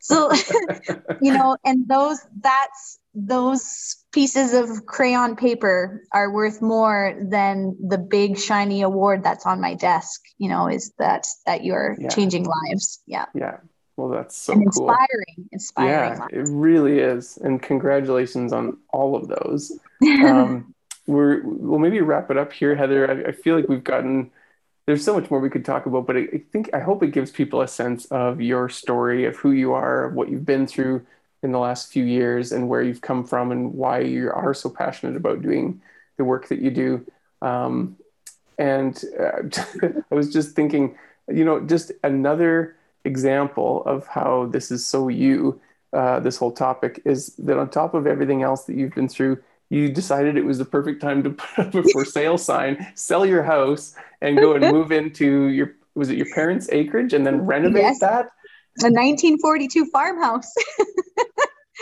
So 0.00 0.30
you 1.20 1.32
know 1.32 1.56
and 1.64 1.88
those 1.88 2.20
that's 2.40 2.98
those 3.14 4.03
pieces 4.14 4.54
of 4.54 4.86
crayon 4.86 5.34
paper 5.34 6.04
are 6.12 6.30
worth 6.30 6.62
more 6.62 7.16
than 7.20 7.76
the 7.84 7.98
big 7.98 8.38
shiny 8.38 8.82
award 8.82 9.24
that's 9.24 9.44
on 9.44 9.60
my 9.60 9.74
desk 9.74 10.20
you 10.38 10.48
know 10.48 10.68
is 10.68 10.92
that 10.98 11.26
that 11.46 11.64
you're 11.64 11.96
yeah. 11.98 12.08
changing 12.08 12.44
lives. 12.44 13.02
Yeah. 13.06 13.26
Yeah. 13.34 13.56
Well 13.96 14.08
that's 14.08 14.36
so 14.36 14.52
and 14.52 14.62
inspiring 14.62 15.34
cool. 15.36 15.44
inspiring 15.50 16.20
yeah 16.20 16.40
it 16.40 16.46
really 16.48 17.00
is. 17.00 17.36
And 17.38 17.60
congratulations 17.60 18.52
on 18.52 18.78
all 18.92 19.16
of 19.16 19.28
those. 19.28 19.72
Um, 20.02 20.74
we're 21.06 21.42
we'll 21.44 21.80
maybe 21.80 22.00
wrap 22.00 22.30
it 22.30 22.36
up 22.36 22.52
here 22.52 22.76
heather. 22.76 23.10
I, 23.10 23.30
I 23.30 23.32
feel 23.32 23.56
like 23.56 23.68
we've 23.68 23.84
gotten 23.84 24.30
there's 24.86 25.04
so 25.04 25.18
much 25.18 25.30
more 25.30 25.40
we 25.40 25.50
could 25.50 25.64
talk 25.64 25.86
about, 25.86 26.06
but 26.06 26.16
I, 26.16 26.20
I 26.20 26.42
think 26.52 26.70
I 26.72 26.78
hope 26.80 27.02
it 27.02 27.08
gives 27.08 27.30
people 27.30 27.62
a 27.62 27.68
sense 27.68 28.04
of 28.06 28.40
your 28.40 28.68
story, 28.68 29.24
of 29.24 29.36
who 29.36 29.50
you 29.50 29.72
are, 29.72 30.04
of 30.04 30.14
what 30.14 30.28
you've 30.28 30.44
been 30.44 30.66
through 30.66 31.06
in 31.44 31.52
the 31.52 31.58
last 31.58 31.92
few 31.92 32.04
years, 32.04 32.52
and 32.52 32.68
where 32.68 32.82
you've 32.82 33.00
come 33.00 33.24
from, 33.24 33.52
and 33.52 33.74
why 33.74 34.00
you 34.00 34.30
are 34.30 34.54
so 34.54 34.68
passionate 34.70 35.16
about 35.16 35.42
doing 35.42 35.80
the 36.16 36.24
work 36.24 36.48
that 36.48 36.60
you 36.60 36.70
do. 36.70 37.06
Um, 37.42 37.96
and 38.58 39.02
uh, 39.18 39.48
I 40.10 40.14
was 40.14 40.32
just 40.32 40.54
thinking, 40.54 40.96
you 41.28 41.44
know, 41.44 41.60
just 41.60 41.92
another 42.02 42.76
example 43.04 43.82
of 43.84 44.06
how 44.06 44.46
this 44.46 44.70
is 44.70 44.84
so 44.86 45.08
you. 45.08 45.60
Uh, 45.92 46.18
this 46.18 46.36
whole 46.36 46.50
topic 46.50 47.00
is 47.04 47.36
that 47.36 47.56
on 47.56 47.70
top 47.70 47.94
of 47.94 48.04
everything 48.04 48.42
else 48.42 48.64
that 48.64 48.74
you've 48.74 48.94
been 48.94 49.08
through, 49.08 49.38
you 49.70 49.88
decided 49.88 50.36
it 50.36 50.44
was 50.44 50.58
the 50.58 50.64
perfect 50.64 51.00
time 51.00 51.22
to 51.22 51.30
put 51.30 51.66
up 51.66 51.74
a 51.74 51.82
for 51.84 52.04
sale 52.16 52.38
sign, 52.38 52.86
sell 52.94 53.24
your 53.24 53.42
house, 53.42 53.94
and 54.20 54.36
go 54.36 54.54
and 54.54 54.72
move 54.72 54.90
into 54.90 55.46
your 55.46 55.74
was 55.94 56.10
it 56.10 56.16
your 56.16 56.26
parents' 56.34 56.68
acreage 56.72 57.12
and 57.12 57.24
then 57.24 57.46
renovate 57.46 57.82
yes. 57.82 58.00
that? 58.00 58.26
A 58.82 58.90
1942 58.90 59.86
farmhouse 59.86 60.52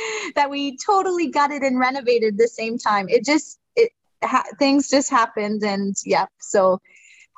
that 0.34 0.50
we 0.50 0.76
totally 0.76 1.28
gutted 1.28 1.62
and 1.62 1.78
renovated 1.78 2.38
the 2.38 2.48
same 2.48 2.78
time. 2.78 3.08
It 3.08 3.24
just 3.24 3.58
it 3.76 3.90
ha- 4.22 4.44
things 4.58 4.88
just 4.88 5.10
happened 5.10 5.62
and 5.62 5.96
yeah. 6.04 6.26
So 6.40 6.80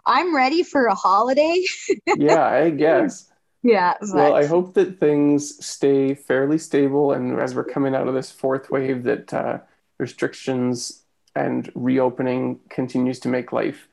I'm 0.07 0.35
ready 0.35 0.63
for 0.63 0.87
a 0.87 0.95
holiday. 0.95 1.63
yeah, 2.17 2.47
I 2.47 2.71
guess. 2.71 3.31
Yeah. 3.63 3.95
But... 4.01 4.15
Well, 4.15 4.35
I 4.35 4.47
hope 4.47 4.75
that 4.75 5.01
things 5.01 5.65
stay 5.65 6.15
fairly 6.15 6.59
stable, 6.59 7.13
and 7.13 7.41
as 7.41 7.55
we're 7.55 7.65
coming 7.65 7.95
out 7.95 8.09
of 8.09 8.15
this 8.15 8.31
fourth 8.31 8.71
wave, 8.71 9.05
that 9.05 9.33
uh, 9.33 9.59
restrictions 9.99 11.05
and 11.35 11.71
reopening 11.75 12.61
continues 12.69 13.19
to 13.21 13.29
make 13.29 13.53
life 13.53 13.89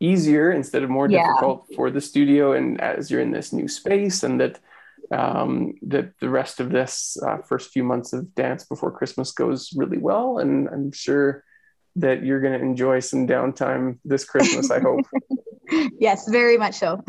easier 0.00 0.50
instead 0.52 0.82
of 0.82 0.90
more 0.90 1.08
yeah. 1.08 1.26
difficult 1.26 1.66
for 1.74 1.90
the 1.90 2.00
studio 2.00 2.52
and 2.52 2.80
as 2.80 3.10
you're 3.10 3.20
in 3.20 3.30
this 3.30 3.52
new 3.52 3.68
space 3.68 4.22
and 4.22 4.40
that 4.40 4.58
um, 5.12 5.74
that 5.82 6.12
the 6.20 6.28
rest 6.28 6.60
of 6.60 6.70
this 6.70 7.16
uh, 7.26 7.38
first 7.48 7.70
few 7.70 7.84
months 7.84 8.12
of 8.12 8.34
dance 8.34 8.64
before 8.64 8.90
christmas 8.90 9.32
goes 9.32 9.70
really 9.76 9.98
well 9.98 10.38
and 10.38 10.68
i'm 10.68 10.92
sure 10.92 11.44
that 11.96 12.24
you're 12.24 12.40
going 12.40 12.58
to 12.58 12.64
enjoy 12.64 13.00
some 13.00 13.26
downtime 13.26 13.98
this 14.04 14.24
christmas 14.24 14.70
i 14.70 14.80
hope 14.80 15.00
yes 15.98 16.28
very 16.28 16.56
much 16.56 16.74
so 16.74 17.02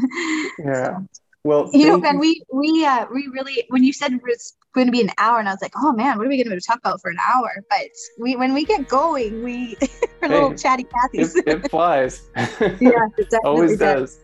yeah 0.60 0.98
well, 1.46 1.70
you 1.74 1.86
know, 1.86 2.00
Ben, 2.00 2.18
we 2.18 2.42
we 2.52 2.84
uh 2.84 3.06
we 3.14 3.28
really 3.28 3.66
when 3.70 3.84
you 3.84 3.94
said 3.94 4.12
it 4.12 4.22
was 4.24 4.56
going 4.74 4.88
to 4.88 4.92
be 4.92 5.00
an 5.00 5.12
hour, 5.20 5.38
and 5.38 5.48
I 5.48 5.52
was 5.52 5.62
like, 5.62 5.74
oh 5.78 5.94
man, 5.94 6.18
what 6.18 6.26
are 6.26 6.30
we 6.30 6.44
going 6.44 6.60
to 6.60 6.66
talk 6.66 6.80
about 6.80 7.00
for 7.02 7.12
an 7.12 7.20
hour? 7.24 7.64
But 7.70 7.92
we 8.20 8.36
when 8.36 8.56
we 8.56 8.66
get 8.66 8.88
going, 8.88 9.44
we 9.44 9.78
are 10.24 10.28
hey, 10.28 10.34
little 10.34 10.56
chatty 10.56 10.86
Cathy's. 10.86 11.36
It, 11.36 11.48
it 11.48 11.70
flies. 11.70 12.24
yeah, 12.36 13.08
it 13.20 13.32
always 13.44 13.78
does. 13.78 14.22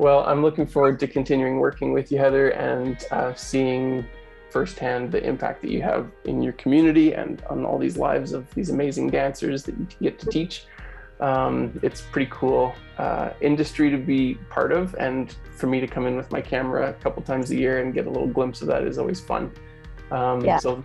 Well, 0.00 0.24
I'm 0.24 0.40
looking 0.40 0.66
forward 0.66 0.98
to 1.00 1.06
continuing 1.06 1.58
working 1.58 1.92
with 1.92 2.10
you, 2.10 2.16
Heather, 2.16 2.48
and 2.52 2.96
uh, 3.10 3.34
seeing 3.34 4.06
firsthand 4.48 5.12
the 5.12 5.22
impact 5.22 5.60
that 5.60 5.70
you 5.70 5.82
have 5.82 6.10
in 6.24 6.40
your 6.40 6.54
community 6.54 7.12
and 7.12 7.42
on 7.50 7.66
all 7.66 7.76
these 7.76 7.98
lives 7.98 8.32
of 8.32 8.48
these 8.54 8.70
amazing 8.70 9.10
dancers 9.10 9.62
that 9.64 9.76
you 9.76 9.86
get 10.00 10.18
to 10.20 10.26
teach. 10.30 10.64
Um, 11.20 11.78
it's 11.82 12.00
pretty 12.00 12.30
cool 12.32 12.74
uh, 12.96 13.32
industry 13.42 13.90
to 13.90 13.98
be 13.98 14.36
part 14.48 14.72
of, 14.72 14.94
and 14.94 15.36
for 15.54 15.66
me 15.66 15.80
to 15.80 15.86
come 15.86 16.06
in 16.06 16.16
with 16.16 16.32
my 16.32 16.40
camera 16.40 16.88
a 16.88 16.94
couple 16.94 17.22
times 17.22 17.50
a 17.50 17.56
year 17.56 17.82
and 17.82 17.92
get 17.92 18.06
a 18.06 18.10
little 18.10 18.26
glimpse 18.26 18.62
of 18.62 18.68
that 18.68 18.84
is 18.84 18.96
always 18.96 19.20
fun. 19.20 19.52
Um, 20.10 20.42
yeah. 20.42 20.56
So, 20.56 20.80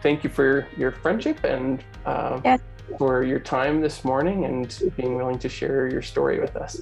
thank 0.00 0.22
you 0.22 0.30
for 0.30 0.68
your 0.76 0.92
friendship 0.92 1.42
and 1.42 1.82
uh, 2.06 2.40
yes. 2.44 2.60
for 2.98 3.24
your 3.24 3.40
time 3.40 3.80
this 3.80 4.04
morning 4.04 4.44
and 4.44 4.92
being 4.96 5.16
willing 5.16 5.40
to 5.40 5.48
share 5.48 5.88
your 5.88 6.02
story 6.02 6.38
with 6.38 6.54
us. 6.54 6.80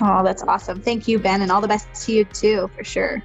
Oh, 0.00 0.22
that's 0.24 0.42
awesome. 0.42 0.80
Thank 0.80 1.06
you, 1.06 1.18
Ben, 1.18 1.42
and 1.42 1.52
all 1.52 1.60
the 1.60 1.68
best 1.68 2.06
to 2.06 2.12
you 2.12 2.24
too, 2.24 2.68
for 2.76 2.84
sure. 2.84 3.22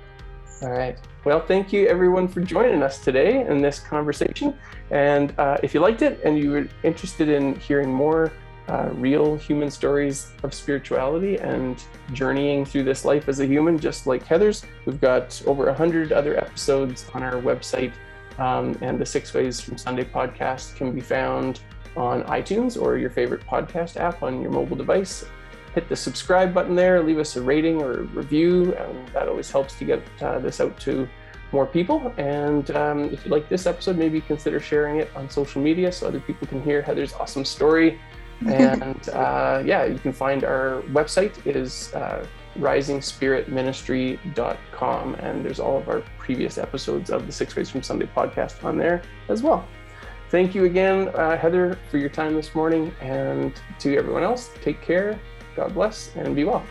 All 0.62 0.72
right. 0.72 0.98
Well, 1.26 1.40
thank 1.40 1.74
you 1.74 1.88
everyone 1.88 2.28
for 2.28 2.42
joining 2.42 2.84
us 2.84 3.00
today 3.00 3.46
in 3.46 3.62
this 3.62 3.80
conversation. 3.80 4.56
And 4.92 5.34
uh, 5.40 5.58
if 5.64 5.74
you 5.74 5.80
liked 5.80 6.02
it 6.02 6.22
and 6.24 6.38
you 6.38 6.52
were 6.52 6.68
interested 6.84 7.30
in 7.30 7.56
hearing 7.56 7.92
more 7.92 8.32
uh, 8.70 8.90
real 8.94 9.36
human 9.36 9.72
stories 9.72 10.32
of 10.44 10.54
spirituality 10.54 11.38
and 11.38 11.84
journeying 12.14 12.66
through 12.66 12.84
this 12.84 13.04
life 13.04 13.28
as 13.28 13.40
a 13.40 13.46
human, 13.46 13.80
just 13.80 14.06
like 14.06 14.24
Heather's. 14.24 14.64
We've 14.86 15.02
got 15.02 15.42
over 15.46 15.66
100 15.66 16.12
other 16.12 16.38
episodes 16.38 17.06
on 17.14 17.24
our 17.24 17.42
website, 17.42 17.94
um, 18.38 18.78
and 18.82 19.00
the 19.00 19.06
Six 19.06 19.34
Ways 19.34 19.60
from 19.60 19.78
Sunday 19.78 20.04
podcast 20.04 20.76
can 20.76 20.92
be 20.92 21.02
found 21.02 21.62
on 21.98 22.24
iTunes 22.26 22.80
or 22.80 22.98
your 22.98 23.10
favorite 23.10 23.42
podcast 23.46 23.98
app 23.98 24.22
on 24.22 24.42
your 24.42 24.52
mobile 24.52 24.78
device. 24.78 25.26
Hit 25.76 25.90
the 25.90 25.96
subscribe 25.96 26.54
button 26.54 26.76
there, 26.76 27.04
leave 27.04 27.20
us 27.20 27.36
a 27.36 27.42
rating 27.42 27.82
or 27.82 28.00
a 28.00 28.04
review. 28.04 28.76
and 28.76 29.08
that 29.10 29.28
always 29.28 29.52
helps 29.52 29.78
to 29.80 29.86
get 29.86 30.02
uh, 30.22 30.40
this 30.40 30.60
out 30.60 30.80
to 30.82 31.08
more 31.52 31.66
people. 31.66 32.14
And 32.18 32.70
um, 32.72 33.06
if 33.06 33.26
you 33.26 33.32
like 33.32 33.50
this 33.50 33.66
episode, 33.66 33.98
maybe 33.98 34.22
consider 34.22 34.60
sharing 34.60 34.98
it 34.98 35.10
on 35.16 35.30
social 35.30 35.62
media 35.62 35.92
so 35.92 36.08
other 36.08 36.20
people 36.20 36.48
can 36.48 36.64
hear 36.64 36.82
Heather's 36.82 37.14
awesome 37.14 37.46
story 37.46 38.00
and 38.48 39.10
uh, 39.10 39.62
yeah, 39.66 39.84
you 39.84 40.00
can 40.00 40.14
find 40.14 40.46
our 40.46 40.82
website 40.94 41.46
is 41.46 41.94
uh, 41.94 42.26
risingspiritministry.com, 42.58 45.16
and 45.16 45.46
there's 45.46 45.60
all 45.60 45.78
of 45.78 45.90
our 45.90 46.00
previous 46.18 46.58
episodes 46.58 47.10
of 47.10 47.26
the 47.26 47.34
Six 47.34 47.58
Ways 47.58 47.70
from 47.70 47.84
Sunday 47.84 48.08
podcast 48.16 48.64
on 48.64 48.78
there 48.78 49.02
as 49.28 49.44
well. 49.44 49.68
Thank 50.30 50.56
you 50.56 50.64
again, 50.66 51.10
uh, 51.16 51.38
Heather, 51.38 51.78
for 51.92 51.98
your 51.98 52.08
time 52.08 52.34
this 52.34 52.56
morning, 52.56 52.94
and 53.02 53.54
to 53.80 53.98
everyone 53.98 54.24
else, 54.24 54.52
take 54.62 54.82
care, 54.82 55.20
God 55.60 55.74
bless, 55.74 56.16
and 56.16 56.34
be 56.34 56.46
well. 56.46 56.64